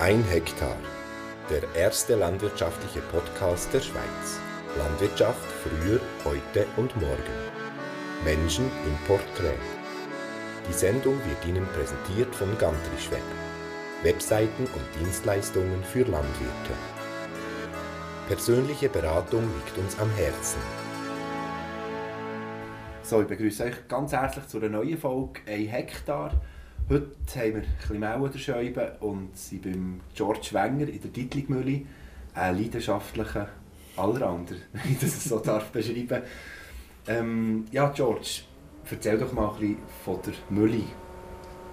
[0.00, 0.76] Ein Hektar.
[1.48, 4.40] Der erste landwirtschaftliche Podcast der Schweiz.
[4.76, 7.36] Landwirtschaft früher, heute und morgen.
[8.24, 9.56] Menschen im Porträt.
[10.68, 13.22] Die Sendung wird Ihnen präsentiert von Gantrischweb.
[14.02, 16.74] Webseiten und Dienstleistungen für Landwirte.
[18.26, 20.60] Persönliche Beratung liegt uns am Herzen.
[23.04, 26.32] So, ich begrüße euch ganz herzlich zu einer neuen Folge «Ein Hektar».
[26.86, 27.06] Heute
[27.36, 31.80] haben wir ein bisschen Mehl der Scheibe und sind beim George Wenger in der Dietligmühle,
[32.34, 33.48] ein leidenschaftlicher
[33.96, 36.22] aller anderen, wenn ich das so darf beschreiben
[37.08, 38.42] ähm, Ja, George,
[38.90, 40.82] erzähl doch mal ein bisschen von der Mühle.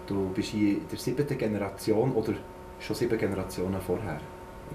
[0.08, 2.34] Du bist hier in der siebten Generation oder
[2.80, 4.22] schon sieben Generationen vorher.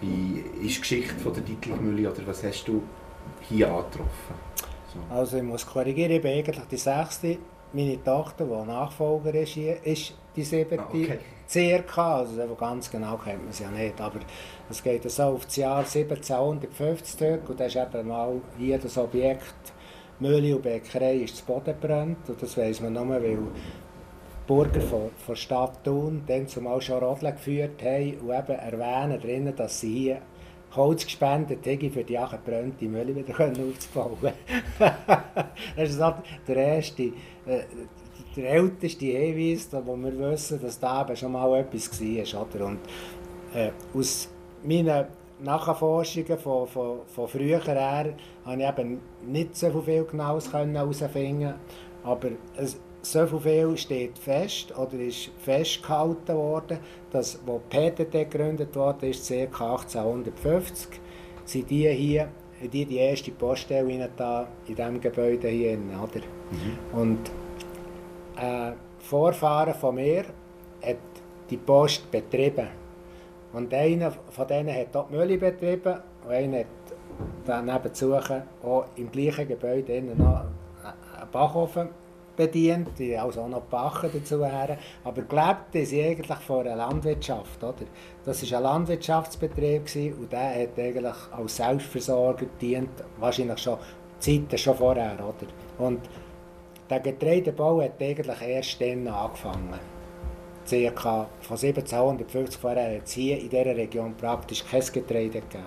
[0.02, 2.82] Wie ist die Geschichte von der Dietligmühle oder was hast du
[3.40, 4.34] hier angetroffen?
[4.92, 5.14] So.
[5.14, 7.38] Also ich muss korrigieren, ich bin eigentlich die sechste.
[7.72, 10.78] Meine Tochter, die Nachfolger ist, hier, ist die siebte.
[10.78, 11.18] Ah, okay.
[11.48, 14.18] Circa, also ganz genau kennt man es ja nicht, aber
[14.68, 18.98] es geht so auf das Jahr 1750 zurück und das ist eben mal hier das
[18.98, 19.54] Objekt
[20.18, 23.38] Mühle und Bäckerei ist zu Boden gebrannt und das weiss man nur, weil
[24.46, 29.54] Bürger von, von Stadt Thun dann zumal schon Rodeln geführt haben und eben erwähnen drinnen,
[29.54, 30.22] dass sie hier
[30.76, 34.32] Holz gespendet haben, für die angebrannte Mühle wieder aufzubauen.
[35.76, 36.00] das ist
[36.46, 37.62] der erste, äh,
[38.36, 42.46] der älteste Hinweis, wo wir wissen, dass da eben schon mal etwas war.
[42.46, 42.66] Oder?
[42.66, 42.78] Und,
[43.54, 44.28] äh, aus
[44.62, 45.06] meinen
[45.40, 51.54] Nachforschungen von, von, von früher her konnte ich eben nicht so viel Genaues herausfinden,
[52.02, 52.78] aber es,
[53.12, 56.78] so viel steht fest oder ist festgehalten worden,
[57.10, 59.34] dass, wo PTT gegründet wurde, ist ca.
[59.34, 61.00] 1850,
[61.44, 62.28] sind die hier
[62.60, 65.74] die, die erste Poststelle da in diesem Gebäude hier.
[65.74, 66.20] In, oder?
[66.50, 66.98] Mhm.
[66.98, 67.30] Und
[68.36, 70.24] äh, Vorfahren von mir
[70.82, 70.96] hat
[71.50, 72.68] die Post betrieben.
[73.52, 76.66] Und einer von denen hat dort die Mühle betrieben und einer hat
[77.46, 81.88] dann nebenzu auch im gleichen Gebäude noch einen Backofen
[82.36, 84.78] bedient, die also auch noch Bachen dazu her.
[85.04, 87.62] Aber gelebt ist eigentlich von einer Landwirtschaft.
[87.62, 87.86] Oder?
[88.24, 89.82] Das war ein Landwirtschaftsbetrieb
[90.18, 93.78] und der hat eigentlich als Selbstversorger gedient, wahrscheinlich schon
[94.18, 95.14] Zeiten schon vorher.
[95.14, 95.84] Oder?
[95.84, 96.00] Und
[96.88, 99.78] der Getreidebau hat eigentlich erst dann angefangen.
[100.66, 105.64] Circa von 1750 vorher hat es hier in dieser Region praktisch kein Getreide gegeben.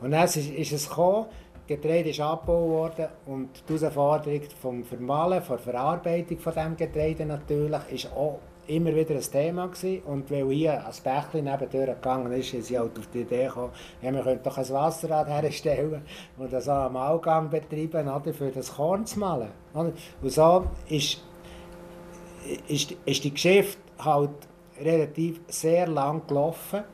[0.00, 1.26] Und dann ist es gekommen,
[1.66, 7.80] Getreide ist abgebaut worden und die Herausforderung vom Vermahlen, der Verarbeitung von diesem Getreide natürlich,
[7.90, 10.02] ist auch immer wieder ein Thema gewesen.
[10.04, 13.72] Und weil hier ein Bächlein nebendurch gegangen ist, ist sie halt auf die Idee gekommen,
[14.02, 16.02] ja, wir könnten doch ein Wasserrad herstellen
[16.38, 19.48] und das am Mahlgang betreiben, oder, für das Korn zu mahlen.
[19.74, 19.92] Oder?
[20.22, 21.22] Und so ist,
[22.68, 24.30] ist, ist die Geschichte halt
[24.80, 26.84] relativ sehr lang gelaufen,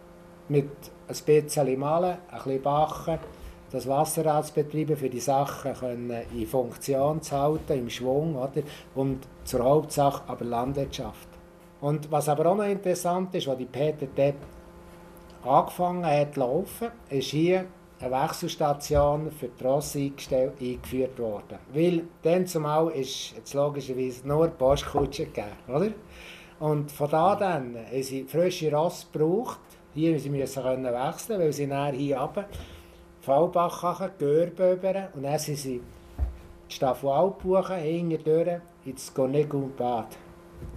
[0.49, 0.71] mit
[1.09, 3.19] ein bisschen Mahlen, ein bisschen Bachen,
[3.71, 8.63] das Wasserrad zu betreiben, für die Sachen können in Funktion zu halten, im Schwung, oder?
[8.95, 11.29] und zur Hauptsache aber Landwirtschaft.
[11.81, 14.35] Und was aber auch noch interessant ist, was die PTT
[15.45, 17.65] angefangen hat zu laufen, ist hier
[18.01, 21.59] eine Wechselstation für die Rosse eingeführt worden.
[21.73, 25.91] Weil dann zumal ist jetzt logischerweise nur Postkutsche gegeben, oder?
[26.61, 29.61] Und von da dann haben sie frische Rosse gebraucht.
[29.95, 32.47] Hier sie müssen können wechseln, weil sie nachher hier runter
[33.21, 35.81] Fallbach Görbe über und dann sind sie
[36.69, 40.17] die Staffel Alpbuchen hinten durch ins Gonegu-Bad.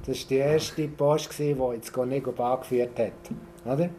[0.06, 3.14] Das war die erste Post, die ins Gonegu-Bad geführt hat.
[3.66, 3.90] Oder?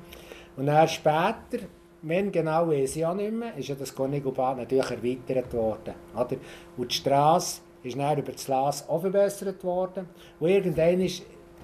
[0.56, 1.66] Und dann später,
[2.02, 5.94] wenn genau weiß ich auch nicht mehr, ist ja das Gonegu-Bad natürlich erweitert worden.
[6.14, 6.36] Oder?
[6.76, 10.08] Und die Straße ist dann über das Las auch verbessert worden.
[10.38, 11.22] Und irgendwann ist,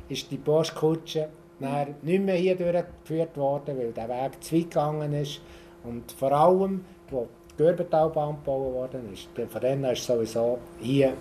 [0.08, 1.28] ist die Postkutsche
[2.02, 5.42] nicht mehr hier durchgeführt worden, weil der Weg zu weit gegangen ist.
[5.84, 11.14] Und vor allem, wo die Görbetalbahn gebaut worden ist, von dann ist sowieso hier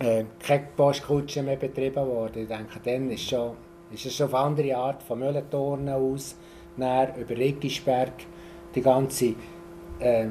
[0.00, 2.42] äh, keine Postkutsche mehr betrieben worden.
[2.42, 3.52] Ich denke, dann ist, schon,
[3.92, 6.36] ist es schon auf andere Art, von Mühlentornen aus,
[6.76, 8.12] näher über Riggisberg,
[8.74, 9.34] die ganze
[9.98, 10.28] äh,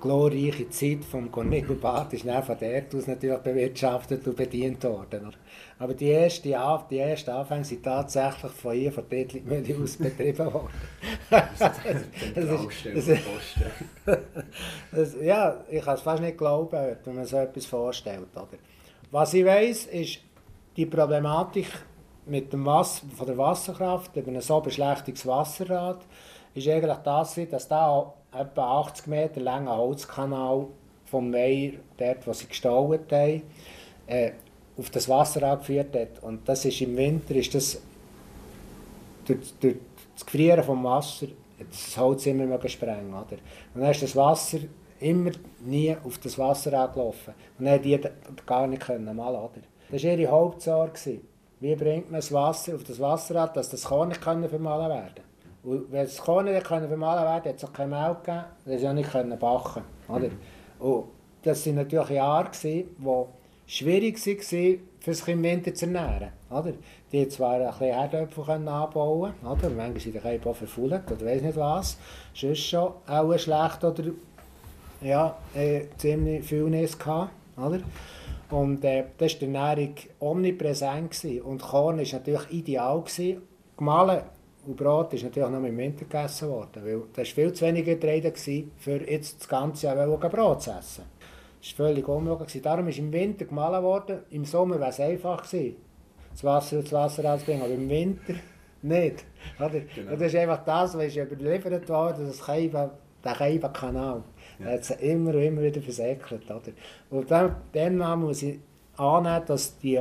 [0.00, 5.32] glorreiche Zeit vom Cornelius Bad ist von dort aus natürlich bewirtschaftet und bedient worden.
[5.82, 6.54] Aber die ersten
[6.88, 10.68] die erste Anfänge sind tatsächlich von hier, von Mühle aus betrieben worden.
[11.28, 12.86] das ist,
[14.06, 14.18] das,
[14.92, 18.28] das, ja, ich kann es fast nicht glauben, wenn man so etwas vorstellt.
[18.32, 18.46] Oder?
[19.10, 20.20] Was ich weiss, ist
[20.76, 21.66] die Problematik
[22.26, 26.06] mit dem Wasser, von der Wasserkraft über ein so beschlechtiges Wasserrad,
[26.54, 30.68] ist eigentlich das, dass da etwa 80 Meter langer Holzkanal
[31.06, 33.42] vom Meier, dort wo sie gestaut haben,
[34.06, 34.30] äh,
[34.78, 36.22] auf das Wasser angeführt hat.
[36.22, 37.80] Und das ist im Winter ist das
[39.26, 39.76] durch, durch
[40.14, 41.28] das Gefrieren vom Wasser
[41.70, 43.38] das Holz immer sprengen oder?
[43.74, 44.58] Und dann ist das Wasser
[45.00, 45.30] immer
[45.60, 47.34] nie auf das Wasser angelaufen.
[47.58, 48.00] Und dann die
[48.46, 49.60] gar nicht können malen, oder?
[49.90, 51.20] Das war ihre Hauptsorge.
[51.60, 55.22] Wie bringt man das Wasser auf das Wasser an, dass das Korn nicht vermahlen werden
[55.62, 58.88] Und wenn das Korn nicht vermahlen werden hat es auch kein Mehl gegeben, das sie
[58.88, 60.30] auch nicht backen oder?
[60.80, 61.04] Und
[61.42, 62.86] das waren natürlich Jahre, die
[63.72, 66.32] schwierig waren, für sich im Winter zu ernähren.
[66.50, 66.74] Oder?
[67.10, 69.70] Die zwar ein bisschen Herdöpfel anbauen oder?
[69.70, 71.96] manchmal sind die auch verfault oder weiß nicht was.
[72.34, 74.04] Sonst schon auch schlecht oder
[75.00, 77.32] ja, äh, ziemlich viel Nis gehabt.
[77.56, 77.80] Oder?
[78.50, 81.10] Und äh, das war die Ernährung omnipräsent.
[81.10, 81.40] Gewesen.
[81.42, 83.00] Und Korn war natürlich ideal.
[83.00, 83.42] Gewesen.
[83.76, 84.22] Gemahlen
[84.66, 86.84] und Brot ist natürlich noch im Winter gegessen worden.
[86.84, 91.11] Weil das war viel zu wenig Getreide, für jetzt das ganze Jahr Brot zu essen.
[91.62, 92.60] Das war völlig unmöglich.
[92.60, 94.18] Darum ist im Winter gemahlen worden.
[94.30, 95.76] Im Sommer wäre es einfach gewesen,
[96.32, 98.34] das Wasser und das Wasser rauszubringen, aber im Winter
[98.82, 99.24] nicht.
[99.60, 99.80] Oder?
[99.94, 100.10] Genau.
[100.10, 102.90] das ist einfach das, was ist überliefert worden, das Keiben,
[103.24, 104.24] der Keibenkanal.
[104.58, 104.72] Ja.
[104.72, 106.50] Hat sie immer und immer wieder versäckelt.
[106.50, 106.72] Oder?
[107.10, 108.58] Und dann, dann muss ich
[108.96, 110.00] annehmen, dass die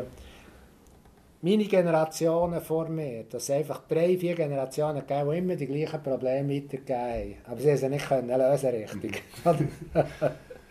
[1.44, 6.02] meine Generationen vor mir, dass es einfach drei, vier Generationen gegeben die immer die gleichen
[6.02, 7.36] Probleme weitergegeben haben.
[7.46, 9.24] Aber sie haben sie nicht können lösen richtig.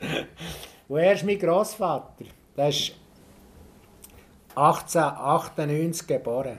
[0.90, 2.24] Und erst mein Großvater,
[2.56, 2.94] der ist
[4.56, 6.58] 1898 geboren.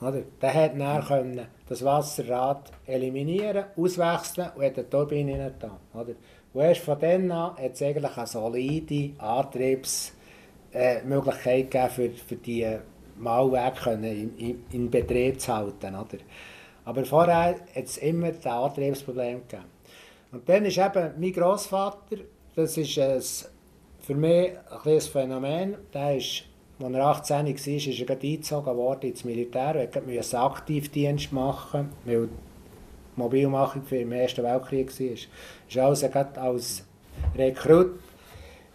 [0.00, 0.22] Oder?
[0.40, 5.52] Der hat dann können das Wasserrad eliminieren, auswechseln und hat eine Turbine rein
[5.92, 6.14] Oder?
[6.52, 10.14] Und erst von dann an hat es eigentlich eine solide Antriebsmöglichkeit
[11.46, 12.78] äh, gegeben, für, für die
[13.18, 15.96] Mauwerke in, in, in Betrieb zu halten.
[15.96, 16.18] Oder?
[16.84, 19.64] Aber vorher hat es immer das Antriebsproblem gegeben.
[20.30, 22.18] Und dann ist eben mein Großvater
[22.56, 23.22] das ist ein,
[24.00, 24.52] für mich
[24.84, 25.76] ein Phänomen.
[25.92, 26.44] Der ist,
[26.82, 29.88] als er 18 war, ist er gerade eingezogen worden ins Militär.
[29.92, 35.06] Er musste Aktivdienst machen, weil die Mobilmachung für den Ersten Weltkrieg war.
[35.06, 35.28] Ist
[35.76, 36.84] also gerade als
[37.36, 37.98] Rekrut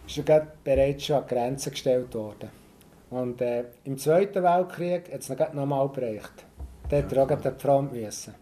[0.06, 2.50] ist er bereits schon an die Grenze gestellt worden.
[3.10, 6.44] Und äh, im Zweiten Weltkrieg hat es noch nochmal gereicht.
[6.88, 8.34] Da hat er auch an die Front müssen.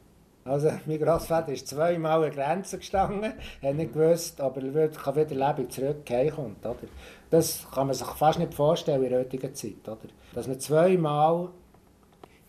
[0.46, 3.32] Also, mein Großvater ist zweimal an Grenzen gestanden,
[3.62, 6.64] hat nicht gewusst, ob er wieder Leben zurückkommt.
[6.66, 6.76] Oder?
[7.30, 9.86] Das kann man sich fast nicht vorstellen in der heutigen Zeit.
[9.86, 9.96] Oder?
[10.34, 11.48] Dass man zweimal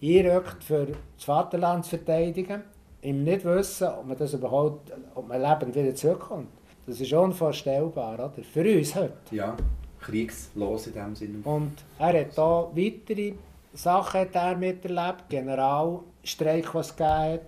[0.03, 2.63] einrückt, für das Vaterland zu verteidigen,
[3.01, 6.49] ihm nicht wissen, ob man das überhaupt, ob man lebend wieder zurückkommt.
[6.85, 8.33] Das ist unvorstellbar, oder?
[8.43, 9.13] Für uns heute.
[9.31, 9.55] Ja,
[10.01, 11.37] kriegslos in dem Sinne.
[11.45, 13.33] Und er hat hier weitere
[13.73, 17.41] Sachen miterlebt, Generalstreik, was es gegeben hat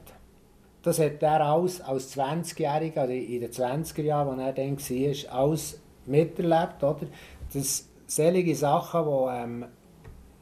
[0.88, 5.40] das hat er alles als 20-Jähriger, also in den 20er Jahren, als er dann war,
[5.40, 6.82] alles miterlebt.
[6.82, 7.08] Oder?
[7.54, 9.66] Das selige Sachen, die ähm,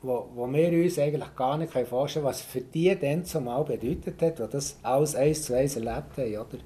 [0.03, 4.21] wo, wo wir uns eigentlich gar nicht vorstellen können, was für die dann zumal bedeutet
[4.21, 6.37] hat, die das alles eins zu eins erlebt haben.
[6.37, 6.59] Oder?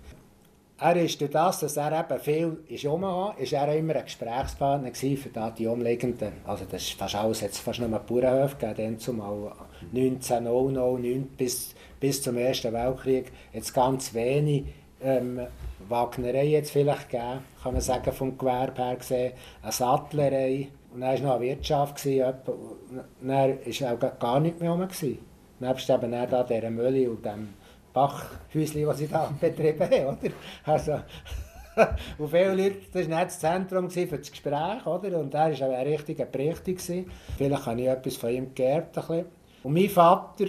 [0.81, 4.93] Er ist durch das, dass er eben viel ist umgegangen, ist er immer ein Gesprächspartner
[4.93, 9.51] für die umliegenden, also das ist fast alles, jetzt fast nur Bauernhöfe gegeben, dann zumal
[9.93, 14.67] 1900, bis, bis zum Ersten Weltkrieg, jetzt ganz wenig
[15.01, 15.41] ähm,
[15.89, 21.09] Wagnerei jetzt vielleicht gegeben, kann man sagen, vom Gewerbe her gesehen, eine Sattlerei, und dann
[21.09, 22.33] war noch eine Wirtschaft, gewesen,
[23.21, 24.87] dann war auch gar nicht mehr rum.
[25.61, 27.49] Nebst eben dann dieser Mülle und dem
[27.99, 30.07] Bachhäuschen, das ich da betrieben habe.
[30.07, 30.33] Oder?
[30.65, 30.99] Also,
[32.17, 35.19] und viele Leute, das war nicht das Zentrum für das Gespräch, oder?
[35.19, 36.73] und er war ein richtiger Berichter.
[37.37, 38.97] Vielleicht habe ich etwas von ihm geerbt.
[39.63, 40.45] Und mein Vater,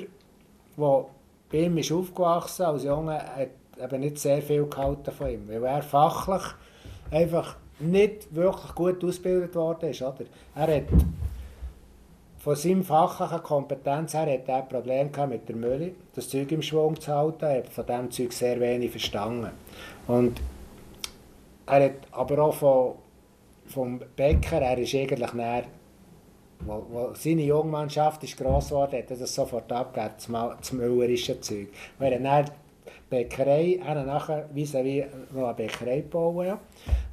[0.76, 1.04] der
[1.50, 3.50] bei ihm ist aufgewachsen als Junge, hat
[3.82, 6.42] eben nicht sehr viel gehalten von ihm, weil er fachlich
[7.10, 10.02] einfach nicht wirklich gut ausgebildet worden ist.
[10.02, 10.24] Oder?
[10.54, 10.84] Er hat
[12.40, 16.62] von seiner fachlichen Kompetenz her hat er ein Problem mit der Mülle, das Zeug im
[16.62, 17.44] Schwung zu halten.
[17.44, 19.50] Er hat von diesem Zeug sehr wenig verstanden.
[20.06, 20.40] Und
[21.66, 22.94] er hat aber auch von,
[23.66, 25.64] vom Bäcker, er ist eigentlich näher,
[26.60, 30.14] wo, wo seine Jungmannschaft ist gross geworden, hat er das sofort abgegeben,
[30.58, 31.68] das, müllerische Zeug.
[31.98, 32.46] Er
[33.10, 36.46] Bäckerei, er nachher vis-à-vis noch eine Bäckerei bauen.
[36.46, 36.60] Ja.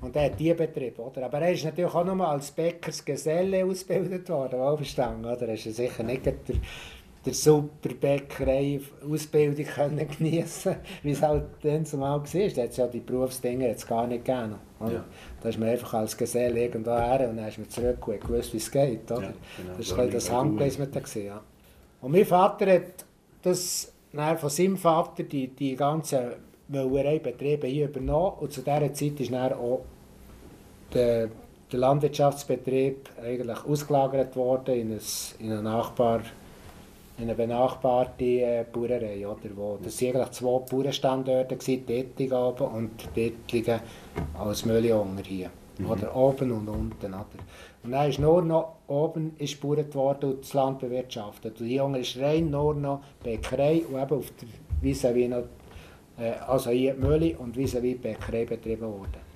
[0.02, 1.02] Und er hat die betrieben.
[1.02, 1.26] Oder?
[1.26, 5.48] Aber er ist natürlich auch noch als Bäckersgeselle ausgebildet worden, verstanden, oder?
[5.48, 6.36] Er ist sicher nicht der,
[7.26, 9.66] der super Bäckerei-Ausbildung
[10.18, 12.50] geniessen wie es halt dann zumal war.
[12.50, 14.56] Da hat ja die Berufsdinge jetzt gar nicht gegeben.
[14.80, 15.04] Ja.
[15.42, 18.54] Da ist man einfach als Geselle irgendwo her und dann ist man zurück und gewusst,
[18.54, 19.12] wie es geht.
[19.12, 19.24] Oder?
[19.24, 19.78] Ja, genau.
[19.78, 20.88] Das war das Handgelesen.
[21.26, 21.42] Ja.
[22.02, 23.06] Und mein Vater hat
[23.42, 26.32] das von seinem Vater die, die ganzen
[26.68, 29.86] Müllereibetriebe hier übernommen und zu dieser Zeit ist dann auch
[30.94, 31.30] der,
[31.72, 35.02] der Landwirtschaftsbetrieb eigentlich ausgelagert worden in, ein,
[35.40, 36.32] in eine Nachbargemeinde
[37.18, 39.50] in eine benachbarte äh, Bauerei, oder?
[39.56, 41.58] Wo, das waren eigentlich zwei Bauernstandorte,
[42.32, 43.80] oben und Dettigen
[44.38, 45.50] als Mülljunger hier.
[45.80, 45.90] Mhm.
[45.90, 47.14] Oder oben und unten.
[47.14, 47.26] Oder?
[47.84, 51.60] Und dann ist nur noch oben ist gebaut worden und das Land bewirtschaftet.
[51.60, 54.48] Und die Jungen ist rein nur noch Bäckerei und eben auf der
[54.82, 55.44] Wiese wie noch,
[56.18, 59.28] äh, also hier die Mühle und vis wie Bäckerei betrieben worden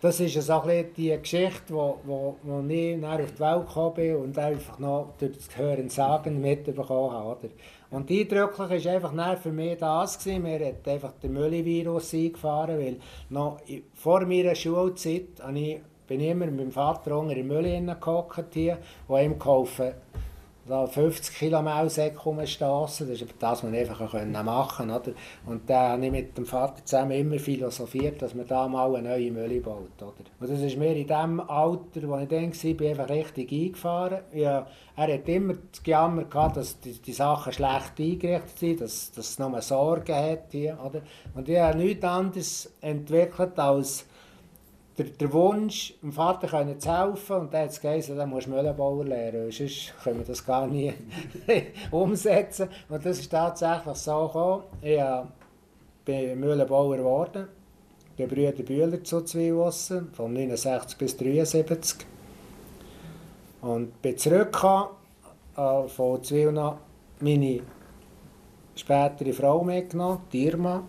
[0.00, 4.16] das ist so ein die Geschichte, wo, wo, wo ich auf die Welt gekommen bin
[4.16, 7.50] und einfach noch durch das Hören sagen mitbekommen habe.
[7.90, 10.42] Und eindrücklich war einfach für mich das, gewesen.
[10.42, 12.96] mir hat einfach der Mülli-Virus eingefahren, weil
[13.30, 13.60] noch
[13.94, 18.78] vor meiner Schulzeit ich, bin ich immer mit meinem Vater unter in Mülli gehockt hier
[19.06, 19.92] und ihm geholfen,
[20.68, 23.08] da 50 Kilo Maulsäcke rumstossen.
[23.08, 25.14] Das ist das, was man einfach machen konnte.
[25.46, 29.08] Und da habe ich mit dem Vater zusammen immer philosophiert, dass man da mal eine
[29.08, 29.90] neue Mühle baut.
[30.00, 30.12] Oder?
[30.40, 34.20] Und das ist mir in dem Alter, wo ich dann war, bin einfach richtig eingefahren.
[34.34, 39.12] Ja, er hat immer das Gejammer gehabt, dass die, die Sachen schlecht eingerichtet sind, dass,
[39.12, 40.46] dass es nur Sorgen hat.
[40.50, 41.02] Hier, oder?
[41.34, 44.07] Und ich habe nichts anderes entwickelt als
[44.98, 48.50] der, der Wunsch, dem Vater zu helfen und dann hat es geheißen, dann musst du
[48.50, 50.92] Mühlenbauer lernen, sonst können wir das gar nie
[51.90, 52.68] umsetzen.
[52.88, 54.62] Und das ist tatsächlich so gekommen.
[54.82, 55.00] Ich
[56.04, 57.46] bin Mühlenbauer geworden,
[58.16, 62.04] Brüder Bühler zu Zweiwassen, von 69 bis 73.
[63.60, 64.88] Und bin zurückgekommen,
[65.56, 66.78] äh, von Zweiwassen
[67.20, 67.60] meine
[68.74, 70.82] spätere Frau mitgenommen, die Irma.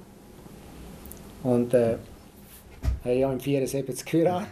[1.43, 1.97] Und äh,
[3.05, 4.47] habe ja im 74 geheiratet.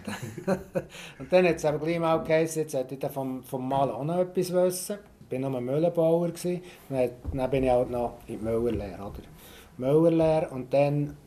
[1.19, 4.03] und dann hat es aber gleich mal geheißen, jetzt hätte ich vom, vom Malen auch
[4.03, 4.97] noch etwas wissen.
[5.29, 6.27] Ich war noch ein Müllenbauer.
[6.27, 6.61] Gewesen.
[6.89, 9.01] Dann, dann bin ich halt noch in die Müllerlehre.
[9.01, 9.23] Oder?
[9.77, 11.17] Müllerlehre und dann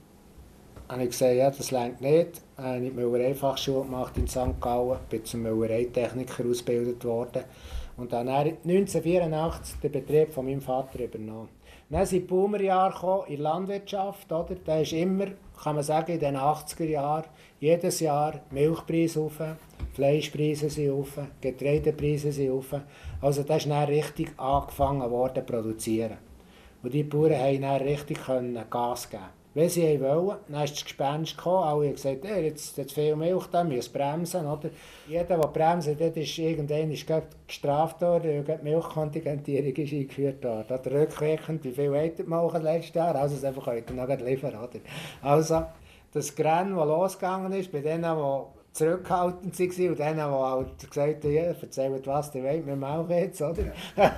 [0.88, 2.42] habe ich gesagt, ja, das längt nicht.
[2.56, 4.60] Dann habe ich die Müllereifachschule gemacht in St.
[4.60, 7.44] Gallen, bin zum Müllereitechniker ausgebildet worden
[7.96, 11.50] und dann 1984 den Betrieb von meinem Vater übernommen.
[11.90, 14.30] Dann sind die Boomerjahre in der Landwirtschaft.
[14.32, 14.56] Oder?
[14.64, 15.26] Da ist immer,
[15.62, 17.24] kann man sagen, in den 80er Jahren
[17.58, 19.40] jedes Jahr Milchpreise auf,
[19.92, 22.74] Fleischpreise sind auf, Getreidepreise sind auf.
[23.20, 26.18] Also da ist dann richtig angefangen worden zu produzieren.
[26.82, 28.18] Und die Bauern haben dann richtig
[28.70, 32.76] Gas geben wenn sie wollen, dann ist das Gespenst gekommen, alle haben gesagt, hey, jetzt,
[32.76, 34.46] jetzt viel Milch, da müssen bremsen.
[34.46, 34.70] Oder?
[35.08, 36.94] Jeder, der bremst, dort ist irgendwann
[37.46, 40.78] gestraft worden, weil die Milchkontingentierung ist eingeführt worden.
[40.92, 43.16] Rückwirkend, wie viel hättet ihr letztes Jahr?
[43.16, 44.54] Also das einfach heute noch liefern.
[44.54, 44.80] Oder?
[45.20, 45.64] Also
[46.12, 51.24] das Rennen, das losgegangen ist, bei denen, die zurückhaltend waren und denen, die halt gesagt
[51.24, 53.72] haben, ja, erzählt was, die wollen, wir machen jetzt, oder?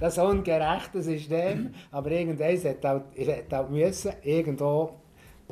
[0.00, 4.94] das ungerechte System, aber irgendwann hat halt, hat halt müssen irgendwo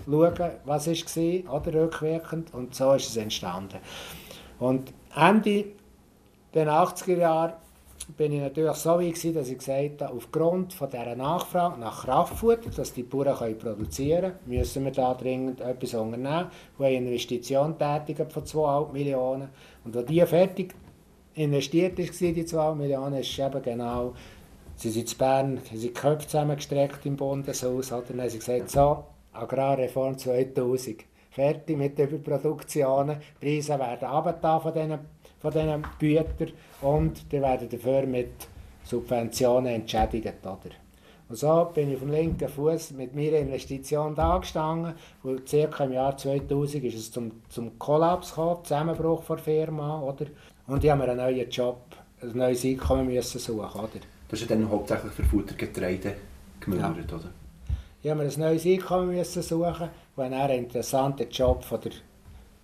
[0.05, 3.79] schauen, was war, oder rückwirkend, und so ist es entstanden.
[4.59, 5.67] Und Ende
[6.55, 7.57] der 80er Jahre
[8.17, 12.05] bin ich natürlich so weit gewesen, dass ich gesagt habe, aufgrund von dieser Nachfrage nach
[12.05, 16.51] Kraftfutter, dass die Bauern können produzieren können, müssen wir da dringend etwas unternehmen.
[16.79, 19.49] Wir haben eine Investition tätigt von 2,5 Millionen.
[19.85, 20.75] Und als die fertig
[21.35, 24.15] investiert war, die 2,5 Millionen, ist eben genau,
[24.77, 28.03] sie sind in Bern, sie sind die Köpfe zusammengestreckt im Bundeshaus, oder?
[28.09, 34.61] dann haben sie gesagt, so, Agrarreform 2000, fertig mit den Überproduktionen, die Preise werden runtergetan
[34.61, 34.99] von diesen
[35.41, 38.49] von diesen Gütern und die werden dafür mit
[38.85, 40.45] Subventionen entschädigt.
[40.45, 40.75] Oder?
[41.29, 44.95] Und so bin ich vom linken Fuß mit meiner Investition da gestanden.
[45.23, 50.01] Und circa im Jahr 2000 ist es zum, zum Kollaps gekommen, Zusammenbruch der Firma.
[50.01, 50.27] Oder?
[50.67, 51.81] Und ich habe mir einen neuen Job,
[52.21, 53.81] ein neues Einkommen müssen suchen.
[53.81, 54.01] Oder?
[54.29, 56.15] Du hast ja dann hauptsächlich für Futtergetreide
[56.59, 57.17] gemümmert, ja.
[57.17, 57.31] oder?
[58.03, 61.93] Ich habe mir ein neues Einkommen müssen suchen und einen interessanten Job von der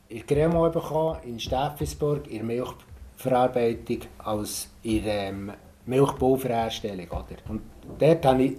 [0.08, 5.52] in Cremont bekommen, in Steffisburg, in Milchverarbeitung als in der ähm,
[5.86, 7.08] Milchbauverherstellung.
[7.08, 7.36] Oder?
[7.48, 7.62] Und
[7.98, 8.56] dort habe ich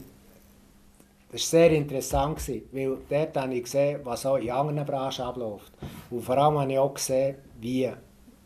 [1.30, 5.74] das war sehr interessant, weil dort habe ich gesehen, was auch in anderen Branchen abläuft.
[6.10, 7.92] Und vor allem habe ich auch gesehen, wie,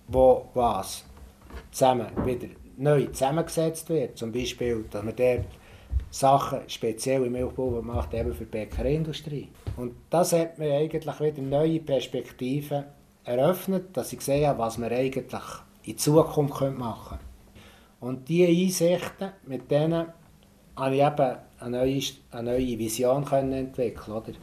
[0.08, 1.05] wo, was
[1.70, 4.17] zusammen wieder neu zusammengesetzt wird.
[4.17, 5.46] Zum Beispiel, dass man dort
[6.12, 9.50] Sachen speziell im Milchbau macht, eben für die Bäckerindustrie.
[9.77, 12.84] Und das hat mir eigentlich wieder neue Perspektiven
[13.24, 15.41] eröffnet, dass ich sehe, was wir eigentlich
[15.84, 17.32] in Zukunft machen können.
[18.01, 20.08] Und diese Einsichten, mit denen
[20.75, 22.01] habe ich eben eine neue,
[22.32, 24.34] eine neue Vision können entwickeln oder?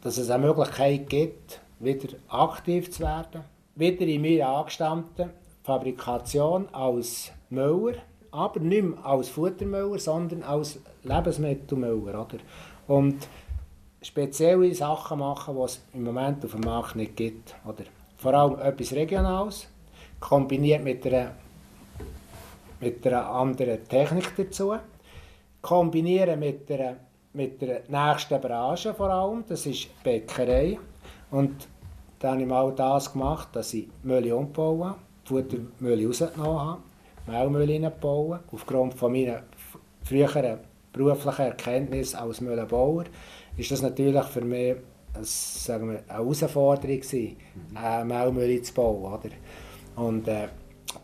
[0.00, 3.42] Dass es eine Möglichkeit gibt, wieder aktiv zu werden,
[3.74, 5.30] wieder in meiner angestammten
[5.62, 7.96] Fabrikation als Müller,
[8.36, 12.20] aber nicht mehr als Futtermüller, sondern als Lebensmittelmüller.
[12.20, 12.38] Oder?
[12.86, 13.26] Und
[14.02, 17.54] spezielle Sachen machen, die es im Moment auf dem Markt nicht gibt.
[17.64, 17.84] Oder?
[18.18, 19.68] Vor allem etwas Regionales,
[20.20, 21.32] kombiniert mit einer,
[22.80, 24.74] mit einer anderen Technik dazu.
[25.66, 26.96] kombinieren mit der,
[27.32, 30.78] mit nächsten Branche vor allem, das ist Bäckerei.
[31.30, 31.66] Und
[32.20, 36.78] dann habe ich mal das gemacht, dass ich Müll umbauen, Futtermüll rausgenommen habe,
[37.26, 39.42] Mehlmüll bauen, aufgrund von meiner
[40.02, 40.58] früheren
[40.92, 43.04] beruflichen Erkenntnis als Müllbauer,
[43.56, 44.76] ist das natürlich für mich
[45.22, 47.36] sagen wir, eine Herausforderung gewesen,
[47.70, 47.76] mhm.
[47.76, 49.12] äh, Mehlmüll zu bauen.
[49.12, 49.30] Oder?
[49.96, 50.48] Und äh,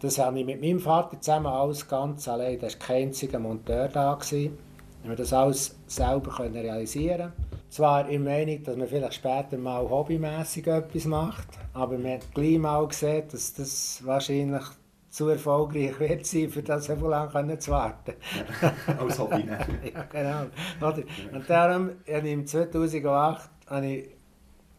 [0.00, 2.58] das habe ich mit meinem Vater zusammen alles ganz allein.
[2.58, 4.14] Da war kein einziger Monteur da.
[4.14, 4.58] Gewesen.
[5.04, 7.32] Wir das alles selber können realisieren
[7.68, 12.34] Zwar in der Meinung, dass man vielleicht später mal hobbymäßig etwas macht, aber man hat
[12.34, 14.62] gleich mal gesehen, dass das wahrscheinlich
[15.12, 18.14] zu erfolgreich wird sein, für das so lange zu warten.
[18.98, 19.58] Als Hobby, ne?
[19.94, 20.46] ja, genau.
[20.80, 21.02] Oder?
[21.32, 24.08] Und darum habe ich im 2008 habe ich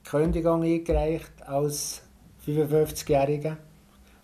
[0.03, 2.01] Kündigung eingereicht als
[2.47, 3.57] 55-Jähriger.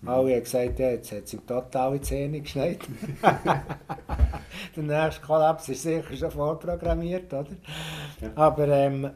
[0.01, 0.09] Mhm.
[0.09, 2.79] Alle haben gesagt, ja, jetzt hat es ihm total in die Zähne geschneit.
[4.75, 7.45] Der nächste Kollaps ist sicher schon vorprogrammiert, oder?
[8.19, 8.29] Ja.
[8.35, 9.11] Aber ähm,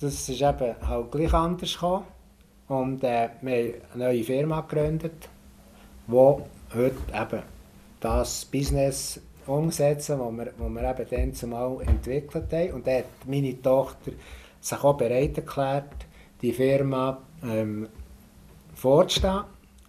[0.00, 2.04] das ist eben halt gleich anders gekommen.
[2.66, 5.28] Und äh, wir haben eine neue Firma gegründet
[6.10, 7.42] die heute eben
[8.00, 12.72] das Business umsetzen, das wir, wo wir eben dann zumal entwickelt haben.
[12.72, 14.12] Und da hat meine Tochter
[14.60, 16.06] sich auch bereit erklärt,
[16.42, 17.88] die Firma ähm,
[18.74, 19.44] vorzustehen,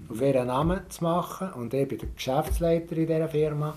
[0.10, 1.52] auf ihren Namen zu machen.
[1.54, 3.76] Und ich bin der Geschäftsleiter in dieser Firma.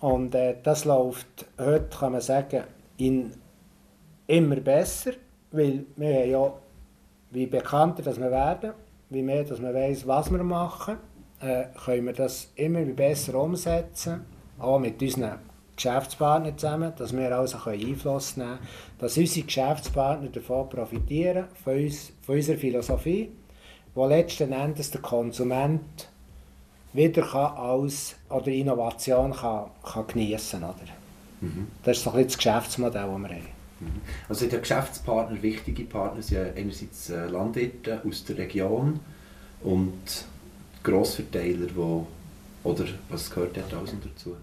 [0.00, 2.64] Und äh, das läuft heute, kann man sagen,
[2.98, 3.32] in
[4.26, 5.12] immer besser,
[5.50, 6.52] weil wir ja,
[7.30, 8.72] wie bekannter dass wir werden,
[9.10, 10.96] wie mehr dass man weiß, was wir machen,
[11.40, 14.24] äh, können wir das immer besser umsetzen,
[14.58, 15.38] auch mit unseren
[15.76, 22.12] Geschäftspartnern zusammen, dass wir also Einfluss nehmen können, dass unsere Geschäftspartner davon profitieren, von, uns,
[22.22, 23.30] von unserer Philosophie,
[23.94, 26.08] wo letzten Endes der Konsument
[26.92, 30.74] wieder kann als oder Innovation kann, kann geniessen kann.
[31.42, 31.66] Mhm.
[31.84, 33.55] Das ist so ein bisschen das Geschäftsmodell, das wir haben.
[33.80, 34.00] Mhm.
[34.28, 39.00] Also der Geschäftspartner, wichtige Partner sind ja einerseits äh, Landwirte aus der Region
[39.62, 40.24] und
[40.82, 42.06] Grossverteiler, wo,
[42.64, 44.36] oder was gehört dort alles dazu?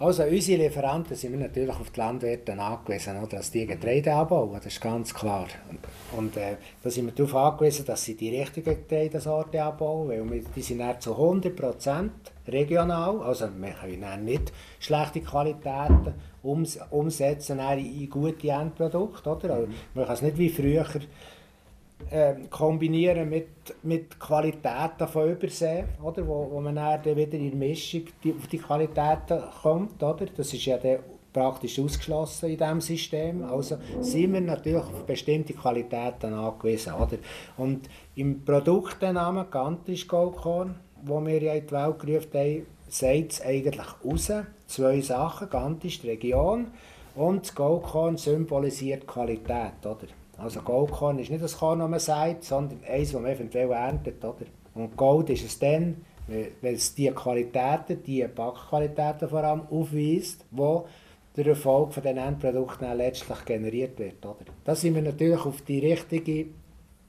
[0.00, 4.52] Also unsere Lieferanten sind wir natürlich auf die Landwirte angewiesen, oder, dass die Getreide anbauen,
[4.54, 5.48] das ist ganz klar.
[6.16, 10.42] Und, äh, da sind wir darauf angewiesen, dass sie die richtigen Getreidesorten anbauen, weil wir,
[10.54, 12.10] die sind zu 100%
[12.48, 19.30] regional, also wir können nicht schlechte Qualitäten ums, umsetzen in gute Endprodukte.
[19.30, 19.50] Oder?
[19.54, 20.86] Also, man kann es nicht wie früher
[22.10, 23.48] äh, kombinieren mit,
[23.82, 26.26] mit Qualitäten von Übersee, oder?
[26.26, 30.02] Wo, wo man dann wieder in der Mischung die, auf die Qualitäten kommt.
[30.02, 30.26] Oder?
[30.36, 31.00] Das ist ja dann
[31.32, 33.44] praktisch ausgeschlossen in diesem System.
[33.44, 36.94] Also sind wir natürlich auf bestimmte Qualitäten angewiesen.
[36.94, 37.18] Oder?
[37.56, 43.42] Und im Produktnamen Gantisch Goldkorn, wo wir ja in die Welt gerufen haben, sagt es
[43.42, 44.32] eigentlich raus,
[44.66, 45.50] zwei Sachen.
[45.50, 46.68] Gantisch die Region
[47.14, 49.84] und das Goldkorn symbolisiert Qualität.
[49.84, 50.06] Oder?
[50.36, 54.24] Also Goldkorn ist nicht das Korn, das man sagt, sondern eins, das man eventuell erntet.
[54.24, 54.46] Oder?
[54.74, 55.96] Und Gold ist es dann,
[56.28, 60.86] weil es die Qualitäten, die Backqualitäten vor allem aufweist, wo
[61.36, 64.24] der Erfolg von den Endprodukten letztlich generiert wird.
[64.24, 64.44] Oder?
[64.64, 66.46] Da sind wir natürlich auf die richtige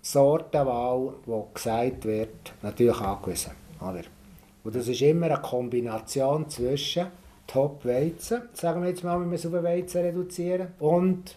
[0.01, 3.51] Sortenwahl, die gesagt wird, natürlich angewiesen.
[3.81, 4.01] Oder?
[4.63, 7.07] Und das ist immer eine Kombination zwischen
[7.47, 11.35] Top-Weizen, sagen wir jetzt mal, wenn wir es auf Weizen reduzieren, und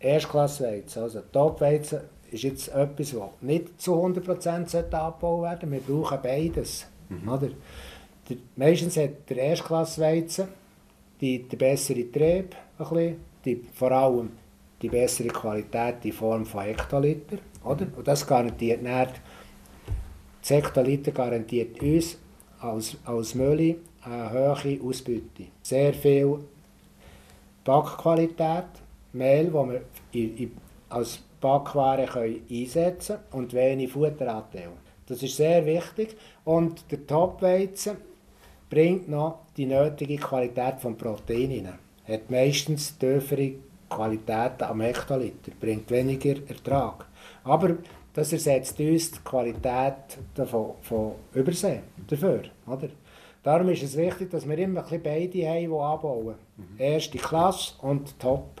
[0.00, 1.02] Erstklasse-Weizen.
[1.02, 2.00] Also Top-Weizen
[2.30, 5.72] ist jetzt etwas, das nicht zu 100% abgebaut werden.
[5.72, 6.86] Wir brauchen beides.
[7.08, 7.28] Mhm.
[7.28, 7.48] Oder?
[8.28, 10.48] Der, meistens hat der Erstklasse-Weizen
[11.20, 14.30] die, die bessere Trieb, ein bisschen, die, vor allem
[14.80, 17.38] die bessere Qualität in Form von Hektoliter.
[17.64, 17.86] Oder?
[17.96, 19.20] Und das garantiert nicht,
[20.40, 22.18] das Hektoliter garantiert uns
[22.60, 25.46] als, als Müll eine hohe Ausbeute.
[25.62, 26.38] Sehr viel
[27.64, 28.64] Backqualität,
[29.12, 30.52] Mehl, das wir in, in,
[30.88, 34.70] als Backware können einsetzen können und wenig Futteranteil.
[35.06, 36.16] Das ist sehr wichtig.
[36.44, 37.96] Und der Topweizen
[38.68, 41.78] bringt noch die nötige Qualität von Protein rein.
[42.06, 43.52] Hat meistens tiefere
[43.88, 47.06] Qualität am Hektoliter, bringt weniger Ertrag.
[47.44, 47.76] Aber
[48.18, 52.42] das ersetzt uns die Qualität von, von Übersee dafür.
[52.66, 52.88] Oder?
[53.44, 56.34] Darum ist es wichtig, dass wir immer ein beide haben, die anbauen.
[56.56, 56.64] Mhm.
[56.78, 58.60] Erste Klasse und Top.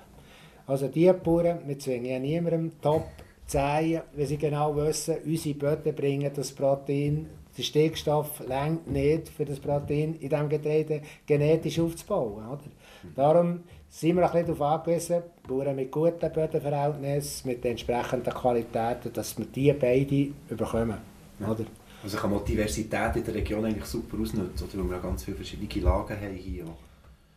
[0.64, 3.08] Also die Bauern, wir zwingen ja niemandem Top
[3.46, 9.28] zu säen, wenn sie genau wissen, unsere Böden bringen das Protein, der Stickstoff längt nicht
[9.28, 12.46] für das Protein in diesem Getreide genetisch aufzubauen.
[12.46, 12.62] Oder?
[13.02, 13.14] Mhm.
[13.16, 19.12] Darum sind wir ein bisschen darauf angewiesen, Bauern mit guten Bodenverhältnissen, mit den entsprechenden Qualitäten,
[19.12, 20.98] dass wir die beide bekommen.
[21.40, 21.64] Oder?
[22.02, 24.84] Also kann man die Diversität in der Region eigentlich super ausnutzen, oder?
[24.84, 26.64] weil wir ganz viele verschiedene Lagen haben hier.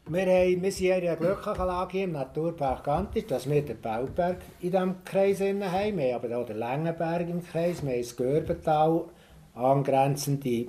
[0.07, 3.79] Wir, haben, wir sind in einer glücklichen Lage hier im Naturpark Gantisch, dass wir den
[3.79, 5.59] Bauberg in diesem Kreis haben.
[5.59, 9.05] Wir haben aber auch den Längenberg im Kreis, wir haben das Görbental,
[9.53, 10.67] angrenzende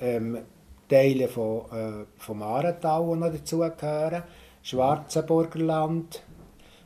[0.00, 0.38] ähm,
[0.88, 4.22] Teile von, äh, vom Arental, die noch dazugehören,
[4.64, 6.22] Schwarzenburgerland.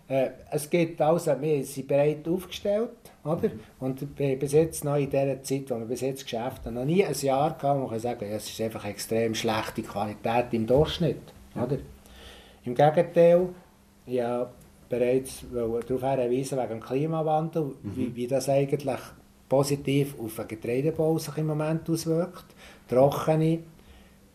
[0.08, 2.90] Äh, es gibt also, wir sind breit aufgestellt,
[3.24, 3.50] oder?
[3.80, 7.04] Und bis jetzt noch in dieser Zeit, wo wir bis jetzt geschafft haben, noch nie
[7.04, 11.22] ein Jahr gehabt, wo man kann sagen, es ist einfach extrem schlechte Qualität im Durchschnitt,
[11.54, 11.78] oder?
[12.64, 13.48] Im Gegenteil,
[14.06, 14.50] ja
[14.88, 17.96] bereits darauf hinweisen wegen dem Klimawandel, mhm.
[17.96, 19.00] wie, wie das eigentlich
[19.48, 22.46] positiv auf den Getreidebau sich im Moment auswirkt.
[22.88, 23.60] Trockene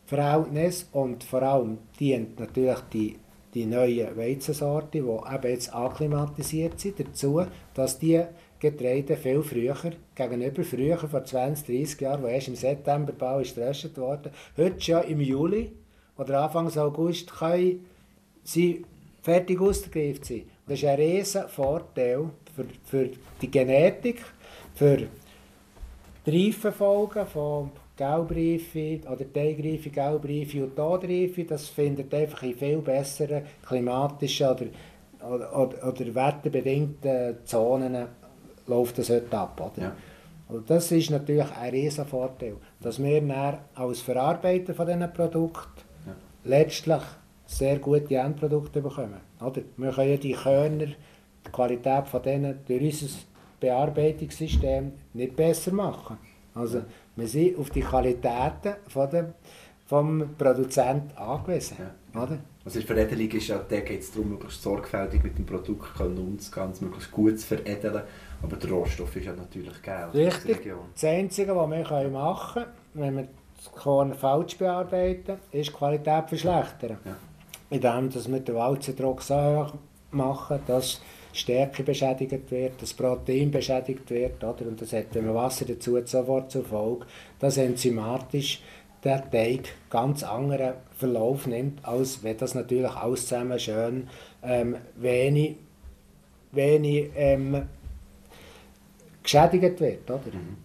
[0.05, 3.15] Verhältnisse und vor allem dient natürlich die,
[3.53, 8.23] die neuen Weizensorten, die eben jetzt akklimatisiert sind, dazu, dass die
[8.59, 9.75] Getreide viel früher,
[10.15, 14.81] gegenüber früher, vor 20, 30 Jahren, wo erst im September Bau ist geröstet worden, heute
[14.81, 15.71] schon im Juli
[16.17, 17.85] oder Anfang August können
[18.43, 18.85] sie
[19.21, 20.43] fertig ausgereift sein.
[20.67, 23.09] Das ist ein riesen Vorteil für, für
[23.41, 24.21] die Genetik,
[24.75, 25.07] für
[26.25, 27.71] die Reifenfolgen von
[28.03, 34.65] Gelbreife oder Teigreife, Gelbreife und Todreife, das findet einfach in viel besseren klimatischen oder,
[35.21, 38.05] oder, oder, oder wetterbedingten Zonen
[38.67, 39.59] läuft das heute ab.
[39.73, 39.83] Oder?
[39.83, 39.95] Ja.
[40.49, 45.81] Und das ist natürlich ein riesen Vorteil, dass wir dann als Verarbeiter von diesen Produkten
[46.05, 46.13] ja.
[46.43, 47.01] letztlich
[47.45, 49.21] sehr gute Endprodukte bekommen.
[49.39, 49.61] Oder?
[49.77, 53.17] Wir können die Körner, die Qualität von denen durch unser
[53.59, 56.17] Bearbeitungssystem nicht besser machen.
[56.53, 56.81] Also
[57.15, 59.33] wir sind auf die Qualitäten von dem,
[59.85, 61.77] vom Produzenten angewiesen.
[61.79, 62.23] Ja.
[62.23, 62.39] Oder?
[62.65, 66.71] Also die Veredelung ist ja, da geht es darum, möglichst sorgfältig mit dem Produkt umzugehen,
[66.71, 68.03] es möglichst gut zu veredeln.
[68.41, 70.13] Aber der Rohstoff ist ja natürlich Geld.
[70.13, 70.73] Richtig.
[70.93, 76.29] Das Einzige, was wir machen können, wenn wir das Korn falsch bearbeiten, ist die Qualität
[76.29, 76.97] verschlechtern.
[77.03, 77.15] Ja.
[77.69, 79.73] Indem dass wir den Walzendruck so hoch
[80.11, 81.01] machen, dass
[81.33, 84.43] Stärke beschädigt wird, das Protein beschädigt wird.
[84.43, 84.67] Oder?
[84.67, 87.05] Und das hat, wenn man Wasser dazu sofort zur Folge,
[87.39, 88.61] dass enzymatisch
[89.03, 94.07] der Teig ganz anderen Verlauf nimmt, als wenn das natürlich alles zusammen schön
[94.43, 95.57] ähm, wenig,
[96.51, 97.63] wenig ähm,
[99.21, 100.09] geschädigt wird.
[100.09, 100.19] Oder?
[100.31, 100.57] Mhm.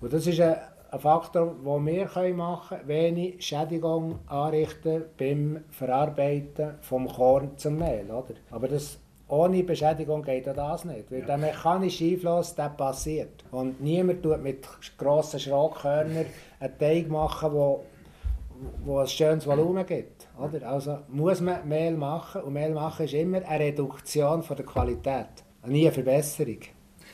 [0.00, 0.56] Und das ist ein,
[0.90, 8.10] ein Faktor, den wir machen können, wenig Schädigung anrichten beim Verarbeiten vom Korn zum Mehl.
[8.10, 8.34] Oder?
[8.50, 8.98] Aber das
[9.30, 13.44] ohne Beschädigung geht das nicht, weil der mechanische Einfluss, der passiert.
[13.52, 14.66] Und niemand tut mit
[14.98, 16.26] grossen Schrockkörnern
[16.58, 17.84] einen Teig machen, wo,
[18.84, 20.28] wo ein schönes Volumen gibt.
[20.38, 20.68] Oder?
[20.68, 25.28] Also muss man Mehl machen und Mehl machen ist immer eine Reduktion von der Qualität,
[25.64, 26.58] nie eine Verbesserung.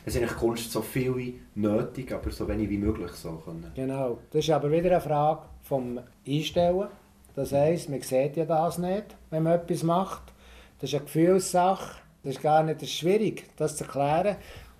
[0.06, 3.72] Es ist eigentlich Kunst so viel nötig, aber so wenig wie möglich so können.
[3.74, 6.86] Genau, das ist aber wieder eine Frage vom Einstellen.
[7.34, 10.32] Das heisst, man sieht ja das nicht, wenn man etwas macht.
[10.78, 12.05] Das ist eine Gefühlssache.
[12.26, 14.34] Das ist gar nicht schwierig, das zu erklären.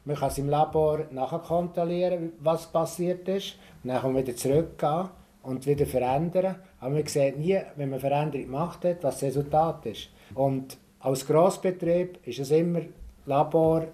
[0.05, 3.55] Man kann es im Labor nachkontrollieren, was passiert ist.
[3.85, 5.11] Und dann kann man wieder zurückgehen
[5.45, 6.57] und wieder verändern.
[6.81, 10.09] Aber man sieht nie, wenn man Veränderung gemacht hat, was das Resultat ist.
[10.35, 12.81] Und als Grossbetrieb ist es immer
[13.27, 13.87] Labor,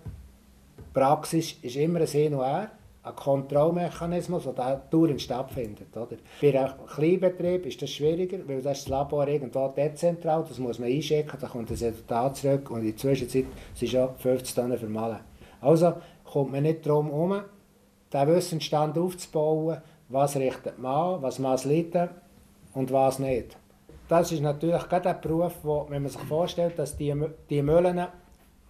[0.95, 2.71] Praxis ist immer ein Hin und Her
[3.05, 5.97] ein Kontrollmechanismus, der dauernd stattfindet.
[5.97, 6.17] Oder?
[6.41, 10.89] Bei einem Kleinbetrieb ist das schwieriger, weil das, das Labor irgendwo dezentral, das muss man
[10.89, 15.19] einschicken, da kommt das Resultat zurück und in der Zwischenzeit sind schon 50 Tonnen vermahlen.
[15.61, 17.43] Also kommt man nicht darum herum,
[18.13, 22.09] den Wissensstand aufzubauen, was richtet man an, was man leiden
[22.75, 23.57] und was nicht.
[24.09, 27.15] Das ist natürlich gerade ein Beruf, wo, wenn man sich vorstellt, dass die,
[27.49, 28.07] die Mühlen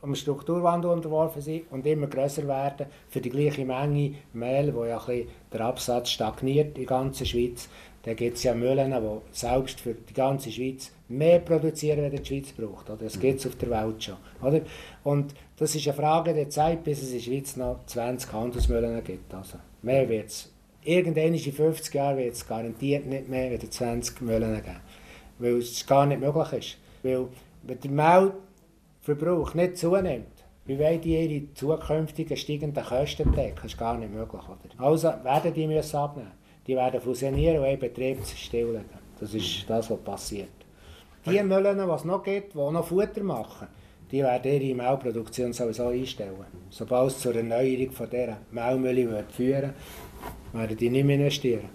[0.03, 5.01] einem Strukturwandel unterworfen sind und immer grösser werden für die gleiche Menge Mehl, wo ja
[5.07, 7.69] ein der Absatz stagniert in der ganzen Schweiz.
[8.03, 12.27] Da gibt es ja Mühlen, die selbst für die ganze Schweiz mehr produzieren, als die
[12.27, 12.91] Schweiz braucht.
[12.91, 13.05] Oder?
[13.05, 14.17] Das gibt es auf der Welt schon.
[14.43, 14.63] Oder?
[15.05, 19.05] Und das ist eine Frage der Zeit, bis es in der Schweiz noch 20 Handelsmühlen
[19.05, 19.33] gibt.
[19.33, 20.51] Also mehr wird es.
[20.83, 24.81] Irgendwann in 50 Jahren wird es garantiert nicht mehr als 20 Mühlen geben.
[25.39, 26.79] Weil es gar nicht möglich ist.
[27.05, 27.29] Weil
[27.63, 28.33] mit dem Mehl
[29.03, 33.57] Verbrauch nicht zunimmt, wie wollen die ihre zukünftigen steigenden Kosten decken?
[33.57, 34.43] Das ist gar nicht möglich.
[34.43, 34.85] Oder?
[34.85, 36.31] Also werden die müssen abnehmen.
[36.69, 38.85] Die werden fusionieren und einen Betrieb stilllegen.
[39.19, 40.51] Das ist das, was passiert.
[41.27, 43.67] Die Mühlen, die es noch gibt, die noch Futter machen,
[44.13, 46.47] die werden ihre Mehlproduktion sowieso einstellen.
[46.71, 49.73] Sobald es zur Erneuerung von dieser Mehlmühle führen
[50.53, 51.69] werden die nicht mehr investieren.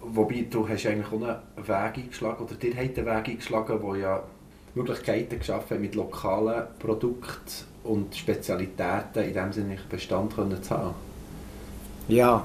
[0.00, 4.00] Wobei, du hast eigentlich auch einen Weg eingeschlagen, oder dir hat einen Weg eingeschlagen, der
[4.00, 4.24] ja
[4.76, 10.94] Möglichkeiten geschaffen mit lokalen Produkten und Spezialitäten in dem Sinne Bestand zu haben.
[12.08, 12.44] Ja,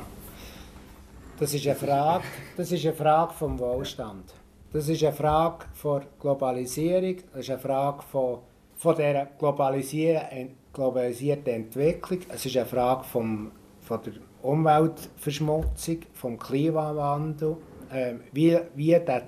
[1.41, 2.23] Das ist eine Frage,
[2.55, 4.31] das ist eine Frage vom Wohlstand.
[4.71, 8.37] Das ist eine Frage von Globalisierung, das ist eine Frage von,
[8.75, 13.49] von dieser globalisierten Entwicklung, es ist eine Frage vom,
[13.81, 14.13] von der
[14.43, 17.57] Umweltverschmutzung, vom Klimawandel,
[17.91, 19.23] äh, wie, wie der,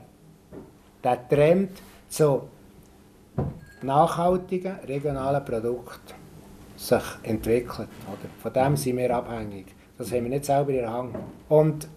[1.03, 1.71] der Trend
[2.09, 2.43] zu
[3.83, 6.13] nachhaltigen regionalen Produkten
[6.75, 7.89] sich entwickelt.
[8.07, 8.29] Oder?
[8.41, 9.67] Von dem sind wir abhängig.
[9.97, 11.15] Das haben wir nicht selber in der Hand.
[11.49, 11.87] Und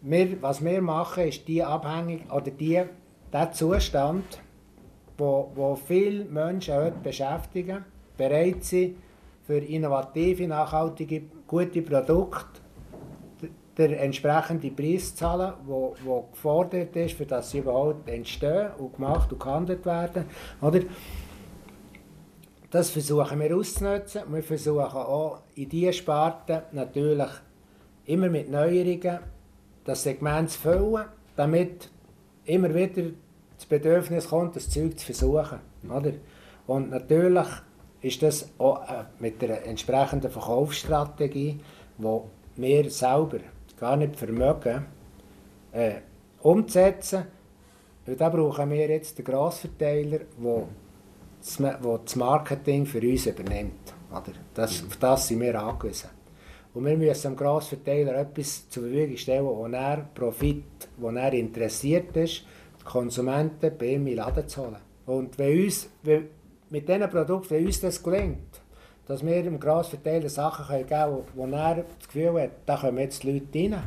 [0.00, 2.82] wir, was wir machen, ist die abhängig oder die,
[3.32, 4.24] der Zustand,
[5.18, 7.84] wo, wo viele Menschen heute beschäftigen,
[8.16, 8.96] bereit sind,
[9.44, 12.61] für innovative, nachhaltige, gute Produkte
[13.76, 15.94] der entsprechende Preis zahlen, wo
[16.30, 20.26] gefordert ist, für dass sie überhaupt entstehen und gemacht und gehandelt werden.
[20.60, 20.80] Oder?
[22.70, 24.22] Das versuchen wir auszunutzen.
[24.30, 27.28] Wir versuchen auch in diesen Sparten natürlich
[28.06, 29.18] immer mit Neuerungen
[29.84, 31.04] das Segment zu füllen,
[31.36, 31.90] damit
[32.44, 33.10] immer wieder
[33.56, 35.58] das Bedürfnis kommt, das Zeug zu versuchen.
[35.88, 36.12] Oder?
[36.66, 37.46] Und natürlich
[38.00, 41.60] ist das auch äh, mit der entsprechenden Verkaufsstrategie,
[41.98, 43.38] wo wir selber
[43.78, 44.86] gar nicht vermögen,
[45.72, 45.94] äh,
[46.40, 47.24] umzusetzen.
[48.06, 53.94] Und da brauchen wir jetzt den Grossverteiler, der das Marketing für uns übernimmt.
[54.10, 54.32] Oder?
[54.54, 56.10] Das, auf das sind wir angewiesen.
[56.74, 60.64] Und wir müssen dem Grossverteiler etwas zur Verfügung stellen, wo er Profit,
[60.96, 62.44] wo er interessiert ist,
[62.80, 64.76] die Konsumenten bei ihm in den Laden zu holen.
[65.06, 66.28] Und wenn uns, wenn
[66.70, 68.51] mit diesen Produkten, wenn uns das gelingt,
[69.12, 73.22] dass wir dem Grossverteiler Sachen geben können, wo, er das Gefühl hat, da kommen jetzt
[73.22, 73.82] die Leute rein,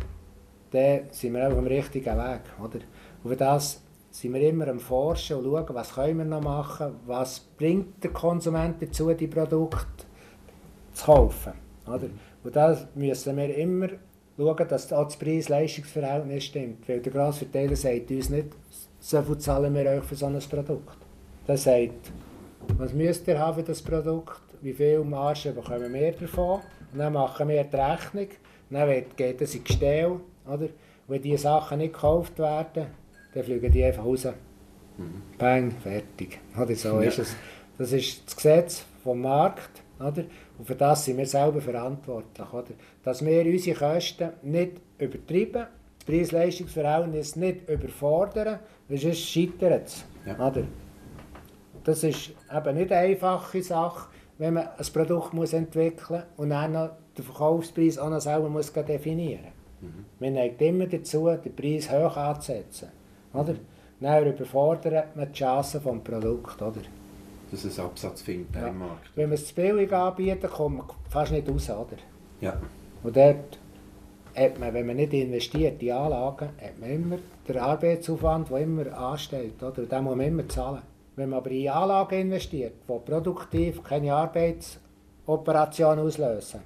[0.69, 2.41] dann sind wir auf dem richtigen Weg.
[2.59, 2.79] Oder?
[3.23, 6.91] Und für das sind wir immer am Forschen und schauen, was können wir noch machen,
[7.07, 10.05] was bringt der Konsument dazu, die Produkte
[10.93, 11.53] zu kaufen.
[11.87, 12.09] Oder?
[12.43, 13.87] Und da müssen wir immer
[14.37, 16.87] schauen, dass auch das Preis-Leistungsverhältnis stimmt.
[16.87, 18.49] Weil der Grossverteiler sagt uns nicht,
[18.99, 20.99] so viel zahlen wir euch für so ein Produkt.
[21.47, 22.11] Der sagt,
[22.77, 26.59] was müsst ihr haben für das Produkt, wie viel Marge bekommen wir davon,
[26.91, 28.27] und dann machen wir die Rechnung,
[28.71, 30.69] dann geht es in Gestell, oder?
[31.07, 32.87] wenn diese Sachen nicht gekauft werden,
[33.33, 34.25] dann fliegen die einfach raus.
[34.97, 35.21] Mhm.
[35.37, 36.39] Bang, fertig.
[36.59, 37.09] Oder so ja.
[37.09, 37.35] ist es.
[37.77, 39.83] Das ist das Gesetz vom Markt.
[39.99, 40.23] Oder?
[40.57, 42.51] Und für das sind wir selber verantwortlich.
[42.51, 42.71] Oder?
[43.03, 45.67] Dass wir unsere Kosten nicht übertreiben,
[45.99, 50.05] das Preis-Leistungs-Verhältnis nicht überfordern, weil sonst scheitert es.
[50.25, 50.47] Ja.
[50.47, 50.63] Oder?
[51.83, 56.49] Das ist eben nicht eine einfache Sache, wenn man ein Produkt muss entwickeln muss und
[56.49, 59.89] dann noch den Verkaufspreis auch noch selber muss definieren muss.
[59.89, 60.05] Mhm.
[60.19, 62.89] Man neigt immer dazu, den Preis hoch anzusetzen.
[63.33, 63.55] Oder?
[63.99, 66.61] Dann überfordert man die Chancen des Produkts.
[66.61, 66.81] Oder?
[67.51, 68.67] Dass es Absatz findet ja.
[68.67, 69.09] im Markt.
[69.15, 71.69] Wenn man es zu billig anbietet, kommt man fast nicht raus.
[71.69, 71.97] Oder?
[72.41, 72.57] Ja.
[73.03, 73.59] Und dort
[74.35, 77.17] hat man, wenn man nicht investiert in Anlagen, hat man immer
[77.47, 79.61] den Arbeitsaufwand, der immer ansteht.
[79.63, 79.85] Oder?
[79.85, 80.81] Den muss man immer zahlen.
[81.15, 86.61] Wenn man aber in Anlagen investiert, die produktiv keine Arbeitsoperation auslösen,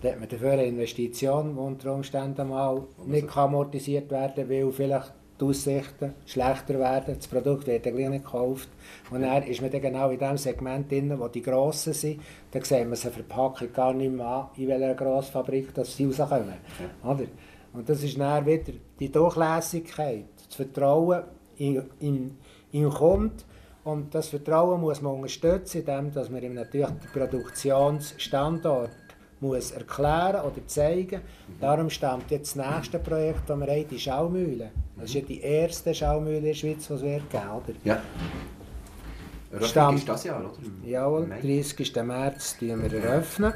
[0.00, 4.72] dann hat man dafür eine Investition, die unter Umständen mal nicht amortisiert werden kann, weil
[4.72, 8.68] vielleicht die Aussichten schlechter werden, das Produkt wird dann gleich nicht gekauft.
[9.10, 12.20] Und dann ist man dann genau in dem Segment drin, wo die Grossen sind,
[12.52, 16.54] dann sieht man sie Verpackung gar nicht mehr an, in welcher Grossfabrik dass sie rauskommen.
[17.02, 17.10] Ja.
[17.10, 17.24] Oder?
[17.72, 21.24] Und das ist dann wieder die Durchlässigkeit, das Vertrauen
[21.56, 22.38] in, in,
[22.70, 23.32] in Kunden,
[23.84, 28.90] und das Vertrauen muss man unterstützen, indem dass man ihm natürlich den Produktionsstandort
[29.40, 31.20] muss erklären oder zeigen.
[31.20, 31.60] Mhm.
[31.60, 34.70] Darum stammt jetzt das nächste Projekt, das wir haben, die Schaumühle.
[34.96, 37.74] Das ist ja die erste Schaumühle in der Schweiz, die es wird geben oder?
[37.84, 38.00] Ja.
[39.52, 40.52] Eröffnung ist das Jahr, oder?
[40.84, 41.94] Jawohl, 30.
[42.02, 43.52] März eröffnen wir eröffnen.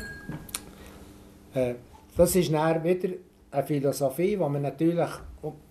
[1.55, 1.75] Äh,
[2.17, 3.09] das ist dann wieder
[3.51, 5.11] eine Philosophie, die wir natürlich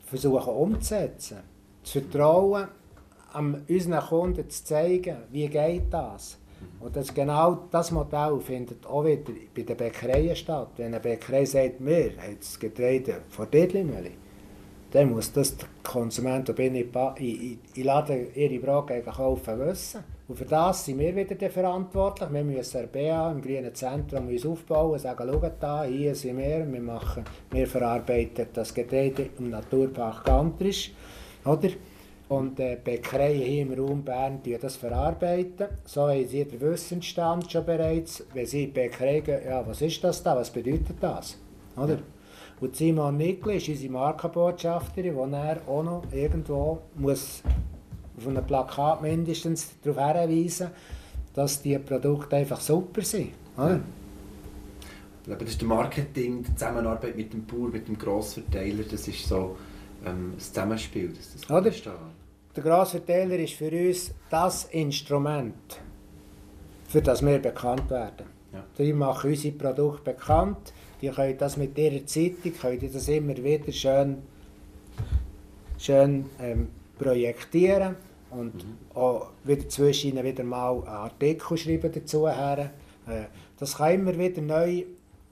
[0.06, 1.38] versuchen umzusetzen.
[1.84, 2.68] Das Vertrauen
[3.38, 6.38] um unseren Kunden zu zeigen, wie geht das.
[6.80, 10.70] Und das, genau das Modell findet auch wieder bei den Bäckereien statt.
[10.78, 14.12] Wenn eine Bäckerei sagt, wir haben das Getreide von Diddlimöli,
[14.92, 20.04] dann muss das der Konsument, der in, in, Laden ihre Brot kaufen, wissen.
[20.28, 22.32] Und für das sind wir wieder verantwortlich.
[22.32, 26.38] Wir müssen ein BA im grünen Zentrum uns aufbauen und sagen, schaut da, hier sind
[26.38, 30.92] wir, wir, machen, wir verarbeiten das Getreide im Naturpark Gantrisch.
[31.46, 31.70] Oder?
[32.30, 35.68] Und die Bäckereien hier im Raum Bern die das verarbeiten.
[35.86, 38.24] So haben sie den Wissensstand schon bereits.
[38.34, 41.38] Wenn sie in die Bäckerei gehen, ja, was ist das da, was bedeutet das?
[41.78, 41.94] Oder?
[41.94, 42.00] Ja.
[42.60, 47.44] Und Simon Nickel ist unsere Markenbotschafterin, die er auch noch irgendwo muss
[48.18, 50.72] auf einem Plakat mindestens darauf hinweisen
[51.38, 53.30] dass die Produkte einfach super sind.
[53.56, 53.80] Oder?
[55.28, 59.56] das ist der Marketing, die Zusammenarbeit mit dem Bauer, mit dem Grossverteiler, das ist so
[60.04, 61.10] ähm, ein Zusammenspiel.
[61.10, 61.72] Das, das Oder?
[62.58, 65.80] Der Grossverteiler ist für uns das Instrument,
[66.88, 68.26] für das wir bekannt werden.
[68.52, 68.64] Ja.
[68.80, 73.38] Die machen unsere Produkte bekannt, die können das mit ihrer Zeitung, können die das immer
[73.38, 74.24] wieder schön,
[75.78, 77.96] schön ähm, projektieren
[78.32, 78.78] und mhm.
[78.96, 82.72] auch wieder zwischen ihnen wieder mal einen Artikel schreiben dazu her.
[83.08, 83.26] Äh,
[83.60, 84.84] das kann immer wieder neu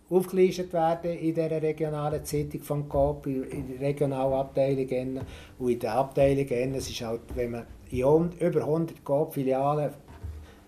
[0.09, 5.21] aufgelistet werden in dieser regionalen Zeitung von Coop, in der Regionalabteilung.
[5.57, 9.91] Und in der Abteilung es ist halt, wenn man in über 100 Coop-Filialen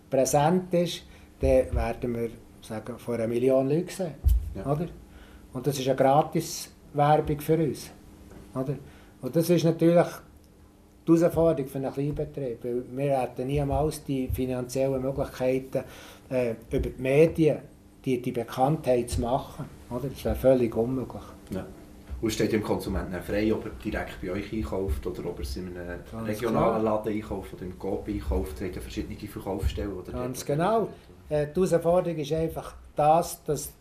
[0.10, 1.04] präsent ist,
[1.40, 2.30] dann werden wir
[2.62, 4.14] sagen, vor einer Million Leute sehen.
[4.56, 4.72] Ja.
[4.72, 4.88] Oder?
[5.54, 7.92] Und das ist eine gratis Werbung für uns.
[8.56, 8.76] Oder?
[9.22, 10.08] Und das ist natürlich
[11.08, 15.84] die Herausforderung für einen Kleinbetrieb, weil wir hätten niemals die finanziellen Möglichkeiten,
[16.30, 17.60] äh, über die Medien
[18.06, 19.66] die, die Bekanntheit zu machen.
[19.90, 20.10] Oder?
[20.10, 21.24] Das wäre völlig unmöglich.
[21.52, 21.66] Ja.
[22.20, 25.56] Und steht dem Konsumenten frei, ob er direkt bei euch einkauft oder ob er es
[25.56, 26.98] in einem Ganz regionalen klar.
[26.98, 28.60] Laden einkauft oder im Coop einkauft.
[28.62, 29.94] Ihr habt verschiedene Verkaufsstellen.
[29.94, 30.90] Oder Ganz genau.
[31.30, 33.72] Äh, die Herausforderung ist einfach das, dass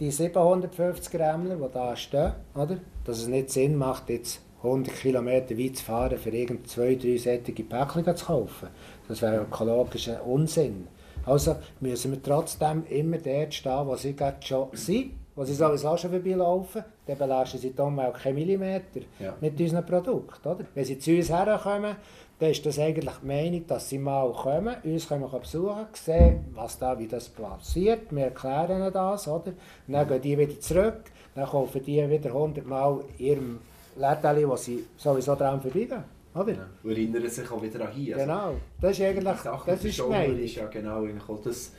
[0.00, 2.78] die 750 Rämmler, die da stehen, oder?
[3.04, 7.16] dass es nicht Sinn macht, jetzt 100 Kilometer weit zu fahren, für irgend zwei, drei
[7.16, 8.68] sättige Päckchen zu kaufen.
[9.08, 10.88] Das wäre ökologischer Unsinn.
[11.26, 15.96] Also müssen wir trotzdem immer dort stehen, wo sie gerade schon sind, wo sie sowieso
[15.96, 16.84] schon vorbeilaufen.
[17.06, 19.34] Dann belasten sie die Umwelt keinen Millimeter ja.
[19.40, 20.48] mit unseren Produkten.
[20.48, 20.64] Oder?
[20.74, 21.96] Wenn sie zu uns herkommen,
[22.38, 26.78] dann ist das eigentlich die Meinung, dass sie mal kommen, uns können besuchen, sehen, was
[26.78, 28.10] da, wie das passiert.
[28.10, 29.28] Wir erklären ihnen das.
[29.28, 29.52] Oder?
[29.86, 31.04] Und dann gehen die wieder zurück,
[31.34, 33.60] dann kaufen die wieder 100 Mal ihrem
[33.96, 36.02] Läden, wo sie sowieso dran vorbeigehen.
[36.34, 36.52] Oder?
[36.52, 36.68] Ja.
[36.82, 38.16] Und erinnern sich auch wieder an hier.
[38.16, 39.24] Also, genau, das ist eigentlich
[39.66, 40.00] das ist
[40.38, 41.06] ist ja genau
[41.44, 41.72] das,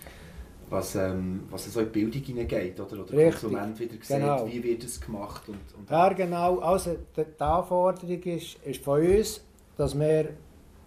[0.69, 2.79] was, ähm, was so in die Bildung hineingeht.
[2.79, 4.47] Oder, oder der Konsument wieder sieht, genau.
[4.47, 5.47] wie wird es gemacht.
[5.47, 6.59] Und, und ja, genau.
[6.59, 9.41] Also die, die Anforderung ist, ist von uns,
[9.77, 10.29] dass wir,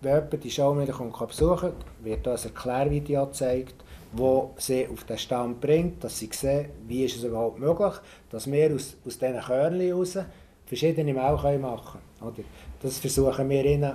[0.00, 3.74] wenn jemand die Show wieder besuchen wird da ein Erklärvideo gezeigt,
[4.12, 7.94] wo sie auf den Stand bringt, dass sie sehen, wie ist es überhaupt möglich,
[8.30, 10.18] dass wir aus, aus diesen Körnchen heraus
[10.66, 12.44] verschiedene Mehl machen können.
[12.82, 13.94] Das versuchen wir ihnen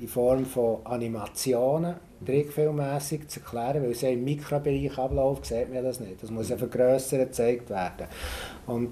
[0.00, 5.84] in Form von Animationen, trickfilmmässig zu erklären, weil es ja im Mikrobereich abläuft, sieht man
[5.84, 6.22] das nicht.
[6.22, 8.06] Das muss ja vergrößert gezeigt werden.
[8.66, 8.90] Und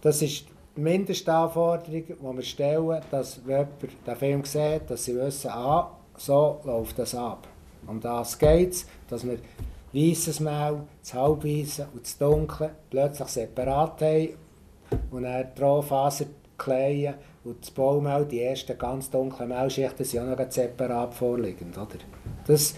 [0.00, 5.16] das ist die Mindestanforderung, die wir stellen, dass wenn jemand den Film sieht, dass sie
[5.16, 7.48] wissen, ah, so läuft das ab.
[7.86, 9.38] Um das geht es, dass wir
[9.92, 14.28] weißes Mehl, das halbweiße und das dunkle plötzlich separat haben
[15.10, 16.26] und dann Rohfaser
[16.58, 17.14] kleien
[17.46, 21.78] und das Baumel, die ersten ganz dunklen Mehlschichten sind auch noch separat vorliegend.
[21.78, 21.96] Oder?
[22.46, 22.74] Das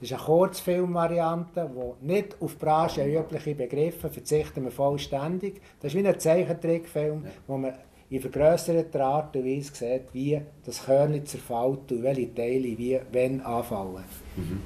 [0.00, 5.60] ist eine Kurzfilmvariante, die nicht auf branchenübliche Begriffe verzichten wir vollständig.
[5.80, 7.30] Das ist wie ein Zeichentrickfilm, ja.
[7.46, 7.74] wo man
[8.10, 13.40] in vergrösserter Art und Weise sieht, wie das Körnchen zerfällt und welche Teile wie wenn
[13.40, 14.04] anfallen.
[14.36, 14.60] Mhm.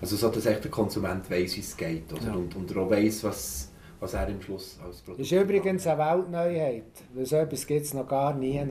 [0.00, 2.26] Also so, dass echt der Konsument weiß, wie es geht oder?
[2.26, 2.34] Ja.
[2.34, 5.86] Und, und er auch weiss, was was er im Schluss als Produkt Das ist übrigens
[5.86, 8.62] eine Weltneuheit, weil so etwas gibt es noch gar nie.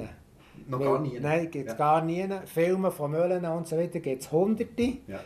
[0.68, 1.20] Noch gar nie?
[1.20, 1.78] Nein, gibt es ja.
[1.78, 2.28] gar nie.
[2.46, 4.98] Filme von Müllen und so weiter gibt es hunderte.
[5.08, 5.20] Ja.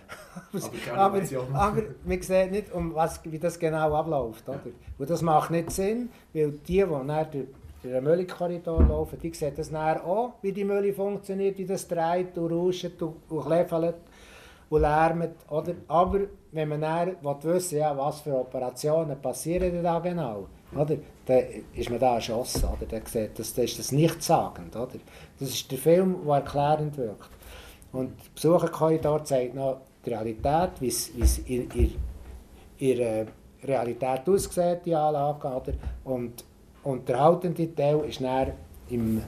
[0.96, 1.22] aber, aber,
[1.54, 4.48] aber man sieht nicht, um was, wie das genau abläuft.
[4.50, 4.62] Oder?
[4.66, 4.72] Ja.
[4.98, 7.48] Und das macht nicht Sinn, weil die, die nach durch
[7.84, 12.38] den Müllkorridor laufen, die sehen das nachher auch, wie die Mülle funktioniert, wie das dreht
[12.38, 13.96] und rauscht und, und kläfelt
[14.70, 15.36] und lärmt.
[15.50, 15.74] Oder?
[15.88, 16.20] Aber
[16.52, 20.98] wenn man dann wissen ja, was für Operationen passieren da genau, oder?
[21.26, 22.66] dann ist man da erschossen.
[22.66, 22.86] Oder?
[22.88, 24.76] Dann sieht das, das ist das nichtssagend.
[24.76, 25.00] Oder?
[25.40, 27.30] Das ist der Film, der erklärend wirkt.
[27.92, 31.70] Und der Besucherkorridor zeigt noch die Realität, wie es in,
[32.78, 33.28] in,
[33.64, 35.48] Realität aussieht, die Anlage.
[35.48, 35.74] Oder?
[36.06, 36.46] Und,
[36.84, 38.54] und der haltende Teil ist dann
[38.90, 39.22] im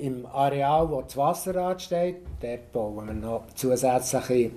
[0.00, 4.50] im Areal, wo das Wasserrad steht, dort bauen wir noch zusätzliche äh,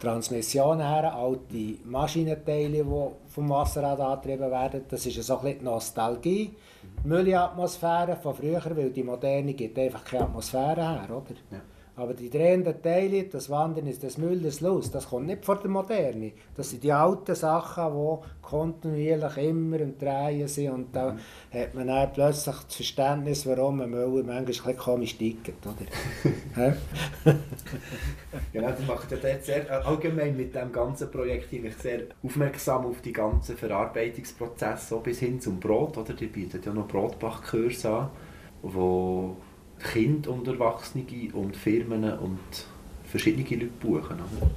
[0.00, 4.84] Transmissionen her, alte Maschinenteile, die vom Wasserrad angetrieben werden.
[4.88, 6.56] Das ist so ein bisschen die Nostalgie.
[7.04, 11.34] Müllatmosphäre von früher, weil die moderne gibt einfach keine Atmosphäre her, oder?
[11.50, 11.60] Ja.
[11.96, 15.58] Aber die drehenden Teile, das Wandern ist das Müll, das Los, das kommt nicht von
[15.62, 16.32] der Moderne.
[16.56, 20.70] Das sind die alten Sachen, die kontinuierlich immer im Drehen sind.
[20.70, 21.18] Und da mhm.
[21.56, 25.64] hat man dann plötzlich das Verständnis, warum ein Müller manchmal ein bisschen komisch tickt.
[25.64, 26.74] Oder?
[28.52, 33.02] genau, das macht ja dort sehr äh, allgemein mit dem ganzen Projekt sehr aufmerksam auf
[33.02, 35.96] die ganzen Verarbeitungsprozesse, bis hin zum Brot.
[35.96, 36.12] Oder?
[36.12, 38.10] Die bieten ja noch Brotbachkurse an,
[38.62, 39.36] wo
[39.92, 42.38] Kinder und Erwachsene und Firmen und
[43.04, 44.16] verschiedene Leute buchen.
[44.16, 44.50] Oder?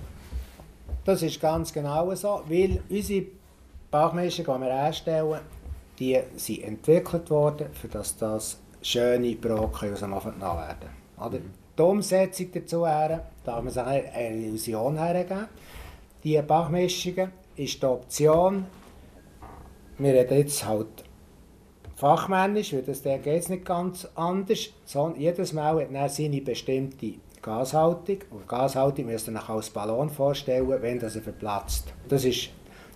[1.07, 3.27] das ist ganz genau so, weil unsere
[3.89, 5.39] Bachmischungen, die wir herstellen,
[5.97, 10.89] die sind entwickelt worden, für dass das schöne Brocken aus dem Ofen genommen werden.
[11.17, 11.39] Oder?
[11.39, 11.53] Mhm.
[11.77, 15.47] Die Umsetzung dazu her, darf man sich eine Illusion hergeben.
[16.25, 18.65] Die Bachmischungen ist die Option,
[19.97, 21.05] wir reden jetzt halt
[21.97, 27.15] fachmännisch, weil das geht es nicht ganz anders, sondern jedes Mal hat er seine bestimmte
[27.41, 28.19] Gashaltung.
[28.29, 31.91] Und Gashaltung müsst ihr euch als Ballon vorstellen, wenn das verplatzt.
[32.07, 32.49] Das ist,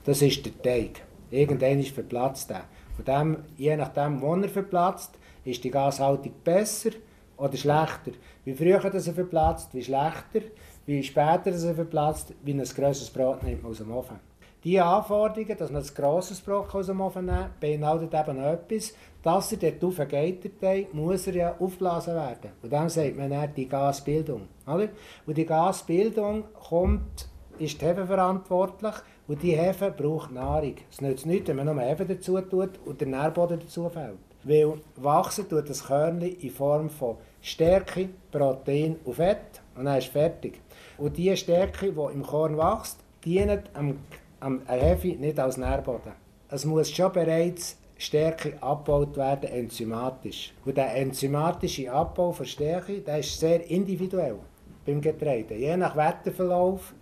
[0.06, 1.02] das ist der Teig.
[1.32, 2.66] Irgendwann ist verplatzt er.
[2.98, 6.92] Und dem, je nachdem, wo er verplatzt, ist die Gashaltung besser
[7.38, 8.12] oder schlechter.
[8.46, 10.42] Wie früher das er verplatzt, wie schlechter.
[10.86, 14.31] Wie später das er verplatzt, wie ein grosses Brot nimmt aus dem Ofen.
[14.64, 18.94] Diese Anforderungen, dass man ein grosses Brot aus dem Ofen nimmt, beinhaltet eben etwas,
[19.24, 22.52] dass er dort der Teig, muss er ja aufgeblasen werden.
[22.62, 24.48] Und dann sagt man dann die Gasbildung.
[24.68, 28.94] Und die Gasbildung kommt, ist die Hefe verantwortlich
[29.28, 30.76] und die Hefe braucht Nahrung.
[30.92, 34.18] Es nützt nichts, wenn man nur Hefe dazu tut und der Nährboden dazu fällt.
[34.44, 40.08] Weil wachsen tut das Körnchen in Form von Stärke, Protein und Fett und dann ist
[40.08, 40.62] fertig.
[40.98, 43.98] Und diese Stärke, die im Korn wächst, dient am
[44.42, 46.12] am Hefe nicht als Nährboden.
[46.50, 50.54] Es muss schon bereits Stärke abgebaut werden, enzymatisch.
[50.66, 54.40] Und der enzymatische Abbau von Stärke der ist sehr individuell
[54.86, 55.56] beim Getreide.
[55.56, 56.94] Je nach Wetterverlauf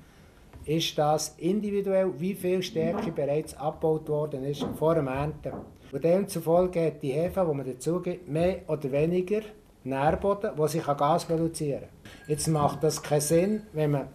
[0.66, 5.54] ist das individuell, wie viel Stärke bereits abgebaut worden ist vor dem Ernten.
[5.92, 9.42] Und demzufolge hat die Hefe, die man dazu gibt, mehr oder weniger
[9.86, 12.12] Nährboden, wo sich Gas produzieren kann.
[12.28, 14.08] Jetzt macht das keinen Sinn, wenn man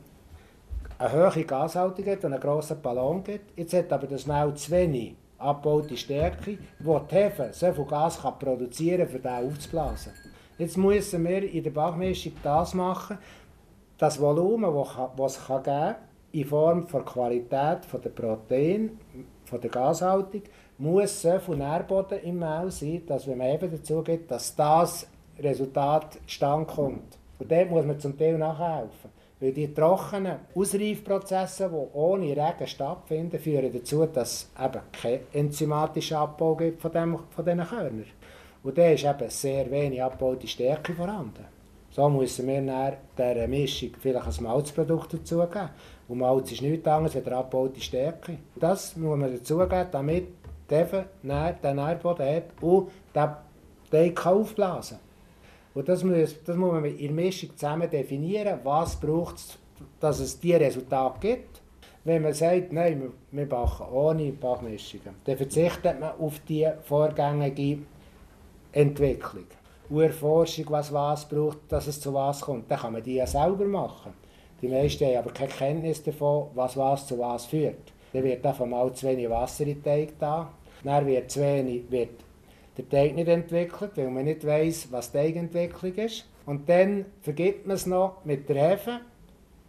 [0.98, 3.58] eine hohe Gashaltung hat und einen grossen Ballon gibt.
[3.58, 8.20] Jetzt hat aber das Mehl zu wenig abgebaute Stärke, wo die Hefe so viel Gas
[8.20, 10.12] kann produzieren kann, um den aufzublasen.
[10.58, 13.18] Jetzt müssen wir in der Bachmischung das machen,
[13.98, 14.72] das Volumen,
[15.16, 15.94] das es geben kann,
[16.32, 18.98] in Form der Qualität der Protein,
[19.44, 20.42] von der Gashaltung,
[20.78, 25.06] muss so viel Nährboden im Mehl sein, dass wenn man eben dazu geht, dass das
[25.38, 27.18] Resultat stand kommt.
[27.38, 29.10] Und dort muss man zum Teil nachhelfen.
[29.44, 36.54] Weil die trockenen Ausreifprozesse, die ohne Regen stattfinden, führen dazu, dass es keinen enzymatischen Abbau
[36.54, 38.06] gibt von, dem, von diesen Körnern.
[38.62, 41.44] Und da ist eben sehr wenig abgebaute Stärke vorhanden.
[41.90, 45.68] So müssen wir dann dieser Mischung vielleicht ein Malzprodukt dazugeben.
[46.08, 48.38] Und Malz ist nichts anderes als abgebaute Stärke.
[48.56, 50.28] Das muss man dazugeben, damit
[50.70, 53.42] der Nährboden hat und der
[53.90, 55.13] Teig aufblasen kann.
[55.74, 59.58] Und das muss, das muss man in der Mischung zusammen definieren, was braucht es,
[60.00, 61.60] dass es diese Resultate gibt.
[62.04, 67.78] Wenn man sagt, nein, wir, backen ohne Bachmischungen, dann verzichtet man auf die vorgängige
[68.72, 69.46] Entwicklung.
[69.88, 73.26] Und Erforschung, was was braucht, dass es zu was kommt, dann kann man die ja
[73.26, 74.12] selber machen.
[74.60, 77.92] Die meisten haben aber keine Kenntnis davon, was was zu was führt.
[78.12, 80.50] Dann wird einfach mal zu wenig Wasser in den Teig da.
[80.82, 82.10] Dann wird zu wenig, wird
[82.76, 86.26] der Teig nicht entwickelt, weil man nicht weiß, was Teigentwicklung ist.
[86.46, 89.00] Und dann vergibt man es noch mit der Hefe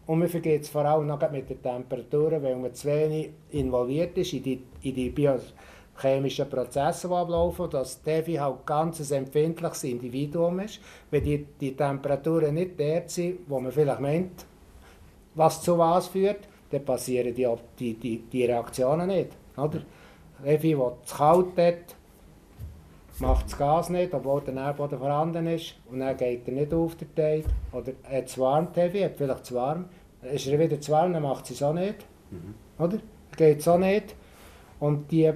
[0.07, 4.17] und man vergibt es vor allem noch mit der Temperatur, weil man zu wenig involviert
[4.17, 9.19] ist in die, in die biochemischen Prozesse, die ablaufen, dass die Hefe halt ganz ein
[9.19, 10.79] empfindliches Individuum ist.
[11.09, 14.45] Wenn die, die Temperaturen nicht der sind, wo man vielleicht meint,
[15.33, 17.47] was zu was führt, dann passieren die,
[17.79, 19.29] die, die, die Reaktionen nicht.
[19.57, 19.81] Oder?
[20.43, 20.75] Hefe, die
[21.05, 21.95] zu kalt hat,
[23.19, 25.75] macht das Gas nicht, obwohl der Nährboden vorhanden ist.
[25.89, 27.45] Und dann geht er nicht auf den Teig.
[27.71, 29.85] Oder er hat zu warm, Heavy, hat vielleicht zu warm.
[30.21, 32.05] Ist er wieder zu warm, dann macht sie es auch nicht.
[32.31, 32.55] Mhm.
[32.83, 32.97] Oder?
[33.37, 34.15] Geht es auch nicht.
[34.79, 35.31] Und die,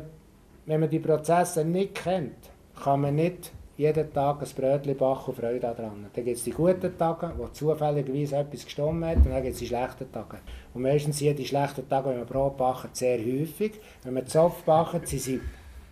[0.65, 2.49] wenn man die Prozesse nicht kennt,
[2.81, 6.05] kann man nicht jeden Tag ein Brötchen backen und Freude daran.
[6.13, 9.59] Dann gibt es die guten Tage, wo zufälligerweise etwas gestimmt hat, und dann gibt es
[9.59, 10.39] die schlechten Tage.
[10.73, 13.79] Und meistens sind die schlechten Tage, wenn man Brot backen, sehr häufig.
[14.03, 15.39] Wenn man Zopf backen, sind sie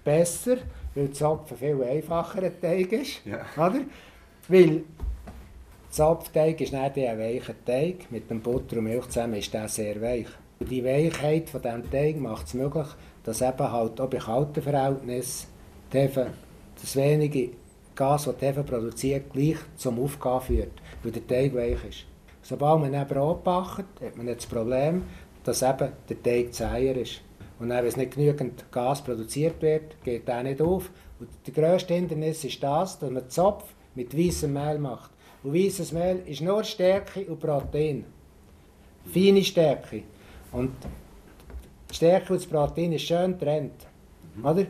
[0.03, 0.57] besser,
[0.97, 3.21] weil Zapfen viel einfacher Teig ist.
[3.25, 3.45] Ja.
[3.55, 3.81] Oder?
[4.47, 4.83] Weil
[5.89, 8.11] Zapfteig ist nicht ein weicher Teig.
[8.11, 10.27] Mit dem Butter und Milch zusammen ist der sehr weich.
[10.59, 12.87] Die Weichheit von diesem Teig macht es möglich,
[13.23, 15.47] dass eben halt auch bei kalten Verhältnissen
[15.91, 17.51] das wenige
[17.95, 22.05] Gas, das die Hefe produziert, gleich zum Aufgehen führt, weil der Teig weich ist.
[22.41, 25.03] Sobald man ein Brot backt, hat man das Problem,
[25.43, 27.21] dass eben der Teig zäher ist.
[27.59, 30.89] Und dann, wenn es nicht genügend Gas produziert wird, geht der nicht auf.
[31.19, 35.11] Und der grösste Hindernis ist das, dass man Zopf mit weißem Mehl macht.
[35.43, 38.05] Und weißes Mehl ist nur Stärke und Protein.
[39.11, 40.03] Feine Stärke.
[40.51, 40.71] Und
[41.89, 43.87] die Stärke und das Protein ist schön getrennt.
[44.35, 44.45] Mhm.
[44.45, 44.65] Oder?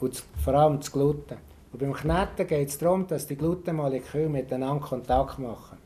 [0.00, 1.36] Und vor allem das Gluten.
[1.72, 5.78] Und beim Kneten geht es darum, dass die Glutenmoleküle miteinander Kontakt machen.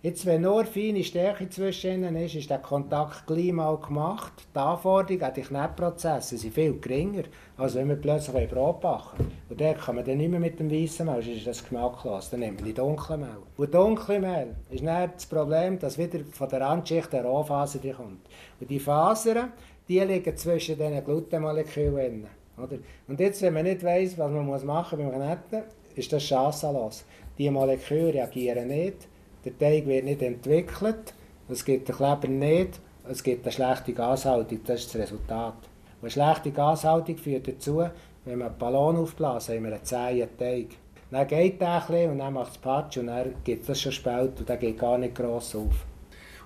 [0.00, 4.32] Jetzt, wenn nur feine Stärke zwischen ihnen ist, ist der Kontakt gleich mal gemacht.
[4.54, 7.24] Die Anforderungen an die Knetprozesse sind viel geringer,
[7.56, 10.70] als wenn wir plötzlich Brot backen Und dort kann man dann nicht mehr mit dem
[10.70, 12.30] weißen Mehl, sonst ist das geschmacklos.
[12.30, 13.42] Dann nimmt man die dunkle Mehl.
[13.56, 18.20] Und dunkle Mehl ist dann das Problem, dass wieder von der Randschicht eine Rohfaser kommt.
[18.60, 19.52] Und die Fasern,
[19.88, 22.24] die liegen zwischen diesen Glutenmolekülen.
[22.56, 22.78] Oder?
[23.08, 24.64] Und jetzt, wenn man nicht weiss, was man machen
[25.04, 25.64] muss beim Kneten,
[25.96, 27.04] ist das chancenlos.
[27.36, 29.08] Die Moleküle reagieren nicht
[29.44, 31.14] der Teig wird nicht entwickelt,
[31.48, 35.54] es gibt den Kleber nicht, es gibt eine schlechte Gashaltung, das ist das Resultat.
[36.00, 37.84] eine schlechte Gashaltung führt dazu,
[38.24, 40.68] wenn wir einen Ballon aufblasen, haben wir einen zähen Teig.
[41.10, 44.38] Dann geht der ein und dann macht es Patsch und dann gibt es schon Spalt
[44.38, 45.86] und der geht gar nicht gross auf.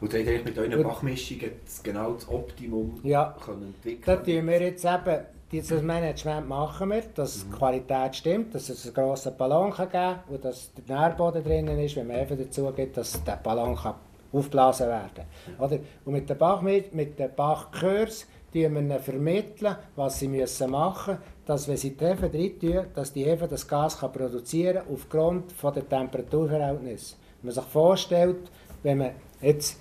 [0.01, 1.51] Und dann mit euren Bachmischungen
[1.83, 4.03] genau das Optimum ja, können entwickeln?
[4.05, 8.87] Da tun wir jetzt eben dieses Management machen wir, dass die Qualität stimmt, dass es
[8.87, 12.73] einen grossen Ballon geben kann und dass der Nährboden drinnen ist, wenn man einfach dazu
[12.73, 13.95] gibt, dass der Ballon kann
[14.33, 15.27] aufgeblasen werden kann.
[15.59, 15.79] Oder?
[16.07, 21.33] Und mit den Bach, mit den Bachkurs vermitteln wir vermitteln, was sie müssen machen müssen,
[21.47, 24.95] dass wenn sie die Hefe rein tun, dass die Hefe das Gas kann produzieren kann
[24.95, 27.17] aufgrund von der Temperaturverhältnis.
[27.41, 28.51] Wenn man sich vorstellt,
[28.83, 29.79] wenn man jetzt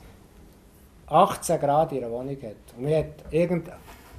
[1.08, 3.74] 18 Grad in einer Wohnung hat und man hat irgendein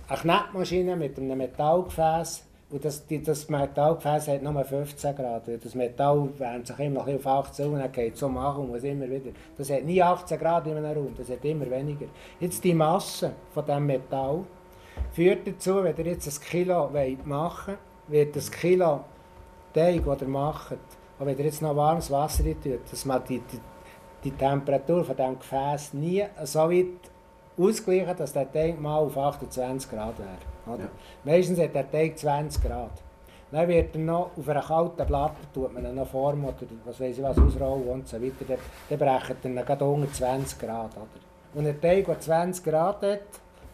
[0.08, 2.44] eine Knetmaschine mit einem Metallgefäß.
[2.70, 5.42] Und das, das Metallgefäß hat nur 15 Grad.
[5.62, 9.30] Das Metall wärmt sich immer noch auf 18 und geht es und muss immer wieder.
[9.58, 12.06] Das hat nie 18 Grad in einem Raum, das hat immer weniger.
[12.40, 14.44] Jetzt die Masse von diesem Metall
[15.12, 16.90] führt dazu, wenn ihr jetzt ein Kilo
[17.24, 17.78] machen wollt,
[18.08, 19.04] wird das Kilo
[19.74, 20.78] Teig, das ihr macht,
[21.18, 23.60] und wenn ihr jetzt noch warmes Wasser rein tut, dass man die, die,
[24.24, 27.11] die Temperatur von diesem Gefäß nie so weit
[27.58, 30.78] ausgleichen, dass der Teig mal auf 28 Grad wäre.
[30.78, 30.88] Ja.
[31.24, 32.90] Meistens hat der Teig 20 Grad.
[33.50, 36.54] Dann wird er noch auf einer kalten Platte tut man noch Form oder
[36.86, 38.44] was weiß ich was ausrollen und so weiter.
[38.48, 40.90] Dann, dann brechen er gerade unter 20 Grad.
[40.96, 41.06] Oder?
[41.54, 43.20] Und ein Teig, der 20 Grad hat,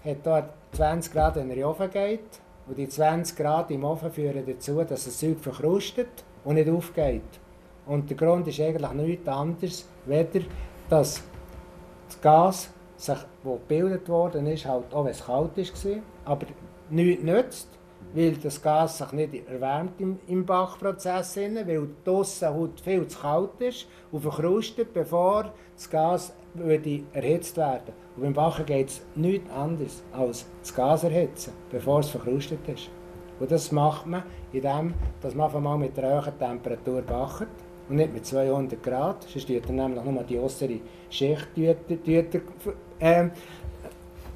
[0.05, 2.41] hat hier 20 Grad, wenn er in den Ofen geht.
[2.67, 7.23] Und die 20 Grad im Ofen führen dazu, dass das Zeug verkrustet und nicht aufgeht.
[7.87, 10.41] Und der Grund ist eigentlich nichts anderes, weder
[10.91, 11.23] dass
[12.09, 16.47] das Gas sich, wo gebildet worden ist, halt auch wenn es kalt war, aber
[16.91, 17.69] nichts nützt,
[18.15, 23.87] weil das Gas sich nicht erwärmt im, im Bachprozess, weil draussen viel zu kalt ist
[24.11, 27.93] und verkrustet, bevor das Gas würde erhitzt werden.
[28.17, 32.91] Und beim Bachen geht es nichts anderes als das Gas erhitzen, bevor es verkrustet ist.
[33.39, 37.47] Und das macht man, indem dass man einfach mal mit einer hohen Temperatur backt
[37.89, 40.81] und nicht mit 200 Grad, sonst tut er nämlich nur die äußere
[41.11, 41.49] Schicht
[43.01, 43.29] äh,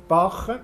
[0.09, 0.61] backen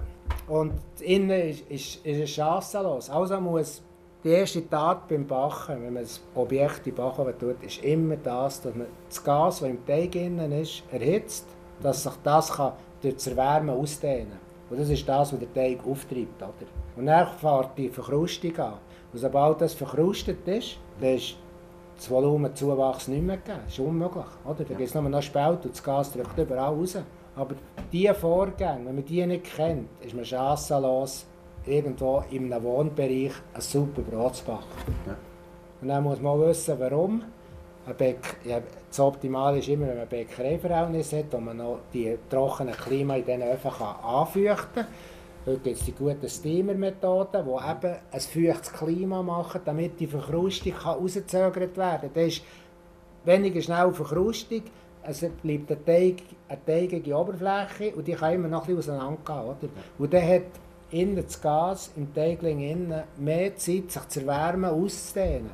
[0.46, 3.10] und innen ist, ist, ist es chancenlos.
[3.10, 3.82] Also muss
[4.24, 8.60] die erste Tat beim Backen, wenn man das Objekt in Bachen tut, ist immer das,
[8.60, 11.46] dass man das Gas, das im Teig innen ist, erhitzt,
[11.80, 14.38] dass sich das kann durch das Erwärmen ausdehnen kann.
[14.70, 16.42] Und das ist das, was der Teig auftreibt.
[16.42, 16.52] Oder?
[16.96, 18.74] Und dann fährt die Verkrustung an.
[19.12, 21.36] Und sobald das verkrustet ist, dann ist
[21.96, 23.60] das Volumenzuwachs nicht mehr gegeben.
[23.64, 24.26] Das ist unmöglich.
[24.44, 24.64] Oder?
[24.64, 26.98] Da gibt es nur noch Spalt und das Gas drückt überall raus.
[27.38, 27.54] Aber
[27.92, 31.24] diese Vorgänge, wenn man die nicht kennt, ist man chancenlos,
[31.64, 34.64] irgendwo in einem Wohnbereich ein super Brot zu backen.
[35.06, 35.16] Ja.
[35.80, 37.22] Und dann muss man wissen, warum.
[38.44, 42.74] Ja, das Optimale ist immer, wenn man ein Bäckereiverhältnis hat, wo man noch die trockenen
[42.74, 44.86] Klima in diesen Öfen anfeuchten kann.
[45.46, 50.72] Heute gibt es die guten Steamer-Methoden, die eben ein feuchtes Klima machen, damit die Verkrustung
[50.72, 52.24] herausgezögert werden kann.
[52.24, 52.42] Das ist
[53.24, 54.62] weniger schnell Verkrustung,
[55.08, 59.44] es bleibt eine, Teig, eine teigige Oberfläche und die kann immer noch ein bisschen auseinandergehen.
[59.44, 59.68] Oder?
[59.98, 60.42] Und dann hat
[60.90, 65.50] innen das Gas im Teigling innen mehr Zeit, sich zu erwärmen, auszudehnen.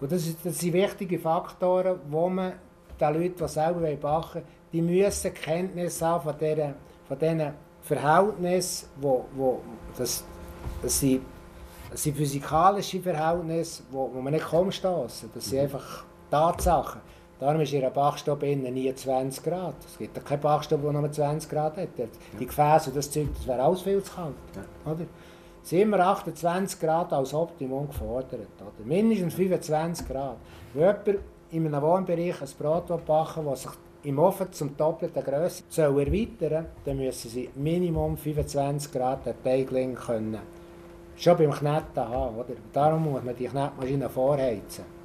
[0.00, 2.52] Und das, ist, das sind wichtige Faktoren, wo man
[3.00, 6.74] den Leuten, die selber backen wollen, die müssen Kenntnis haben von, dieser,
[7.08, 9.60] von diesen Verhältnissen, wo, wo,
[9.96, 10.24] das,
[10.82, 11.22] das, sind,
[11.90, 15.30] das sind physikalische Verhältnisse, wo, wo man nicht kommt stoßen.
[15.34, 15.64] Das sind mhm.
[15.64, 17.00] einfach Tatsachen.
[17.38, 19.74] Darum ist ihr Bachstopp innen nie 20 Grad.
[19.84, 21.88] Es gibt keinen Bachstopp, der nur 20 Grad hat.
[22.38, 24.34] Die Gefäße und das Zeug, das wäre alles viel zu kalt.
[24.54, 24.92] Ja.
[24.92, 25.04] Oder?
[25.62, 28.48] sind immer 28 Grad als Optimum gefordert.
[28.60, 28.84] Oder?
[28.84, 30.36] Mindestens 25 Grad.
[30.72, 33.72] Wenn jemand in einem Wohnbereich ein Brot backen will, das sich
[34.04, 39.94] im Ofen zum doppelten Größe soll erweitern dann müssen sie Minimum 25 Grad den Teigling
[39.96, 40.38] können
[41.16, 42.36] schon beim Kneten haben.
[42.36, 42.54] Oder?
[42.72, 44.95] Darum muss man die Knetmaschine vorheizen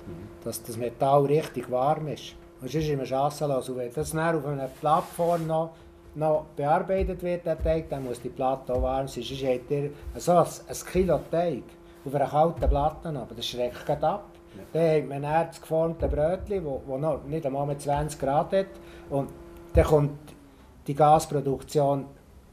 [0.43, 2.35] dass das Metall richtig warm ist.
[2.61, 3.69] Und sonst ist man chancenlos.
[3.69, 5.71] Und wenn das dann auf einer Plattform noch,
[6.15, 9.23] noch bearbeitet wird, der Teig, dann muss die Platte auch warm sein.
[9.23, 11.63] Sonst habt ihr so ein, ein Kilo Teig
[12.05, 14.25] auf einer kalten Platte, aber das schreckt ab.
[14.55, 14.63] Ja.
[14.73, 18.67] Dann hat man ein geformte Brötchen, das noch nicht einmal mit 20 Grad hat.
[19.09, 19.29] Und
[19.73, 20.19] dann kommt
[20.87, 22.05] die Gasproduktion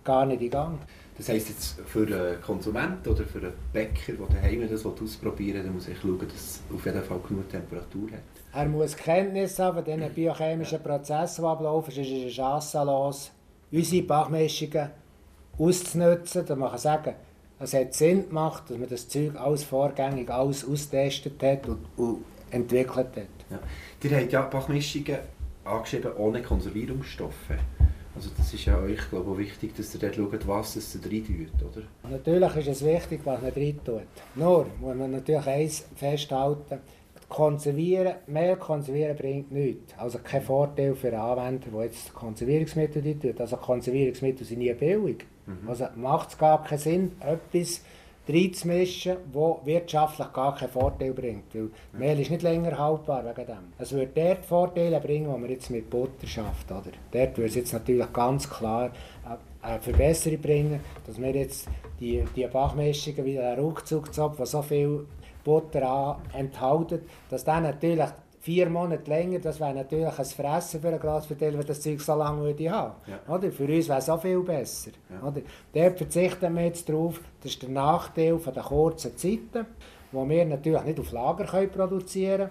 [0.05, 0.79] gar nicht in Gang.
[1.19, 5.73] Das heisst jetzt für einen Konsumenten oder für einen Bäcker, der daheim das ausprobieren will,
[5.73, 8.23] muss ich schauen, dass es auf jeden Fall genug Temperatur hat.
[8.55, 13.31] Er muss Kenntnis haben von diesen biochemischen Prozessen, die ablaufen, sonst ist es chancenlos,
[13.73, 14.91] unsere Bachmischungen
[15.59, 16.47] auszunutzen.
[16.47, 17.15] Da man kann sagen,
[17.59, 22.25] es hat Sinn gemacht, dass man das Zeug alles vorgängig alles austestet hat und, und
[22.53, 23.17] entwickelt hat.
[23.51, 23.59] Ja.
[24.03, 25.19] Ihr habt ja Bachmischungen
[25.65, 27.51] angeschrieben ohne Konservierungsstoffe.
[28.19, 31.09] Also das ist ja euch glaube ich, wichtig, dass ihr dort schaut, was es da
[31.09, 31.87] rein tut, oder?
[32.11, 34.03] Natürlich ist es wichtig, was man rein tut.
[34.35, 36.81] Nur muss man natürlich eins festhalten,
[37.29, 39.95] konservieren, Mehl konservieren bringt nichts.
[39.97, 43.41] Also kein Vorteil für einen Anwender, der jetzt Konservierungsmittel tut.
[43.41, 45.25] Also Konservierungsmittel sind nie billig.
[45.47, 45.69] Mhm.
[45.69, 47.83] Also macht es gar keinen Sinn, etwas
[48.29, 51.55] reinzumischen, das wirtschaftlich gar keinen Vorteil bringt.
[51.55, 53.73] Weil Mehl ist nicht länger haltbar wegen dem.
[53.79, 56.71] Es würde dort Vorteile bringen, die man jetzt mit Butter schafft.
[56.71, 56.93] Oder?
[57.11, 58.91] Dort würde es jetzt natürlich ganz klar
[59.63, 61.69] eine Verbesserung bringen, dass wir jetzt
[62.01, 65.07] die, die Bachmischungen wieder einen Rückzugzopf, der so viel
[65.45, 67.01] Butter enthalten,
[67.31, 68.09] dass dann natürlich
[68.49, 72.15] vier Monate länger, das wäre natürlich ein Fressen für ein Grasverteiler, wenn das Zeug so
[72.15, 72.95] lange würde haben.
[73.07, 73.35] Ja.
[73.35, 73.53] Oder?
[73.53, 74.93] Für uns wäre es auch viel besser.
[75.11, 75.29] Ja.
[75.29, 75.43] Oder?
[75.75, 79.67] Dort verzichten wir jetzt darauf, das ist der Nachteil von der kurzen Zeiten,
[80.13, 82.51] wo wir natürlich nicht auf Lager können produzieren können.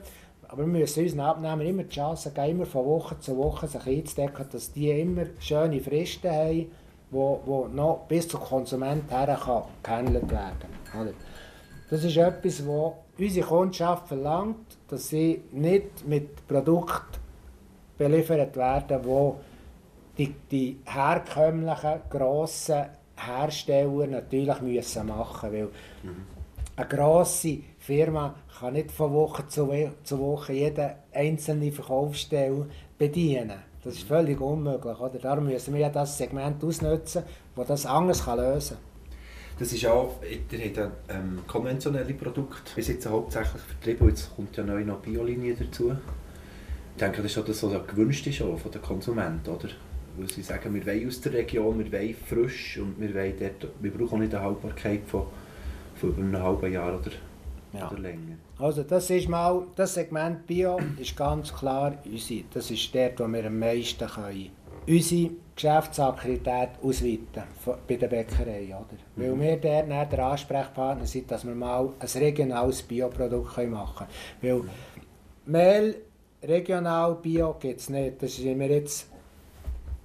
[0.50, 3.88] Aber wir müssen unseren Abnehmern immer die Chance geben, immer von Woche zu Woche sich
[3.88, 6.72] einzudecken, dass die immer schöne Fristen haben,
[7.10, 11.10] wo, wo noch bis zum Konsument her kann gehandelt werden kann.
[11.89, 17.20] Das ist etwas, was unsere Kundschaft verlangt, dass sie nicht mit Produkten
[17.98, 19.40] beliefert werden, wo
[20.18, 22.86] die, die herkömmlichen grossen
[23.16, 25.72] Hersteller natürlich müssen machen müssen.
[26.04, 26.26] Mhm.
[26.76, 32.68] Eine grosse Firma kann nicht von Woche zu, Woche jede einzelne Verkaufsstelle
[32.98, 33.60] bedienen.
[33.84, 35.00] Das ist völlig unmöglich.
[35.00, 35.18] Oder?
[35.18, 37.24] Darum müssen wir ja das Segment ausnutzen,
[37.56, 38.87] das das anders lösen kann.
[39.60, 44.55] Das ist auch, ihr habt ähm, konventionelle Produkte bis jetzt hauptsächlich vertrieben und jetzt kommt
[44.55, 45.95] ja neu noch Biolinie dazu.
[46.93, 49.70] Ich denke, das ist auch das, was gewünscht ist auch von den Konsumenten, oder?
[50.18, 53.72] Weil sie sagen, wir wollen aus der Region, wir wollen frisch und wir, wollen dort,
[53.80, 55.24] wir brauchen auch nicht eine Haltbarkeit von,
[55.95, 57.12] von über einem halben Jahr oder,
[57.74, 57.89] ja.
[57.89, 58.36] oder länger.
[58.60, 62.36] Also das ist mal, das Segment Bio ist ganz klar unser.
[62.53, 64.51] Das ist dort, wo wir am meisten können
[64.88, 67.44] unsere Geschäftsaktivität ausweiten
[67.88, 68.68] bei der Bäckerei.
[68.68, 68.98] Oder?
[69.16, 69.40] Mhm.
[69.40, 74.08] Weil wir dort der Ansprechpartner sind, dass wir mal ein regionales Bioprodukt machen
[74.42, 74.70] können.
[74.70, 74.70] Weil
[75.46, 75.96] Mehl,
[76.44, 78.22] regional Bio gibt es nicht.
[78.22, 79.08] Das sind wir jetzt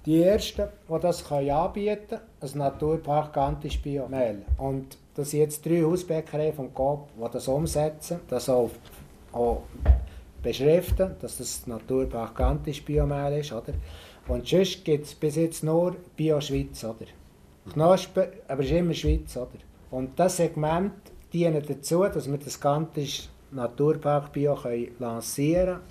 [0.05, 2.21] die Ersten, die das anbieten können.
[2.41, 4.43] Ein naturparkantisch Biomehl.
[4.57, 8.71] Und das sind jetzt drei Hausbäckereien vom GOP, die das umsetzen, das auch,
[9.31, 9.63] auch
[10.41, 13.53] beschriften, dass das naturparkantisch Biomehl ist.
[13.53, 13.73] Oder?
[14.27, 17.05] Und sonst gibt es bis jetzt nur Bio-Schweiz, oder?
[17.71, 19.49] Knospen, aber es ist immer Schweiz, oder?
[19.91, 20.93] Und das Segment
[21.31, 23.05] dient dazu, dass wir das ganze
[23.51, 25.81] Naturpark Bio können lancieren können,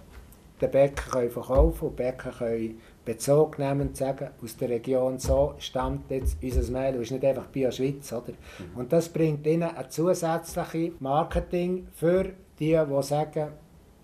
[0.60, 5.54] den Bäcker können verkaufen und Bäcker können Bezug nehmen und sagen, aus der Region so
[5.58, 8.32] stammt jetzt unser Mehl, und ist nicht einfach Bio-Schweiz, oder?
[8.32, 8.78] Mhm.
[8.78, 13.48] Und das bringt ihnen ein zusätzliches Marketing für die, die sagen,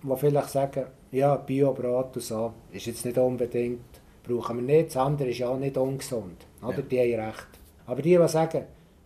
[0.03, 3.98] die vielleicht sagen, ja, Bio-Brot und so, ist jetzt nicht unbedingt
[4.29, 4.89] brauchen wir nicht.
[4.89, 6.47] Das andere ist ja auch nicht ungesund.
[6.63, 6.79] Oder?
[6.79, 6.83] Ja.
[6.83, 7.49] Die haben recht.
[7.87, 8.65] Aber die, die sagen,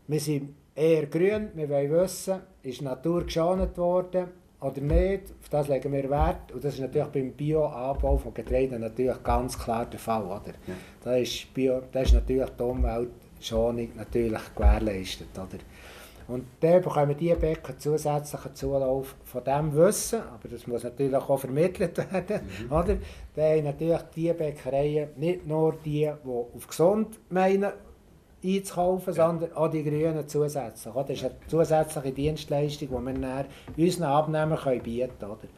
[0.09, 4.29] wir sind eher grün, wir wollen wissen, ist die Natur geschont worden
[4.61, 6.53] oder nicht, auf das legen wir Wert.
[6.53, 10.25] Und das ist natürlich beim Bio-Anbau von Getreide natürlich ganz klar der Fall.
[10.25, 10.55] Oder?
[10.67, 10.75] Ja.
[11.03, 15.29] Da, ist Bio, da ist natürlich die Umweltschonung natürlich gewährleistet.
[15.35, 15.59] Oder?
[16.33, 21.39] Und dann bekommen die Bäcker zusätzlichen Zulauf von diesem Wissen, aber das muss natürlich auch
[21.39, 22.41] vermittelt werden.
[22.69, 22.73] Mhm.
[22.73, 22.97] Oder?
[23.35, 27.73] Dann haben natürlich die Bäckereien nicht nur die, die auf gesund meinen,
[28.45, 29.27] einzukaufen, ja.
[29.27, 30.95] sondern auch die Grünen zusätzlich.
[30.95, 35.49] Das ist eine zusätzliche Dienstleistung, die wir unseren Abnehmern bieten können.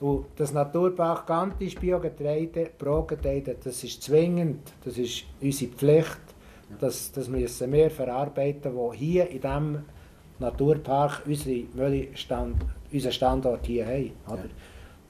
[0.00, 6.20] Und das Naturpark Gantisch Biogetreide, Pro-Getreide, das ist zwingend, das ist unsere Pflicht.
[6.78, 9.84] Das, das müssen wir verarbeiten, wo hier in diesem
[10.40, 12.56] Naturpark unsere Stand,
[12.92, 14.12] unseren Standort hier haben.
[14.26, 14.44] Oder?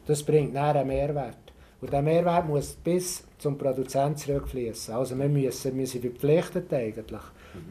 [0.06, 1.36] Das bringt einen Mehrwert.
[1.80, 4.94] Und der Mehrwert muss bis zum Produzenten zurückfließen.
[4.94, 7.20] Also wir, müssen, wir sind verpflichtet eigentlich,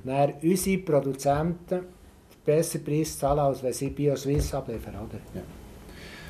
[0.03, 0.34] mhm.
[0.41, 1.82] unsere Produzenten
[2.43, 4.95] besser Preis zahlen, als wenn sie Bio-Swiss abliefern.
[4.95, 5.20] Oder?
[5.36, 5.41] Ja.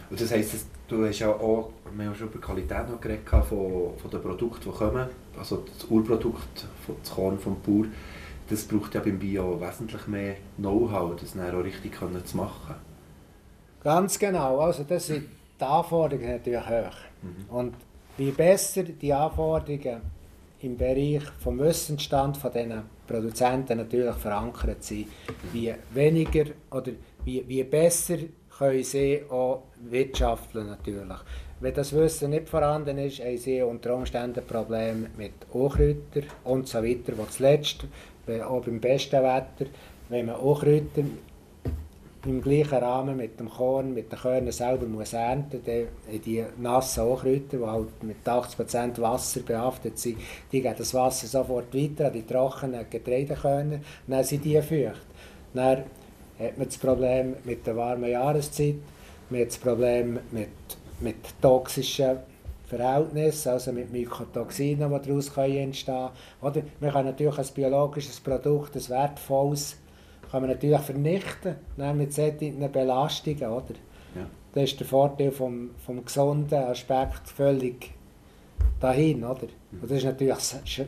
[0.09, 3.93] Und das heisst, du hast ja auch, wir haben schon über Qualität noch geredet, von,
[3.95, 5.07] von den Produkten, die kommen,
[5.38, 6.65] also das Urprodukt,
[7.01, 7.86] das Korn vom Bauer
[8.49, 11.93] das braucht ja beim Bio wesentlich mehr Know-how, das dann auch richtig
[12.25, 12.75] zu machen.
[13.83, 15.25] Ganz genau, also das sind
[15.59, 16.97] die Anforderungen natürlich hoch.
[17.21, 17.55] Mhm.
[17.55, 17.73] Und
[18.17, 20.01] wie besser die Anforderungen
[20.61, 25.05] im Bereich vom Wissensstand von diesen Produzenten natürlich verankert sein.
[25.53, 26.91] Wie weniger oder
[27.23, 28.17] wie, wie besser
[28.57, 31.17] können sie auch wirtschaften natürlich.
[31.61, 36.83] Wenn das Wissen nicht vorhanden ist, haben sie unter Umständen Probleme mit Unkräutern und so
[36.83, 37.85] weiter, wo zuletzt,
[38.43, 39.69] auch beim besten Wetter,
[40.09, 41.03] wenn man Unkräuter
[42.25, 47.03] im gleichen Rahmen mit dem Korn, mit den Körnern selber muss ernten muss, die nassen
[47.03, 50.17] Unkräuter, die halt mit 80% Wasser behaftet sind,
[50.51, 55.05] die geben das Wasser sofort weiter an die trockenen Getreidekörner, dann sind die feucht.
[55.53, 55.84] Dann
[56.39, 58.75] hat man das Problem mit der warmen Jahreszeit,
[59.30, 60.49] man hat das Problem mit,
[60.99, 62.17] mit toxischen
[62.70, 66.09] Verhältnissen, also mit Mykotoxinen, die daraus entstehen können.
[66.41, 69.78] Oder man kann natürlich ein biologisches Produkt, ein wertvolles,
[70.30, 71.55] kann man natürlich vernichten,
[71.95, 73.74] mit solchen Belastungen, oder?
[74.15, 74.28] Ja.
[74.53, 77.91] Das ist der Vorteil vom, vom gesunden Aspekt völlig
[78.80, 79.47] dahin, oder?
[79.72, 80.38] Und das ist natürlich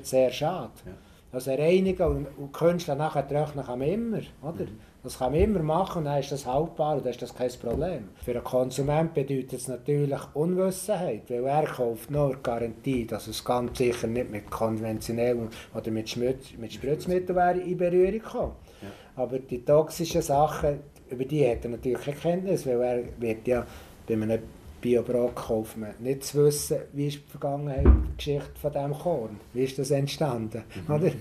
[0.03, 0.71] sehr schade.
[0.85, 0.93] Ja.
[1.31, 4.65] Also reinigen und, und Künstler nachher trocknen kann man immer, oder?
[4.65, 4.79] Mhm.
[5.03, 7.49] Das kann man immer machen und dann ist das haltbar und dann ist das kein
[7.59, 8.09] Problem.
[8.23, 13.43] Für einen Konsument bedeutet es natürlich Unwissenheit, weil er kauft nur die Garantie, dass es
[13.43, 18.53] ganz sicher nicht mit konventionellen oder mit, Schmutz, mit Spritzmitteln in Berührung kommt.
[18.81, 18.89] Ja.
[19.15, 23.65] Aber die toxischen Sachen, über die hat er natürlich keine Kenntnis, weil er wird ja
[24.07, 24.39] bei einem
[24.81, 29.63] Biobrot kaufen nicht zu wissen, wie ist die Vergangenheit, die Geschichte von diesem Korn, wie
[29.63, 30.93] ist das entstanden, mhm.
[30.93, 31.11] oder?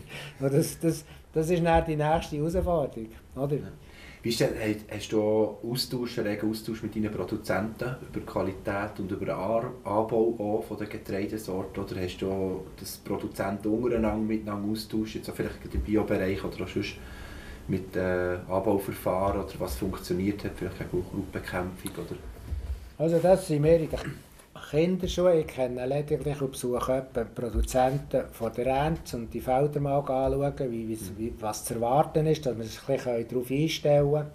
[0.41, 3.09] Das, das, das ist dann die nächste Herausforderung.
[3.37, 3.59] Oder?
[4.23, 4.51] Wie ist denn,
[4.91, 10.63] hast du Austausch, einen regen Austausch mit deinen Produzenten über Qualität und über den Anbau
[10.67, 11.83] von der Getreidesorten?
[11.83, 16.69] Oder hast du das Produzenten untereinander miteinander austauscht, jetzt auch vielleicht im Biobereich oder auch
[16.69, 16.97] sonst
[17.67, 21.93] mit äh, Anbauverfahren oder was funktioniert hat, vielleicht gegen Gruppenbekämpfung?
[21.93, 22.17] Oder?
[22.99, 23.89] Also das sind mehrere
[24.71, 25.41] Kinderschuhe.
[25.41, 27.05] Ich kenne lediglich und besuche
[27.35, 32.47] Produzenten von der Ernte und die Felder mal anschauen, wie, wie, was zu erwarten ist,
[32.47, 34.27] dass man sich ein bisschen darauf einstellen kann,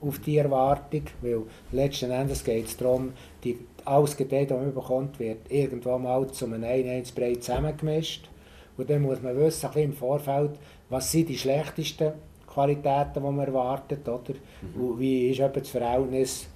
[0.00, 1.02] auf die Erwartung.
[1.20, 3.12] Weil letzten Endes geht es darum,
[3.42, 8.28] die, alles Getreide, das man bekommt, wird irgendwann mal zu einem Einheitsbrei zusammengemischt.
[8.76, 10.52] Und dann muss man wissen, ein im Vorfeld,
[10.90, 12.12] was sind die schlechtesten
[12.46, 14.34] Qualitäten, die man erwartet, oder?
[14.62, 14.84] Mhm.
[14.84, 16.46] Und wie ist das Verhältnis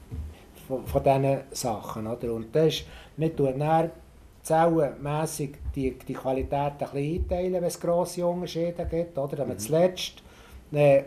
[0.68, 2.32] von, von diesen Sachen, oder?
[2.32, 2.84] Und das ist
[3.16, 3.90] man tut dann
[4.42, 9.18] zellenmässig die, die Qualität ein bisschen einteilen, wenn es grosse Unterschiede gibt.
[9.18, 9.42] Oder?
[9.42, 9.58] Aber mhm.
[9.58, 10.22] zuletzt,
[10.72, 11.02] äh,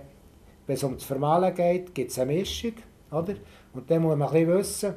[0.67, 2.73] wenn es um das Vermahlen geht, gibt es eine Mischung.
[3.11, 3.35] Oder?
[3.73, 4.93] Und dann muss man ein bisschen wissen,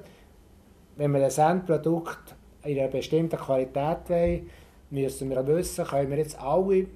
[0.96, 2.34] wenn wir ein Endprodukt
[2.64, 4.50] in einer bestimmten Qualität wollen,
[4.90, 6.86] müssen wir wissen, können wir jetzt alle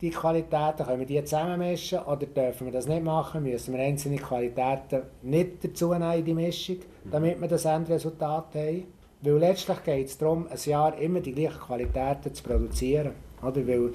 [0.00, 4.16] die Qualitäten, können wir die zusammenmischen oder dürfen wir das nicht machen, müssen wir einzelne
[4.16, 7.10] Qualitäten nicht dazu nehmen in die Mischung, mhm.
[7.10, 8.84] damit wir das Endresultat haben.
[9.24, 13.12] Weil letztlich geht es darum, ein Jahr immer die gleichen Qualitäten zu produzieren.
[13.42, 13.66] Oder?
[13.66, 13.92] Weil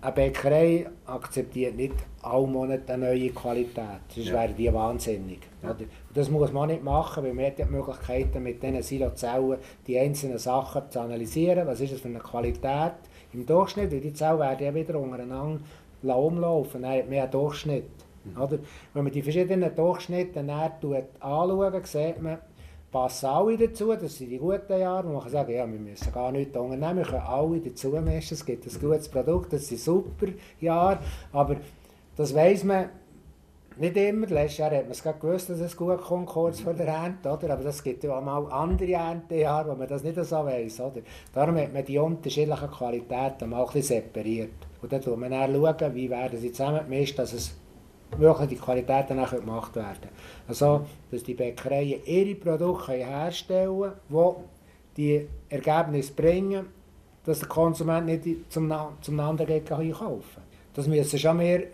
[0.00, 4.00] eine Bäckerei akzeptiert nicht alle Monate eine neue Qualität.
[4.08, 4.34] Sonst ja.
[4.34, 5.40] wäre die wahnsinnig.
[5.62, 5.70] Ja.
[5.70, 5.84] Oder?
[6.14, 10.38] Das muss man nicht machen, weil man hat die Möglichkeiten, mit diesen Silozellen die einzelnen
[10.38, 11.66] Sachen zu analysieren.
[11.66, 12.92] Was ist das für eine Qualität
[13.34, 13.92] im Durchschnitt?
[13.92, 15.60] Weil die Zellen werden ja wieder untereinander
[16.02, 16.82] umlaufen.
[16.82, 17.84] Dann hat man einen Durchschnitt.
[18.24, 18.40] Mhm.
[18.40, 18.58] Oder?
[18.94, 22.38] Wenn man die verschiedenen Durchschnitte anschaut, sieht man,
[22.90, 26.12] passen alle dazu, das sind die guten Jahre, wo man kann sagen, ja, wir müssen
[26.12, 29.80] gar nichts unternehmen, wir können alle dazu mischen, es gibt ein gutes Produkt, das sind
[29.80, 30.26] super
[30.60, 30.98] Jahre,
[31.32, 31.56] aber
[32.16, 32.88] das weiss man
[33.78, 34.26] nicht immer.
[34.26, 37.50] Letztes Jahr hat man es gewusst, dass es gut kommt, kurz vor der Ernte, oder?
[37.52, 40.80] aber es gibt ja auch mal andere Erntejahre, wo man das nicht so weiss.
[40.80, 41.02] Oder?
[41.32, 44.50] Darum hat man die unterschiedlichen Qualitäten mal ein bisschen separiert.
[44.82, 47.54] Und dann schaut man dann, schauen, wie werden sie zusammengemischt, dass es
[48.16, 50.08] wirklich die Qualität dann gemacht werden
[50.46, 54.34] Also, dass die Bäckereien ihre Produkte herstellen können,
[54.96, 56.66] die die Ergebnisse bringen,
[57.24, 60.42] dass der Konsument nicht zum, zum anderen kaufen
[60.74, 61.64] Das müssen schon mehr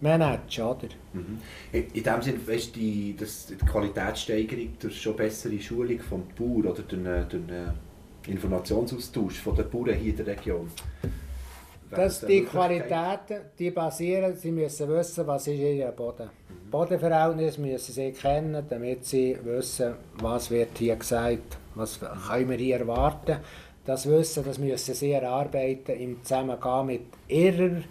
[0.00, 0.88] managen, oder?
[1.12, 1.38] Mhm.
[1.72, 7.02] In dem Sinne, weißt die, die Qualitätssteigerung durch schon bessere Schulung vom Bauer oder durch
[7.28, 7.72] durch
[8.26, 10.68] Informationsaustausch von den Bauern hier in der Region?
[11.94, 16.30] Dass die Qualitäten, die basieren, sie müssen wissen, was ist ihr Boden.
[16.48, 16.70] Mhm.
[16.70, 22.80] Bodenverhältnis müssen sie kennen, damit sie wissen, was wird hier gesagt, was können wir hier
[22.80, 23.38] erwarten.
[23.84, 27.82] Das Wissen, das müssen sie erarbeiten im Zusammenhang mit ihrer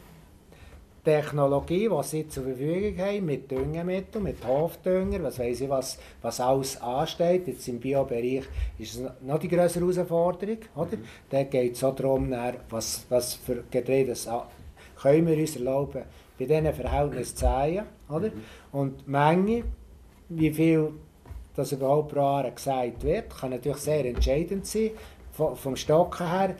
[1.04, 6.40] Technologie, die sie zur Verfügung haben, mit Düngemitteln, mit Hofdünger, was weiß ich, was, was
[6.40, 7.48] alles ansteht.
[7.48, 8.44] Jetzt im Biobereich
[8.78, 10.60] ist es noch die größere Herausforderung.
[10.76, 10.98] Oder?
[10.98, 11.04] Mhm.
[11.30, 12.34] Da geht es auch darum,
[12.70, 14.14] was, was für Getreide
[15.02, 16.04] können wir uns erlauben,
[16.38, 17.86] bei diesen Verhältnissen zu säen.
[18.10, 18.28] Oder?
[18.28, 18.44] Mhm.
[18.72, 19.64] Und die Menge,
[20.30, 20.92] wie viel
[21.56, 24.92] das überhaupt pro Jahr gesagt wird, kann natürlich sehr entscheidend sein,
[25.32, 26.56] vom, vom Stocken her.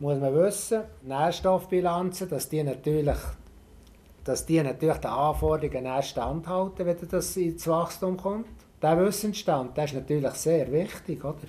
[0.00, 3.18] muss man wissen, Nährstoffbilanzen, dass die natürlich,
[4.28, 8.46] dass die natürlich den Anforderungen erst standhalten, wenn das ins Wachstum kommt.
[8.82, 11.48] Der Wissensstand der ist natürlich sehr wichtig, oder?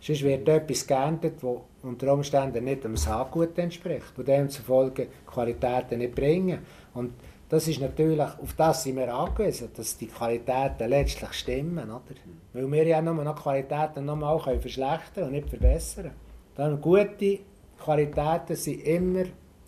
[0.00, 6.14] Sonst wird etwas geerntet, das unter Umständen nicht dem Saatgut entspricht und demzufolge Qualitäten nicht
[6.14, 6.60] bringen.
[6.94, 7.14] Und
[7.48, 12.14] das ist natürlich, auf das sind wir angewiesen, dass die Qualitäten letztlich stimmen, oder?
[12.52, 16.12] Weil wir ja nur noch Qualitäten nochmal verschlechtern und nicht verbessern.
[16.54, 17.40] Dann gute
[17.78, 19.24] Qualitäten sind immer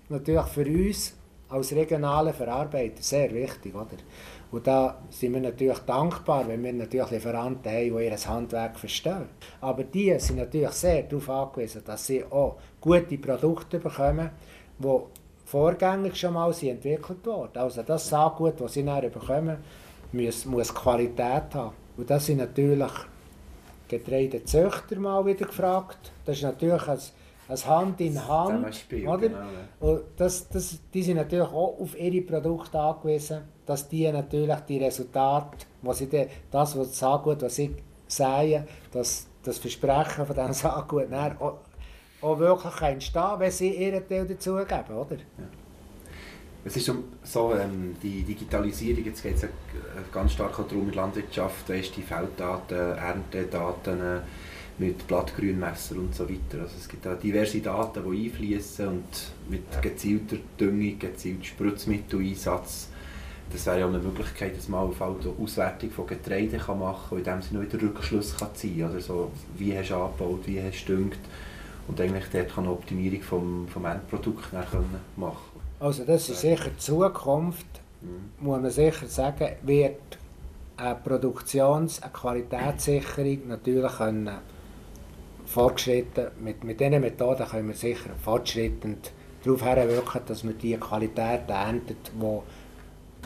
[0.09, 1.17] natürlich für uns
[1.53, 3.99] als regionale Verarbeiter sehr wichtig, oder?
[4.51, 9.29] Und da sind wir natürlich dankbar, wenn wir natürlich Lieferanten haben, die ihr Handwerk verstehen.
[9.61, 14.31] Aber die sind natürlich sehr darauf angewiesen, dass sie auch gute Produkte bekommen,
[14.79, 14.99] die
[15.47, 17.59] vorgängig schon mal sind entwickelt wurden.
[17.59, 19.57] Also das Saatgut, das sie dann bekommen,
[20.13, 21.73] muss, muss Qualität haben.
[21.97, 22.93] Und das sind natürlich
[23.89, 26.13] Getreidezüchter mal wieder gefragt.
[26.25, 26.99] Das ist natürlich ein,
[27.53, 28.75] ein Hand in Hand.
[28.75, 29.29] Spiel, oder?
[29.29, 29.45] Genau, ja.
[29.81, 34.79] Und das, das, die sind natürlich auch auf ihre Produkte angewiesen, dass die natürlich die
[34.79, 37.75] Resultate, was sie de, das, was Saatgut, was sie
[38.07, 41.59] sagen, das, das Versprechen von diesem Saatgut auch,
[42.21, 45.17] auch wirklich entstehen wenn sie ihren Teil dazugeben, oder?
[45.17, 45.45] Ja.
[46.65, 46.93] Es ist
[47.25, 49.49] so, ähm, die Digitalisierung, jetzt geht es
[50.13, 54.21] ganz stark darum, in der Landwirtschaft, da ist die Felddaten, Erntedaten äh,
[54.79, 56.63] mit Blattgrünmesser und so weiter.
[56.63, 59.05] Also es gibt auch diverse Daten, die einfließen und
[59.49, 62.89] mit gezielter Düngung, gezielter Spritzmitteleinsatz.
[63.53, 67.19] Das wäre ja eine Möglichkeit, dass man auf eine Auswertung von Getreide kann machen kann
[67.19, 68.93] und in dem Sinne wieder Rückschlüsse kann ziehen kann.
[68.93, 71.19] Oder so, wie hast du angebaut, wie hast du düngt
[71.89, 74.53] und eigentlich dort kann eine Optimierung vom, vom Endprodukt
[75.17, 75.37] machen
[75.81, 77.67] also das ist sicher die Zukunft,
[78.03, 78.31] mhm.
[78.47, 79.99] muss man sicher sagen, wird
[80.77, 84.31] eine Produktions-, eine Qualitätssicherung natürlich können
[85.53, 89.13] fortschritten, mit, mit diesen Methoden können wir sicher fortschrittend
[89.45, 92.41] darauf hinwirken, dass wir die Qualität ernten, die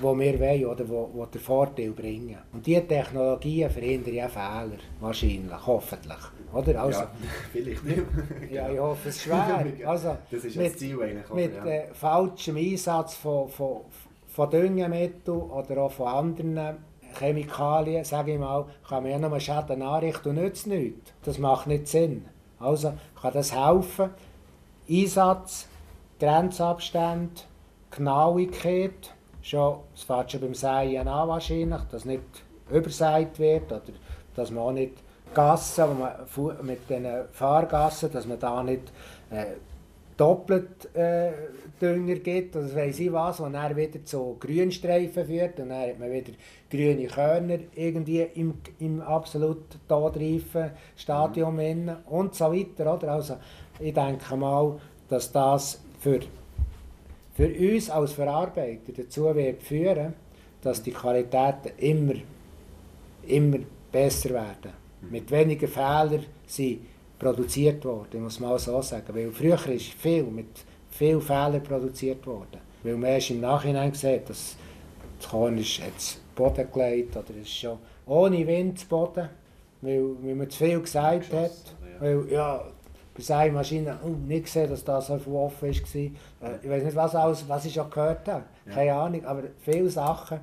[0.00, 2.36] wo wir wollen oder wo, wo den Vorteil bringen.
[2.52, 6.18] Und diese Technologien verhindern ja Fehler, wahrscheinlich, hoffentlich.
[6.52, 6.82] Oder?
[6.82, 7.10] Also, ja,
[7.52, 8.02] vielleicht nicht.
[8.50, 9.64] ja, ich hoffe, es ist schwer.
[9.86, 11.32] Also, das ist mit, das Ziel eigentlich.
[11.32, 11.64] Mit ja.
[11.64, 13.80] äh, falschem Einsatz von, von,
[14.28, 16.76] von Düngemitteln oder auch von anderen
[17.18, 21.12] Chemikalien, sage ich mal, kann man ja nur Schaden anrichten und nützt nichts.
[21.24, 22.26] Das macht nicht Sinn.
[22.58, 24.10] Also kann das helfen.
[24.88, 25.66] Einsatz,
[26.18, 27.46] Grenzabstand,
[27.90, 32.22] Genauigkeit, schon, es fängt schon beim Säen an wahrscheinlich, dass nicht
[32.70, 33.82] übersät wird oder
[34.34, 35.02] dass man auch nicht
[35.34, 36.12] Gassen, man
[36.62, 38.92] mit den Fahrgassen, dass man da nicht
[39.30, 39.44] äh,
[40.16, 41.32] doppelt äh,
[41.80, 45.98] Dünger gibt, oder weiss ich was, und dann wieder zu Grünstreifen führt und dann hat
[45.98, 46.32] man wieder
[46.70, 51.96] grüne Körner irgendwie im, im absolut todreifen Stadium mhm.
[52.06, 52.94] und so weiter.
[52.94, 53.12] Oder?
[53.12, 53.36] Also
[53.78, 56.20] ich denke mal, dass das für,
[57.34, 60.14] für uns als Verarbeiter dazu wird führen,
[60.62, 62.14] dass die Qualitäten immer,
[63.26, 63.58] immer
[63.92, 66.80] besser werden mit weniger Fehlern sind
[67.18, 69.14] produziert worden, muss man auch so sagen.
[69.14, 70.64] Weil früher ist viel mit
[70.96, 72.60] viel Fehlern produziert worden.
[72.82, 74.56] Weil man erst im Nachhinein sieht, dass
[75.18, 79.28] das Korn ist jetzt Boden gelegt oder ist schon ohne Wind zu Boden,
[79.80, 81.50] weil, weil man zu viel gesagt hat.
[81.98, 82.62] Weil, ja,
[83.14, 85.70] bei seiner Maschine oh, nicht gesehen, dass das so offen war.
[85.70, 86.10] Äh,
[86.62, 88.44] ich weiß nicht, was, alles, was ich schon gehört habe.
[88.68, 90.40] Keine Ahnung, aber viele Sachen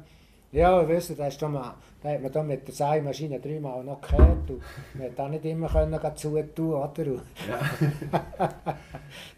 [0.53, 4.61] ja, ich weiss, da, da hat man da mit der Sämaschine dreimal noch gehört und
[4.93, 7.05] man konnte auch nicht immer können zutun, oder?
[7.05, 8.17] Ja.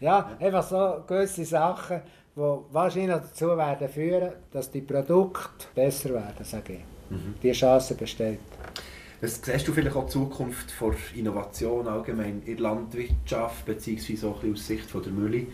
[0.00, 2.00] ja, einfach so gewisse Sachen,
[2.34, 7.10] die wahrscheinlich dazu werden führen, dass die Produkte besser werden, sage ich.
[7.10, 7.34] Mhm.
[7.40, 8.40] Die Chance besteht.
[9.20, 14.42] Was siehst du vielleicht auch die Zukunft von Innovation allgemein in der Landwirtschaft, beziehungsweise auch
[14.44, 15.46] aus Sicht von der Mühle?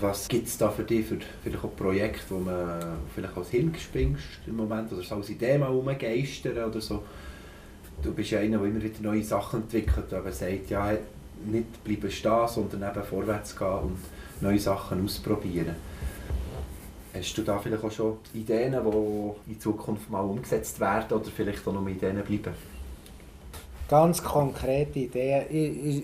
[0.00, 4.40] Was gibt es da für dich für vielleicht auch Projekte, wo man vielleicht als Hirngespinst
[4.46, 7.04] im Moment oder so als Idee mal rumgeistern oder so?
[8.02, 10.92] Du bist ja einer, der immer wieder neue Sachen entwickelt, aber sagt, ja,
[11.44, 13.98] nicht bleiben stehen, sondern eben vorwärts gehen und
[14.40, 15.76] neue Sachen ausprobieren.
[17.14, 21.66] Hast du da vielleicht auch schon Ideen, die in Zukunft mal umgesetzt werden oder vielleicht
[21.66, 22.54] auch noch Ideen bleiben?
[23.88, 25.46] Ganz konkrete Ideen.
[25.48, 26.02] Ich, ich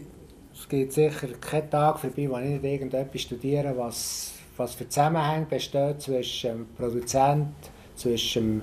[0.62, 5.46] es gibt sicher keinen Tag vorbei, wo ich nicht irgendetwas studiere, was, was für Zusammenhänge
[5.46, 7.48] besteht zwischen dem Produzent,
[7.96, 8.62] zwischen,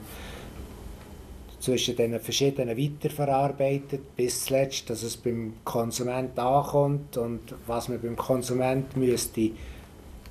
[1.60, 8.16] zwischen den verschiedenen Weiterverarbeitern, bis zuletzt, dass es beim Konsument ankommt und was man beim
[8.16, 9.52] Konsument müsste,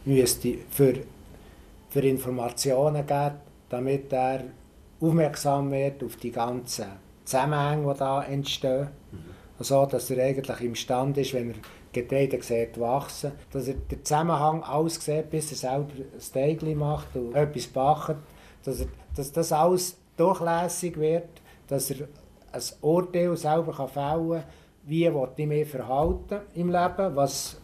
[0.07, 0.95] müsste für,
[1.91, 3.35] für Informationen geben,
[3.69, 4.45] damit er
[5.01, 6.87] aufmerksam wird auf die ganzen
[7.27, 8.89] Zusammenhänge, die da entstehen.
[9.13, 11.57] Mhm so dass er eigentlich imstande ist, wenn er
[11.93, 17.17] Getreide sieht wachsen, dass er den Zusammenhang alles sieht, bis er selber ein Teigli macht
[17.17, 18.17] und etwas backt,
[18.65, 18.87] dass, er,
[19.17, 21.29] dass das alles durchlässig wird,
[21.67, 22.09] dass er
[22.53, 24.45] ein Urteil selber kann fällen kann,
[24.85, 27.61] wie ich mich verhalten im Leben, was,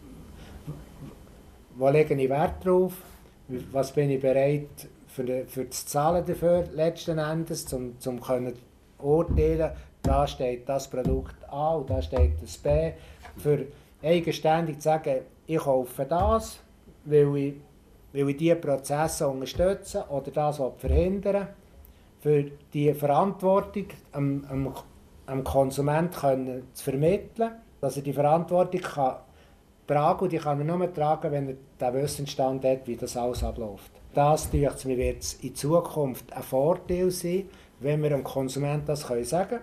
[1.76, 2.92] wo lege ich Wert drauf,
[3.72, 8.54] was bin ich bereit für, für das Zahlen dafür letzten Endes, um, um können
[8.98, 9.70] urteilen,
[10.04, 12.92] da steht das Produkt A und da steht das B,
[13.36, 13.66] für
[14.02, 16.60] eigenständig zu sagen, ich kaufe das,
[17.04, 17.54] weil ich,
[18.12, 21.48] ich diese Prozesse unterstütze oder das verhindern
[22.20, 24.74] für die Verantwortung am, am,
[25.26, 27.50] am Konsument zu vermitteln,
[27.80, 29.16] dass er die Verantwortung kann
[29.86, 33.44] tragen und die kann er nur tragen, wenn er den Wissensstand hat, wie das alles
[33.44, 33.90] abläuft.
[34.14, 34.84] Das wird
[35.42, 37.48] in Zukunft ein Vorteil sein,
[37.80, 39.60] wenn wir dem Konsumenten das sagen können.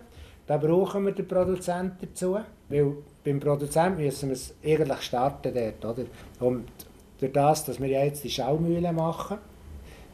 [0.47, 2.37] Da brauchen wir den Produzenten dazu,
[2.69, 6.07] weil beim Produzenten müssen wir es eigentlich starten dort, oder?
[6.39, 6.67] Und
[7.19, 9.37] durch das, dass wir jetzt die Schaumühle machen,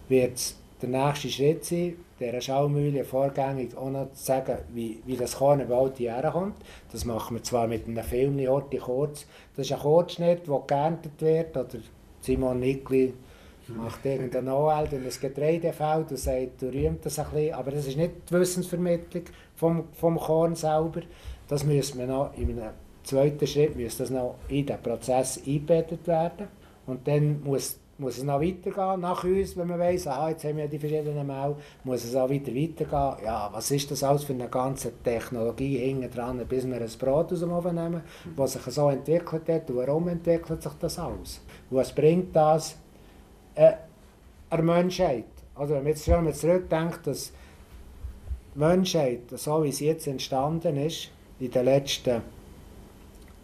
[0.09, 5.37] wird der nächste Schritt sein, dieser Schaumühle vorgängig auch noch zu sagen, wie, wie das
[5.37, 6.55] Korn überhaupt hierher kommt.
[6.91, 9.25] Das machen wir zwar mit einem Film, Orte kurz.
[9.55, 11.79] Das ist ein Kurzschnitt, der geerntet wird, oder
[12.21, 13.13] Simon Nickli
[13.69, 17.87] macht irgendeine Noel in ein Getreidefeld und sagt, du rühmt das ein bisschen, aber das
[17.87, 19.23] ist nicht die Wissensvermittlung
[19.55, 21.01] vom, vom Korn selber.
[21.47, 22.71] Das müssen wir noch in einem
[23.07, 26.47] zweiten Schritt müsste das noch in den Prozess eingebettet werden.
[26.85, 30.57] Und dann muss, muss es noch weitergehen, nach uns, wenn man weiss, aha, jetzt haben
[30.57, 33.25] wir die verschiedenen Mehl, muss es auch wieder weitergehen.
[33.25, 37.33] Ja, was ist das alles für eine ganze Technologie hinten dran, bis wir ein Brot
[37.33, 38.01] aus dem Ofen nehmen,
[38.35, 41.41] was sich so entwickelt hat und warum entwickelt sich das alles?
[41.69, 42.77] Was bringt das
[43.57, 43.73] äh,
[44.51, 45.25] der Menschheit.
[45.55, 47.31] Also wenn man jetzt zurückdenkt, dass
[48.53, 52.21] die Menschheit, so wie sie jetzt entstanden ist, in den letzten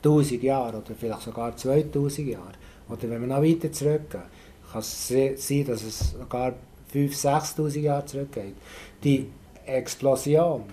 [0.03, 2.53] 1000 Jahren oder vielleicht sogar 2000 Jahren,
[2.89, 4.23] oder wenn wir noch weiter zurückgehen,
[4.71, 6.53] kann es sein, dass es sogar
[6.93, 8.55] 5'000, 6'000 Jahre zurückgeht.
[9.03, 9.27] Die
[9.65, 10.63] Explosion,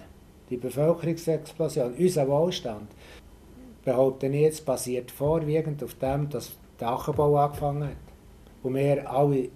[0.51, 2.91] die Bevölkerungsexplosion, unser Wohlstand,
[3.85, 8.10] behaupte ich jetzt, basiert vorwiegend auf dem, dass der Ackerbau angefangen hat
[8.63, 9.49] wo wir alle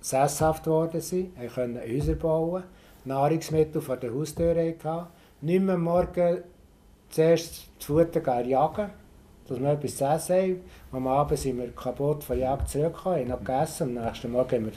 [0.00, 2.64] sesshaft geworden sind, wir können Häuser bauen,
[3.04, 5.06] Nahrungsmittel vor der Haustür hatten,
[5.40, 6.42] nicht mehr morgen
[7.10, 8.90] zuerst zu Futter jagen,
[9.46, 10.60] dass wir etwas zu essen haben.
[10.92, 14.56] Am Abend sind wir kaputt von der Jagd zurückgekommen, haben noch gegessen, am nächsten Morgen
[14.56, 14.72] haben wir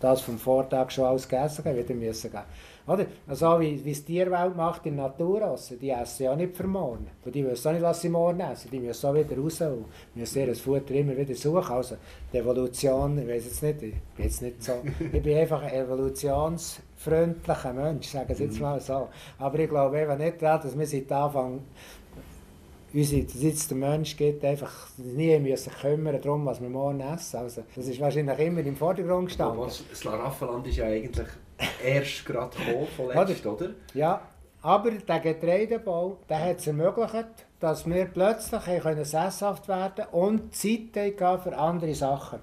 [0.00, 2.40] das vom Vortag schon alles gegessen, wieder müssen gehen.
[2.86, 3.06] Oder?
[3.26, 6.56] Also wie, wie es die Tierwelt macht in der Natur, also, die essen ja nicht
[6.56, 7.06] für morgen.
[7.24, 8.70] Und die wissen auch nicht, was sie morgen essen.
[8.70, 11.72] Die müssen auch wieder raus und müssen ihr Futter immer wieder suchen.
[11.72, 11.96] Also
[12.32, 14.72] die Evolution, ich weiß jetzt nicht, ich bin jetzt nicht so,
[15.12, 18.62] ich bin einfach ein evolutionsfreundlicher Mensch, sagen Sie jetzt mhm.
[18.62, 19.08] mal so.
[19.38, 21.60] Aber ich glaube eben nicht daran, dass wir seit Anfang
[22.94, 27.36] unsere, jetzt der Mensch geht einfach nie müssen kümmern darum, was wir morgen essen.
[27.38, 29.58] Also, das ist wahrscheinlich immer im Vordergrund gestanden.
[29.58, 31.28] Aber das Laraffeland ist ja eigentlich
[31.84, 33.70] erst gerade gekommen, von letzt, oder?
[33.94, 34.22] Ja,
[34.62, 41.20] aber der Getreidebau der hat es ermöglicht, dass wir plötzlich können sesshaft werden und Zeit
[41.20, 42.38] haben für andere Sachen.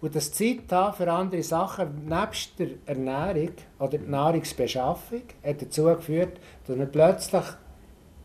[0.00, 5.84] Und das Zeit haben für andere Sachen, nebst der Ernährung oder der Nahrungsbeschaffung, hat dazu
[5.84, 7.44] geführt, dass wir plötzlich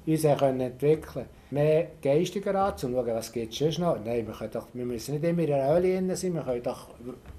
[0.05, 3.97] uns entwickeln können mehr geistiger an, um zu schauen, was gibt es sonst noch.
[4.03, 6.87] Nein, wir, können doch, wir müssen nicht immer in der Höhle sein, wir können doch,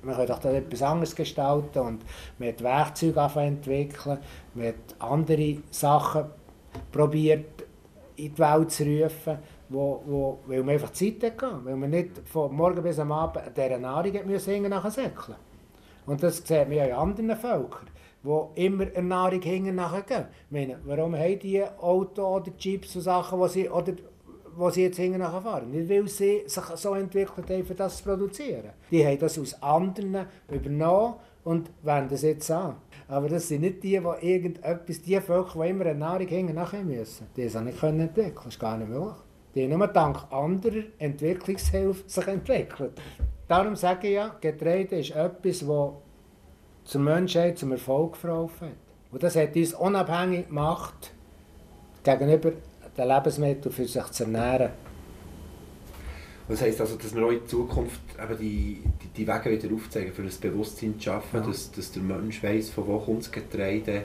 [0.02, 2.02] wir können doch etwas anderes gestalten und
[2.38, 4.18] wir haben Werkzeuge entwickeln,
[4.54, 6.24] wir haben andere Sachen
[6.90, 7.64] probiert
[8.16, 9.38] in die Welt zu rufen,
[9.68, 13.56] wo, wo, weil wir einfach Zeit hatten, weil wir nicht von morgen bis am Abend
[13.56, 15.12] dieser Nahrung müssen nachher.
[16.06, 17.86] Und das sieht man ja in anderen Völkern
[18.22, 20.26] die immer eine Nahrung hinten nachgehen.
[20.50, 23.94] Meine, warum haben die Auto oder Jeeps und Sachen, die sie, oder,
[24.56, 25.70] wo sie jetzt hinten fahren?
[25.70, 28.70] Nicht, weil sie sich so entwickelt haben, für das zu produzieren.
[28.90, 31.14] Die haben das aus anderen übernommen
[31.44, 32.76] und wenden das jetzt an.
[33.08, 36.84] Aber das sind nicht die, die irgendetwas, die Völker, die immer eine Nahrung hinten nachher
[36.84, 37.26] müssen.
[37.36, 39.14] Die haben nicht entwickeln Das ist gar nicht möglich.
[39.54, 42.92] Die haben nur dank anderer Entwicklungshilfe sich entwickelt.
[43.48, 45.92] Darum sage ich ja, Getreide ist etwas, das
[46.90, 48.76] zur Menschheit, zum Erfolg verholfen hat.
[49.12, 51.12] Und das hat uns unabhängig gemacht
[52.02, 52.52] gegenüber
[52.96, 54.70] den Lebensmitteln für sich zu ernähren.
[56.48, 60.12] Das heisst also, dass wir auch in Zukunft eben die, die, die Wege wieder aufzeigen,
[60.12, 61.46] für das Bewusstsein zu schaffen, ja.
[61.46, 64.02] dass, dass der Mensch weiß, von wo kommt das Getreide,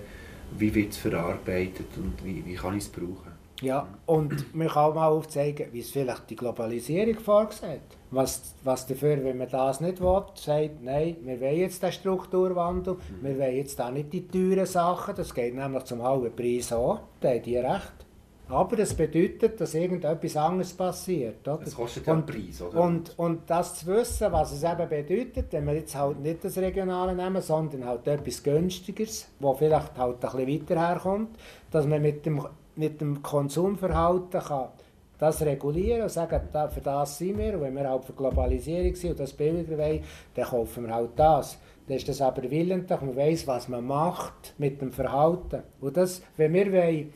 [0.56, 3.34] wie wird es verarbeitet und wie, wie kann ich es brauchen.
[3.62, 7.95] Ja, und man kann auch mal aufzeigen, wie es vielleicht die Globalisierung vorsieht.
[8.12, 12.94] Was, was dafür, wenn man das nicht will, sagt, nein, wir wollen jetzt den Strukturwandel,
[12.94, 13.28] mhm.
[13.28, 17.00] wir wollen jetzt auch nicht die teuren Sachen, das geht nämlich zum halben Preis an,
[17.20, 18.06] da haben die recht.
[18.48, 21.48] Aber es bedeutet, dass irgendetwas anderes passiert.
[21.48, 21.62] Oder?
[21.66, 22.80] Es kostet ja einen Preis, oder?
[22.80, 26.58] Und, und das zu wissen, was es eben bedeutet, wenn wir jetzt halt nicht das
[26.58, 31.30] Regionale nehmen, sondern halt etwas Günstigeres, wo vielleicht halt ein bisschen weiter herkommt,
[31.72, 32.46] dass man mit dem,
[32.76, 34.70] mit dem Konsumverhalten kann
[35.18, 36.42] das regulieren und sagen,
[36.74, 37.54] für das sind wir.
[37.56, 40.04] Und wenn wir halt für Globalisierung sind und das billiger wollen,
[40.34, 41.58] dann kaufen wir halt das.
[41.88, 45.62] Dann ist das aber willentlich, man weiß, was man macht mit dem Verhalten.
[45.82, 47.14] Und das, wenn wir wollen,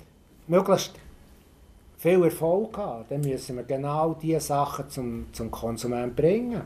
[0.47, 0.93] möglichst
[1.97, 6.61] viel Erfolg haben, dann müssen wir genau diese Sachen zum, zum Konsumenten bringen.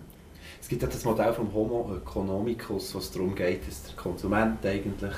[0.61, 5.13] Es gibt ja das Modell vom Homo economicus, was darum geht, dass der Konsument eigentlich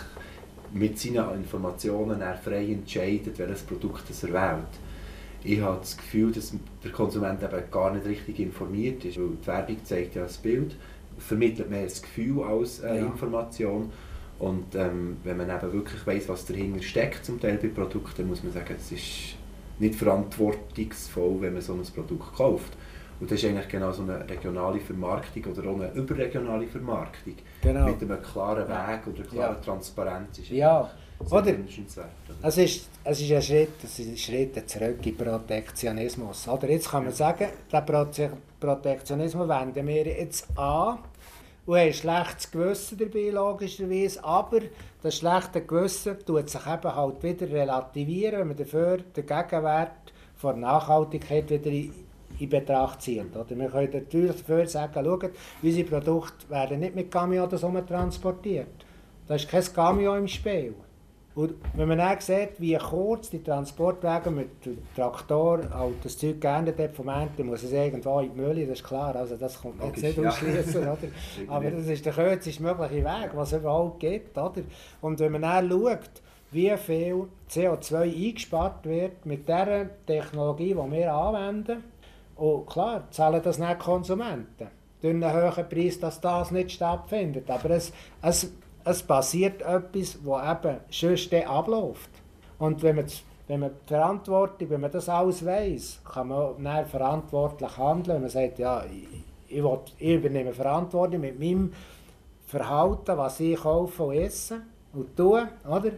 [0.74, 4.68] mit seinen Informationen frei entscheidet, welches Produkt er wählt.
[5.46, 9.48] Ich habe das Gefühl, dass der Konsument eben gar nicht richtig informiert ist, weil die
[9.48, 10.76] Werbung zeigt ja das Bild,
[11.20, 13.06] vermittelt mehr das Gefühl als äh, ja.
[13.06, 13.92] Information.
[14.40, 18.28] Und ähm, wenn man eben wirklich weiß, was dahinter steckt, zum Teil bei Produkten, dann
[18.28, 19.36] muss man sagen, es ist
[19.78, 22.74] nicht verantwortungsvoll, wenn man so ein Produkt kauft.
[23.20, 27.36] Und das ist eigentlich genau so eine regionale Vermarktung oder auch eine überregionale Vermarktung.
[27.62, 27.86] Genau.
[27.86, 29.62] Mit einem klaren Weg oder klaren ja.
[29.62, 30.40] Transparenz.
[30.40, 30.90] Ist ja,
[31.30, 31.54] oder?
[32.42, 36.48] Es ist, es ist ein Schritt, es ist ein Schritt zurück in Protektionismus.
[36.48, 41.00] Oder jetzt kann man sagen, den Protektionismus wenden wir jetzt an
[41.66, 44.24] und haben ein schlechtes Gewissen dabei, logischerweise.
[44.24, 44.60] Aber
[45.02, 50.60] das schlechte Gewissen tut sich eben halt wieder relativieren, wenn man dafür den Gegenwert von
[50.60, 51.94] Nachhaltigkeit wieder in,
[52.38, 53.36] in Betracht zieht.
[53.36, 55.32] Oder wir können natürlich dafür sagen, schaut,
[55.64, 58.86] unsere Produkte werden nicht mit Camion oder so transportiert.
[59.28, 60.76] Da ist kein Camion im Spiel.
[61.36, 66.40] Und wenn man dann sieht, wie kurz die Transportwege mit dem Traktor halt das Zeug
[66.40, 69.62] geändert hat vom Ende, muss es irgendwo in die Mühle, das ist klar, also das
[69.62, 70.30] kommt jetzt nicht ja.
[70.30, 70.98] ausschließen, oder?
[71.50, 74.62] Aber das ist der kürzeste mögliche Weg, was es überhaupt gibt, oder?
[75.02, 76.10] Und wenn man dann schaut,
[76.52, 81.84] wie viel CO2 eingespart wird mit der Technologie, die wir anwenden,
[82.38, 84.68] und klar, zahlen das nicht Konsumenten
[85.02, 87.50] durch einen höheren Preis, dass das nicht stattfindet.
[87.50, 88.52] Aber es, es
[88.86, 92.10] es passiert etwas, das eben sonst abläuft.
[92.60, 93.06] Und wenn man,
[93.48, 98.16] wenn man die Verantwortung, wenn man das alles weiss, kann man dann verantwortlich handeln.
[98.16, 98.84] Wenn man sagt, ja,
[99.48, 101.74] ich, will, ich übernehme Verantwortung mit meinem
[102.46, 104.62] Verhalten, was ich kaufe und esse
[104.94, 105.92] und tue, oder?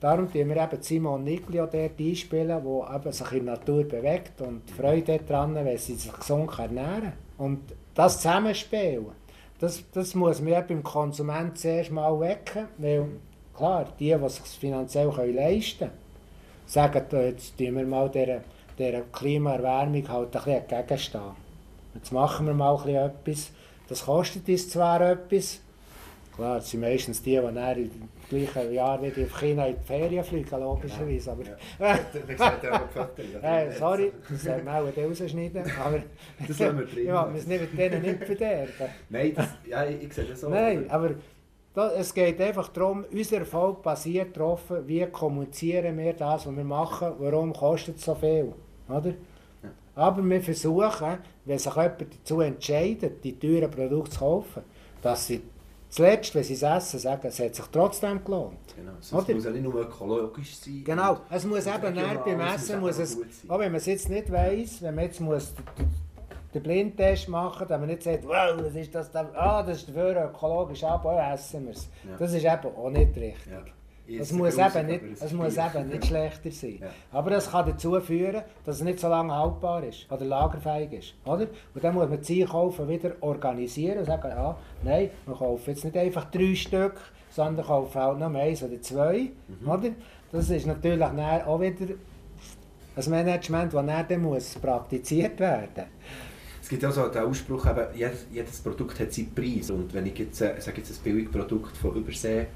[0.00, 4.70] Darum tun wir eben Simon Niglio dort einspielen, der sich in der Natur bewegt und
[4.70, 7.14] Freude daran, wenn sie sich gesund ernähren.
[7.36, 7.62] Und
[7.94, 9.06] das Zusammenspielen,
[9.58, 13.06] das, das muss man beim Konsumenten zuerst mal wecken, weil
[13.56, 15.92] klar, die, die sich finanziell leisten können,
[16.66, 18.42] sagen, jetzt tun wir mal dieser,
[18.78, 21.48] dieser Klimaerwärmung halt ein bisschen entgegenstehen.
[21.94, 23.50] Jetzt machen wir mal ein etwas,
[23.88, 25.60] das kostet uns zwar etwas,
[26.36, 27.90] klar, es sind meistens die, die
[28.28, 31.32] gleichen Jahr wieder auf China in die Ferien fliegen, logischerweise.
[31.32, 31.98] Aber, ja.
[33.42, 35.64] äh, sorry, das sollten wir auch rausschneiden.
[35.84, 36.00] Aber
[36.46, 37.06] das lassen wir drin.
[37.06, 38.72] Ja, wir müssen denen nicht verderben.
[39.08, 40.48] Nein, das, ja, ich sehe das so.
[40.48, 41.10] Nein, aber
[41.74, 46.64] da, es geht einfach darum, unser Erfolg basiert darauf, wie kommunizieren wir das, was wir
[46.64, 48.52] machen, warum kostet es so viel.
[48.88, 49.10] Oder?
[49.62, 49.70] Ja.
[49.94, 54.62] Aber wir versuchen, wenn sich jemand dazu entscheidet, die teuren Produkte zu kaufen,
[55.02, 55.40] dass sie
[55.90, 58.58] Zuletzt, wenn sie es essen, sagen, es hat sich trotzdem gelohnt.
[58.76, 60.82] Genau, es muss ja nicht nur ökologisch sein.
[60.84, 63.16] Genau, es muss eben näher beim Essen, muss es,
[63.48, 65.54] auch wenn man es jetzt nicht weiss, wenn man jetzt muss
[66.54, 69.88] den Blindtest machen muss, dass man nicht sagt, wow, das ist das, ah, das ist
[69.88, 71.88] dafür ökologisch, aber essen wir es.
[72.06, 72.16] Ja.
[72.18, 73.52] Das ist eben auch nicht richtig.
[73.52, 73.62] Ja.
[74.08, 76.78] Es muss, eben nicht, es muss eben nicht schlechter sein.
[76.80, 76.88] Ja.
[77.12, 81.14] Aber das kann dazu führen, dass es nicht so lange haltbar ist oder lagerfähig ist.
[81.24, 81.46] Oder?
[81.74, 85.84] Und dann muss man die Einkaufen wieder organisieren und sagen, ja, nein, wir kaufen jetzt
[85.84, 86.94] nicht einfach drei Stück,
[87.30, 89.30] sondern kaufen auch noch eins oder zwei.
[89.46, 89.68] Mhm.
[89.68, 89.90] Oder?
[90.32, 91.94] Das ist natürlich auch wieder
[92.96, 95.84] ein Management, das dann muss praktiziert werden
[96.68, 99.70] es gibt also den Ausspruch, eben, jedes, jedes Produkt hat seinen Preis.
[99.70, 102.46] Und wenn ich jetzt, äh, sage jetzt ein Billigprodukt von Übersee,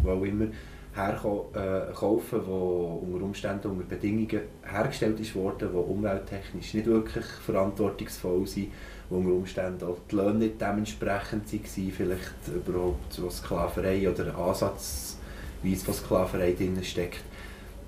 [0.00, 0.48] wo auch immer,
[0.94, 8.68] herkaufen, äh, unter Umständen, unter Bedingungen hergestellt ist die umwelttechnisch nicht wirklich verantwortungsvoll sind,
[9.08, 15.84] wo unter Umständen auch die Löhne nicht dementsprechend waren, vielleicht überhaupt so Sklaverei oder Ansatzweise
[15.84, 17.24] von Sklaverei drin steckt.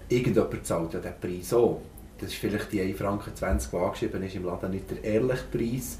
[0.09, 1.81] Irgendjemand zahlt ja diesen Preis auch.
[2.19, 5.99] Das ist vielleicht die 1,20 Franken, die angeschrieben ist im Laden, nicht der ehrliche Preis,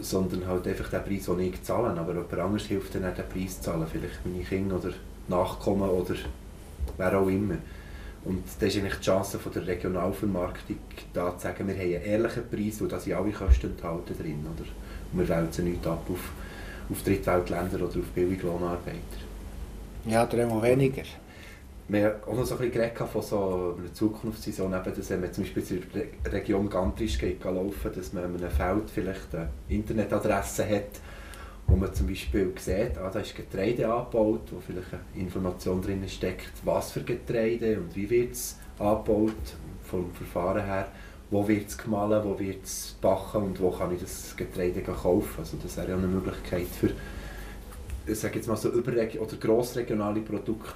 [0.00, 1.98] sondern halt einfach der Preis, den ich zahle.
[1.98, 4.92] Aber jemand anderes hilft dann den Preis zu zahlen, vielleicht meine Kinder oder
[5.32, 6.14] Nachkommen oder
[6.96, 7.56] wer auch immer.
[8.24, 10.76] Und das ist eigentlich die Chance von der Regionalvermarktung,
[11.12, 14.68] da zu sagen, wir haben einen ehrlichen Preis, wo das alle Kosten enthalten drin, oder?
[15.12, 16.30] Und wir wälzen nichts ab auf,
[16.90, 18.98] auf Drittweltländer oder auf Billiglohnarbeiter.
[20.06, 21.02] Ja, oder immer weniger.
[21.88, 25.20] wir haben auch noch so ein bisschen geredet von so einer Zukunftssaison, eben, dass wenn
[25.20, 29.34] man zum Beispiel in der Region Gantrisch geht laufen, dass man an einem Feld vielleicht
[29.34, 31.00] eine Internetadresse hat,
[31.72, 36.06] wo man zum Beispiel sieht, ah, da ist Getreide angebaut, wo vielleicht eine Information drin
[36.06, 39.32] steckt, was für Getreide und wie wird es angebaut,
[39.82, 40.88] vom Verfahren her,
[41.30, 45.34] wo wird es gemahlen, wo wird es backen und wo kann ich das Getreide kaufen.
[45.38, 46.90] Also das wäre ja eine Möglichkeit für
[48.04, 50.74] ich sage jetzt mal so überreg oder grossregionale Produkte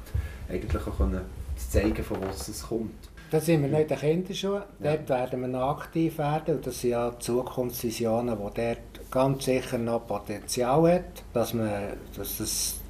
[0.48, 1.22] eigentlich auch können
[1.56, 2.92] zu zeigen, von was es kommt.
[3.30, 4.62] Da sind wir noch in den Kinderschuhen.
[4.78, 6.56] Dort werden wir noch aktiv werden.
[6.56, 12.38] Und das sind ja Zukunftsvisionen, wo dort ganz sicher noch Potenzial hat, dass, man, dass
[12.38, 12.80] das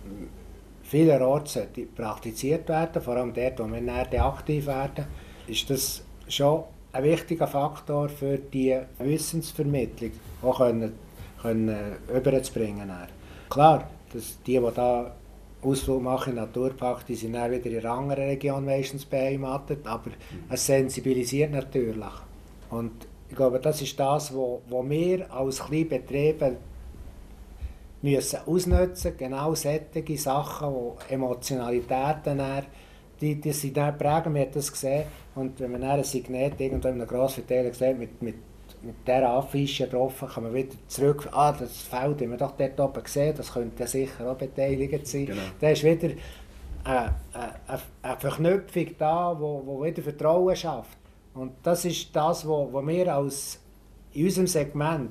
[0.82, 1.58] vielerorts
[1.94, 5.06] praktiziert werden vor allem dort, wo wir näher aktiv werden,
[5.46, 10.92] ist das schon ein wichtiger Faktor für die Wissensvermittlung auch können,
[11.42, 12.90] können überzubringen.
[13.50, 15.14] Klar, dass die, die da
[15.62, 20.10] Ausflug machen in Naturpark, die sind dann wieder in einer anderen Region meistens beheimatet, aber
[20.48, 22.04] es sensibilisiert natürlich.
[22.70, 22.92] Und
[23.28, 26.56] ich glaube, das ist das, was wir als Kleinbetriebe
[28.02, 30.74] müssen ausnutzen genau solche Sachen,
[31.08, 32.40] die Emotionalitäten
[33.20, 35.04] die, die sind dann prägen, wir haben das gesehen.
[35.34, 38.34] Und wenn man dann ein Signet irgendwo in einem Grossverteiler sieht, mit, mit
[38.82, 42.78] mit dieser Affische drauf kann man wieder zurück, ah, das Feld haben wir doch dort
[42.78, 45.26] oben gesehen, das könnte sicher auch beteiligt sein.
[45.26, 45.42] Genau.
[45.60, 46.10] Da ist wieder
[46.84, 50.98] eine, eine, eine Verknüpfung da, wo, wo wieder Vertrauen schafft.
[51.34, 53.60] Und das ist das, was wir als,
[54.12, 55.10] in unserem Segment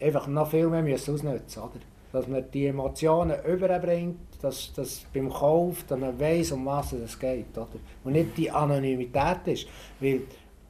[0.00, 1.94] einfach noch viel mehr müssen ausnutzen müssen.
[2.12, 7.18] Dass man die Emotionen überbringt, dass, dass beim Kauf dass man weiß, um was es
[7.18, 7.56] geht.
[7.56, 7.68] Oder?
[8.04, 9.66] Und nicht die Anonymität ist.
[9.98, 10.20] Weil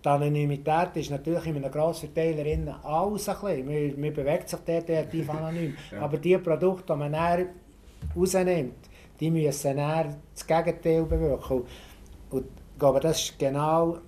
[0.04, 3.66] die Anonymität ist natürlich in einem Grossverteiler innen alles ein bisschen.
[3.66, 5.74] Man, man bewegt sich dort relativ anonym.
[5.92, 6.00] ja.
[6.00, 7.46] Aber die Produkte, die man dann
[8.14, 11.62] rausnimmt, die müssen dann das Gegenteil bewirken.
[12.30, 13.98] Und ich glaube, das ist genau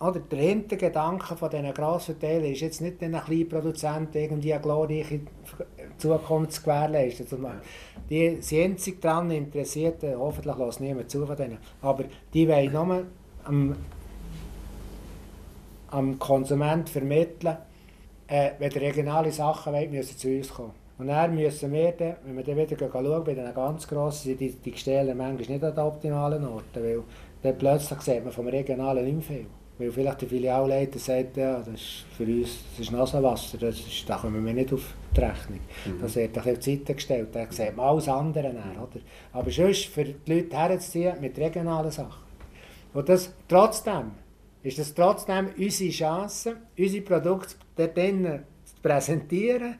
[0.00, 5.20] oder der Hintergedanke von diesen Grossverteilern ist jetzt nicht den kleinen Produzenten irgendwie eine glorreiche
[5.96, 7.26] Zukunft zu gewährleisten.
[8.10, 12.04] Die sind einzig daran interessiert, hoffentlich lässt niemand zu von denen, aber
[12.34, 13.04] die wollen nur
[13.44, 13.76] am
[15.94, 17.56] am Konsument vermitteln,
[18.26, 20.72] äh, wenn ihr regionale Sachen wollt, müssen zu uns kommen.
[20.98, 24.40] Und dann müssen wir, dann, wenn wir dann wieder schauen, bei den ganz grossen, sind
[24.40, 27.02] die, die Gestelle manchmal nicht an den optimalen Orten, weil
[27.42, 29.46] dann plötzlich sieht man vom Regionalen nicht viel.
[29.76, 34.08] Weil vielleicht der Filialleiter sagt, ja, das ist für uns das ist Nasenwasser, das ist,
[34.08, 35.60] da kommen wir nicht auf die Rechnung.
[35.84, 36.00] Mhm.
[36.00, 39.00] Das wird auf die Seite gestellt, da sieht man alles andere nach, oder?
[39.32, 42.22] Aber sonst für die Leute herzuziehen mit regionalen Sachen.
[42.92, 44.12] Und das trotzdem
[44.64, 49.76] ist das trotzdem unsere Chance, unsere Produkte dort zu präsentieren.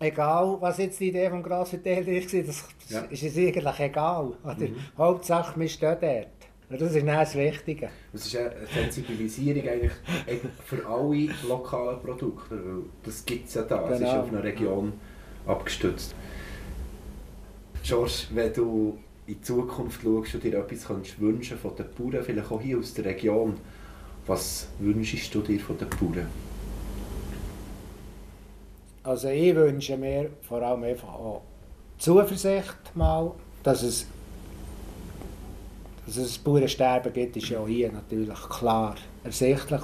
[0.00, 3.00] Egal, was jetzt die Idee vom Grossverteiler ist, das ja.
[3.02, 4.32] ist es eigentlich egal.
[4.42, 4.56] Oder?
[4.56, 4.76] Mhm.
[4.98, 6.26] Hauptsache, wir stehen dort.
[6.70, 7.90] Und das ist das Wichtige.
[8.12, 9.92] Das ist eine Sensibilisierung eigentlich
[10.64, 12.58] für alle lokalen Produkte.
[13.04, 13.76] Das gibt es ja da.
[13.76, 13.88] Genau.
[13.88, 14.20] Es ist genau.
[14.20, 14.92] auf eine Region
[15.46, 16.14] abgestützt.
[17.82, 20.88] George, wenn du in die Zukunft schaust und dir etwas
[21.18, 23.56] wünschen von den Bauern, vielleicht auch hier aus der Region,
[24.26, 26.26] was wünschst du dir von den Bauern?
[29.02, 31.42] Also ich wünsche mir vor allem einfach auch
[31.98, 33.32] Zuversicht mal,
[33.62, 34.06] dass es,
[36.06, 38.94] dass es Bauernsterben gibt, ist ja hier natürlich klar
[39.24, 39.80] ersichtlich.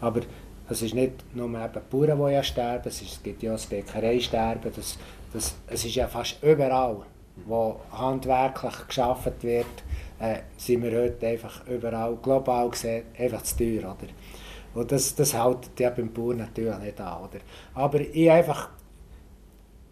[0.00, 0.20] Aber
[0.68, 4.98] es ist nicht nur die Bauern, die ja sterben, es gibt ja das Bäckereisterben, das,
[5.32, 7.02] das, es ist ja fast überall,
[7.46, 9.66] wo handwerklich geschaffen wird,
[10.18, 13.80] äh, sind wir heute einfach überall, global gesehen, einfach zu teuer.
[13.80, 14.12] Oder?
[14.74, 17.22] Und das, das hält ja beim Bauern natürlich nicht an.
[17.22, 17.40] Oder?
[17.74, 18.70] Aber ich einfach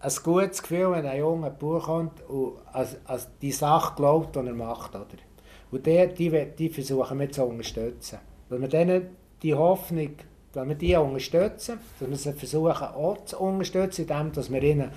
[0.01, 4.41] ein gutes Gefühl, wenn ein junger Bauer kommt und als, als die Sache glaubt, die
[4.41, 4.95] er macht.
[4.95, 5.07] Oder?
[5.71, 8.19] Und die, die, die versuchen wir zu unterstützen.
[8.49, 9.09] Wenn wir denen
[9.43, 10.11] die Hoffnung,
[10.53, 14.91] wenn wir die unterstützen, dass wir sie versuchen auch zu unterstützen, indem dass wir ihnen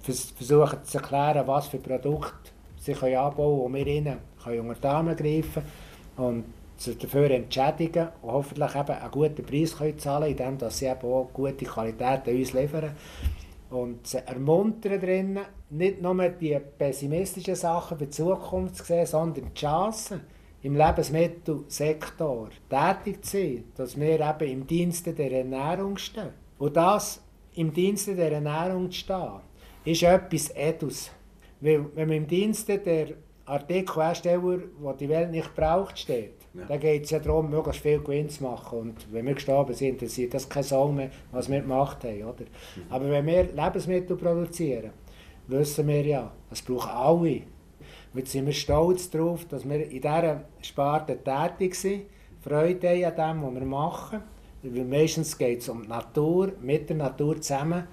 [0.00, 2.53] versuchen zu erklären, was für Produkte
[2.84, 5.62] sie können anbauen und wir ihnen können unter die Arme greifen
[6.16, 6.44] und
[6.76, 11.30] sie dafür entschädigen und hoffentlich eben einen guten Preis können zahlen indem sie eben auch
[11.32, 12.90] gute Qualität an uns liefern.
[13.70, 15.40] Und sie ermuntern drinnen,
[15.70, 20.20] nicht nur die pessimistischen Sachen für die Zukunft zu sehen, sondern die Chancen
[20.62, 26.30] im Lebensmittelsektor tätig zu sein, dass wir eben im Dienste der Ernährung stehen.
[26.58, 27.20] Und das
[27.54, 29.40] im Dienste der Ernährung zu stehen,
[29.84, 31.10] ist etwas Edus.
[31.60, 33.08] Weil, wenn man im Dienste der
[33.46, 36.64] Artikelhersteller, der die Welt nicht braucht, steht, ja.
[36.66, 38.78] dann geht es ja darum, möglichst viel Gewinn zu machen.
[38.78, 42.22] Und wenn wir gestorben sind, interessiert das keine Sau mehr, was wir gemacht haben.
[42.22, 42.44] Oder?
[42.44, 42.82] Mhm.
[42.90, 44.90] Aber wenn wir Lebensmittel produzieren,
[45.46, 47.42] wissen wir ja, es braucht alle.
[48.12, 52.04] Und jetzt sind wir stolz darauf, dass wir in dieser Sparte tätig sind,
[52.40, 54.20] Freude haben an dem, was wir machen.
[54.62, 57.86] Weil meistens geht es um die Natur, mit der Natur zusammen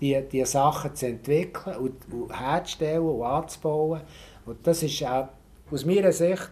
[0.00, 4.00] die, die Sachen zu entwickeln und, und herzustellen und anzubauen.
[4.46, 5.28] Und das ist auch,
[5.70, 6.50] aus meiner Sicht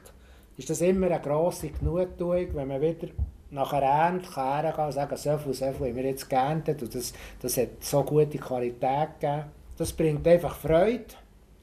[0.56, 3.08] ist das immer eine grosse Genugtuung, wenn man wieder
[3.50, 6.94] nach einer Ernte kann und sagen, so viel, so viel haben wir jetzt geerntet und
[6.94, 9.44] das, das hat so gute Qualität gegeben.
[9.76, 11.04] Das bringt einfach Freude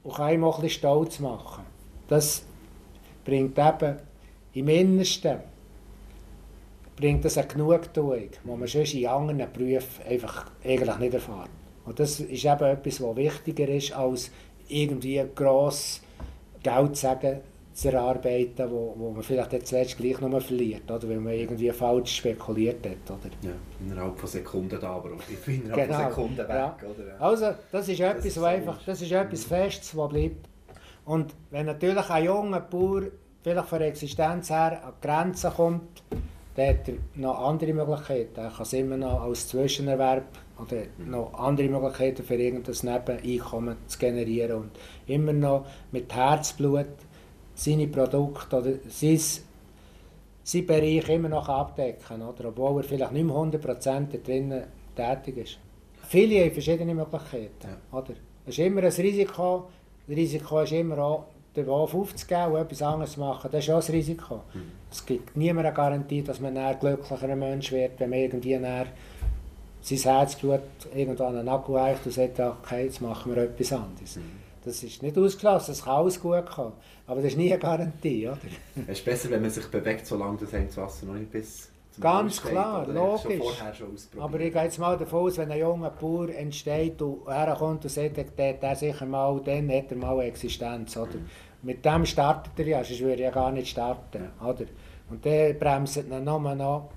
[0.04, 1.64] und kann einem auch ein bisschen stolz machen.
[2.08, 2.44] Das
[3.24, 3.98] bringt eben
[4.54, 5.40] im Innersten
[6.96, 11.50] bringt das eine Genugtuung, die man sonst in anderen Berufen einfach eigentlich nicht erfährt.
[11.86, 14.32] Und das ist eben etwas, was wichtiger ist, als
[14.68, 16.02] irgendwie gross
[16.64, 17.42] Geld sagen,
[17.76, 21.10] zu erarbeiten, wo, wo man vielleicht jetzt zuletzt gleich nochmal verliert, oder?
[21.10, 23.12] weil man irgendwie falsch spekuliert hat.
[23.12, 23.30] Oder?
[23.42, 23.52] Ja,
[23.82, 25.10] innerhalb von Sekunden da, aber
[25.46, 26.00] innerhalb genau.
[26.00, 26.50] von Sekunden weg.
[26.50, 26.78] Ja.
[26.82, 27.22] Oder?
[27.22, 29.50] Also das ist etwas, das ist, einfach, das ist etwas mhm.
[29.50, 30.48] Festes, was bleibt.
[31.04, 33.04] Und wenn natürlich ein junger Bauer
[33.44, 36.04] vielleicht von der Existenz her an die Grenzen kommt,
[36.56, 38.40] dann hat er noch andere Möglichkeiten.
[38.40, 40.28] Er kann es immer noch als Zwischenerwerb
[40.58, 44.72] oder noch andere Möglichkeiten für irgendein Nebeneinkommen zu generieren und
[45.08, 46.86] immer noch mit Herzblut
[47.54, 49.20] seine Produkte oder sein,
[50.44, 52.50] seinen Bereich immer noch abdecken, oder?
[52.50, 54.64] obwohl er vielleicht nicht mehr 100% drinnen
[54.96, 55.60] tätig ist.
[56.08, 57.78] Viele haben verschiedene Möglichkeiten.
[57.92, 58.14] Oder?
[58.46, 59.68] Es ist immer ein Risiko.
[60.08, 61.26] Das Risiko ist immer auch,
[61.56, 63.50] den Wolf aufzugeben und etwas anderes machen.
[63.52, 64.42] Das ist auch ein Risiko.
[64.54, 64.72] Mhm.
[64.92, 68.88] Es gibt niemand eine Garantie, dass man ein glücklicher Mensch wird, wenn man irgendwie näher
[69.82, 70.62] sein Herzblut
[70.94, 74.16] irgendwo an einen Akku und sagt, okay, jetzt machen wir etwas anderes.
[74.16, 74.46] Mhm.
[74.64, 76.74] Das ist nicht ausgeschlossen, es kann alles gut kommen,
[77.06, 78.28] aber das ist nie eine Garantie.
[78.28, 78.40] Oder?
[78.88, 81.70] Es ist besser, wenn man sich bewegt, solange das Wasser noch nicht bis
[82.00, 83.42] Ganz klar, logisch.
[84.20, 87.90] Aber ich gehe jetzt mal davon aus, wenn ein junger Bauer entsteht und herkommt und
[87.90, 90.98] sagt, der, der sicher mal, dann hat er mal Existenz.
[90.98, 91.16] Oder?
[91.16, 91.30] Mhm.
[91.66, 94.30] Mit dem startet er ja, sonst würde er ja gar nicht starten.
[94.42, 94.66] Oder?
[95.10, 96.90] Und dann bremst er noch noch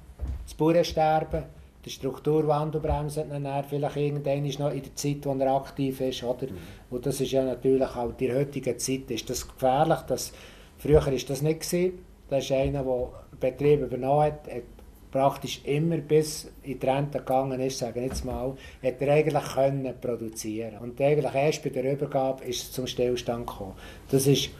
[0.44, 1.44] das Bauernsterben
[1.84, 6.22] der Strukturwandel bremst ihn dann vielleicht irgendwann noch in der Zeit, wo er aktiv ist.
[6.22, 6.48] Oder?
[6.48, 6.58] Mhm.
[6.90, 10.00] Und das ist ja natürlich auch in der heutigen Zeit ist das gefährlich.
[10.06, 10.32] Das,
[10.76, 11.60] früher war das nicht.
[11.60, 11.98] Gewesen.
[12.28, 13.08] Das ist einer, der
[13.40, 14.62] Betrieb übernommen hat, hat
[15.10, 19.94] praktisch immer bis in die Rente gegangen ist, sagen jetzt mal, hat er eigentlich können
[20.01, 23.74] produzieren Und eigentlich erst bei der Übergabe ist es zum Stillstand gekommen.
[24.10, 24.51] Das ist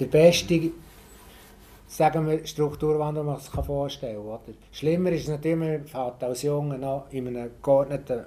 [0.00, 0.72] der beste
[1.86, 4.54] sagen wir, Strukturwandel man sich vorstellen kann.
[4.72, 8.24] Schlimmer ist es natürlich, man fängt als Junge noch in einem geordneten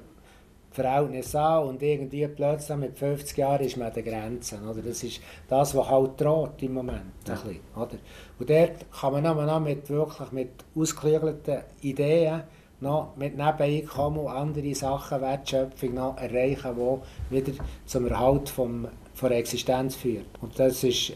[0.81, 4.67] Verhältnis an und irgendwie plötzlich mit 50 Jahren ist man an den Grenzen.
[4.67, 4.81] Oder?
[4.81, 7.01] Das ist das, was halt droht im Moment.
[7.27, 7.33] Ja.
[7.33, 7.97] Ein bisschen, oder?
[8.39, 12.43] Und dort kann man noch mit, wirklich mit ausgeklügelten Ideen
[12.79, 19.29] noch mit Nebeneinkommen und andere Sachen, Wertschöpfung noch erreichen, die wieder zum Erhalt vom, von
[19.29, 20.27] der Existenz führt.
[20.41, 21.13] Und das ist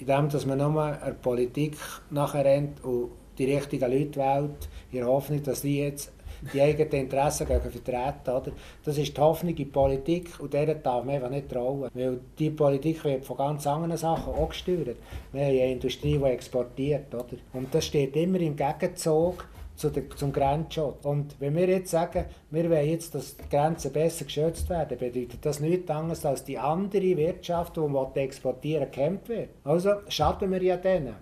[0.00, 1.76] indem dass man nur der Politik
[2.10, 6.12] nachher rennt und die richtigen Leute wählt, in der Hoffnung, dass die jetzt
[6.52, 8.30] die eigenen Interessen vertreten.
[8.30, 8.52] Oder?
[8.84, 11.90] Das ist die Hoffnung in die Politik und der darf man einfach nicht trauen.
[11.94, 14.96] Weil die Politik wird von ganz anderen Sachen auch gesteuert.
[15.32, 17.14] Wir haben eine Industrie, die exportiert.
[17.14, 17.36] Oder?
[17.52, 19.46] Und das steht immer im Gegenzug
[19.80, 21.04] zu der, zum Grenzschutz.
[21.04, 25.44] Und wenn wir jetzt sagen, wir wollen jetzt, dass die Grenzen besser geschützt werden, bedeutet
[25.44, 29.48] das nichts anderes, als die andere Wirtschaft, die exportieren gekämpft wird.
[29.64, 31.16] Also schaden wir ja denen.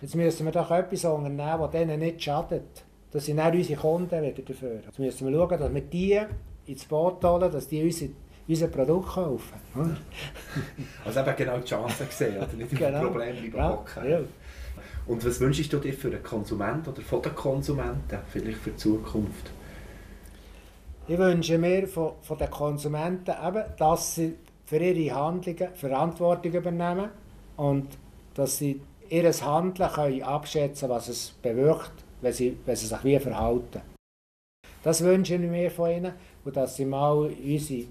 [0.00, 2.84] Jetzt müssen wir doch etwas unternehmen, das denen nicht schadet.
[3.12, 4.80] Das sind auch unsere Kunden wieder dafür.
[4.84, 6.20] Jetzt müssen wir schauen, dass wir die
[6.66, 8.10] ins Boot holen, dass die unsere
[8.50, 9.60] unser Produkt kaufen.
[11.04, 12.98] also eben genau die Chance gesehen, oder nicht genau.
[12.98, 14.20] im Problem bleiben ja.
[15.06, 18.76] Und was wünschst du dir für den Konsumenten oder von den Konsumenten vielleicht für die
[18.76, 19.50] Zukunft?
[21.06, 27.08] Ich wünsche mir von, von den Konsumenten eben, dass sie für ihre Handlungen Verantwortung übernehmen
[27.56, 27.88] und
[28.34, 33.04] dass sie ihr Handeln können abschätzen können, was es bewirkt, wenn sie, wenn sie sich
[33.04, 33.80] wie verhalten.
[34.82, 36.12] Das wünsche ich mir von ihnen
[36.44, 37.84] und dass sie mal unsere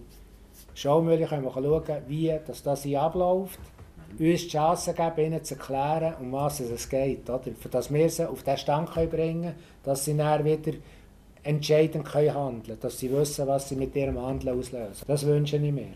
[0.73, 2.33] Schaumühle schauen können, wie
[2.63, 3.59] das, hier abläuft
[4.17, 7.29] uns die Chance geben, ihnen zu erklären, um was es geht.
[7.29, 7.51] Oder?
[7.71, 10.77] Dass wir sie auf den Stand können bringen können, dass sie dann wieder
[11.43, 15.05] entscheidend können handeln können, dass sie wissen, was sie mit ihrem Handeln auslösen.
[15.07, 15.95] Das wünsche ich mir.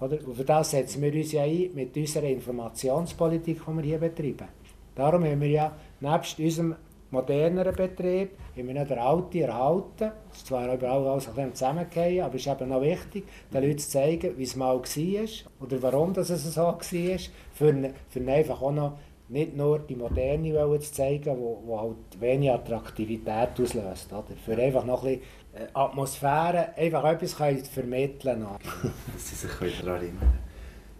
[0.00, 0.18] Oder?
[0.26, 4.48] Und für das setzen wir uns ja ein mit unserer Informationspolitik, die wir hier betreiben.
[4.94, 6.76] Darum haben wir ja nebst unserem
[7.10, 10.12] moderneren Betrieb haben wir noch den alten erhalten.
[10.30, 13.62] Es ist zwar überall alles ein bisschen zusammengefallen, aber es ist eben noch wichtig, den
[13.62, 15.28] Leuten zu zeigen, wie es mal war
[15.60, 18.98] oder warum es so war, für, für einfach auch noch
[19.28, 24.12] nicht nur die Moderne zu zeigen, wo, wo halt wenig Attraktivität auslöst.
[24.12, 24.24] Oder?
[24.44, 28.46] Für einfach noch ein bisschen äh, Atmosphäre, einfach etwas können vermitteln
[29.14, 30.38] Dass sie sich daran erinnern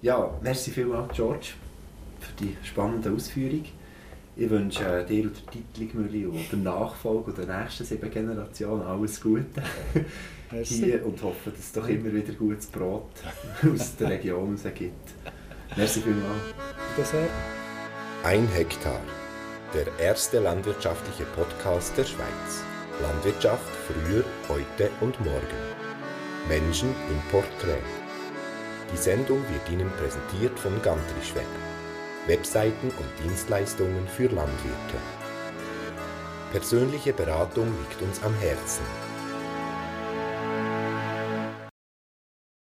[0.02, 1.48] Ja, merci vielmals, George,
[2.20, 3.64] für die spannende Ausführung.
[4.40, 9.20] Ich wünsche dir und der Titligmühle und der Nachfolge und der nächsten sieben Generationen alles
[9.20, 9.60] Gute
[10.62, 13.10] hier und hoffe, dass es doch immer wieder gutes Brot
[13.74, 15.08] aus der Region gibt.
[15.76, 17.12] Merci vielmals.
[18.22, 19.00] Ein Hektar.
[19.74, 22.62] Der erste landwirtschaftliche Podcast der Schweiz.
[23.02, 25.58] Landwirtschaft früher, heute und morgen.
[26.48, 27.82] Menschen im Porträt.
[28.92, 31.67] Die Sendung wird Ihnen präsentiert von Gantrischweb.
[32.28, 34.98] Webseiten und Dienstleistungen für Landwirte.
[36.52, 38.84] Persönliche Beratung liegt uns am Herzen.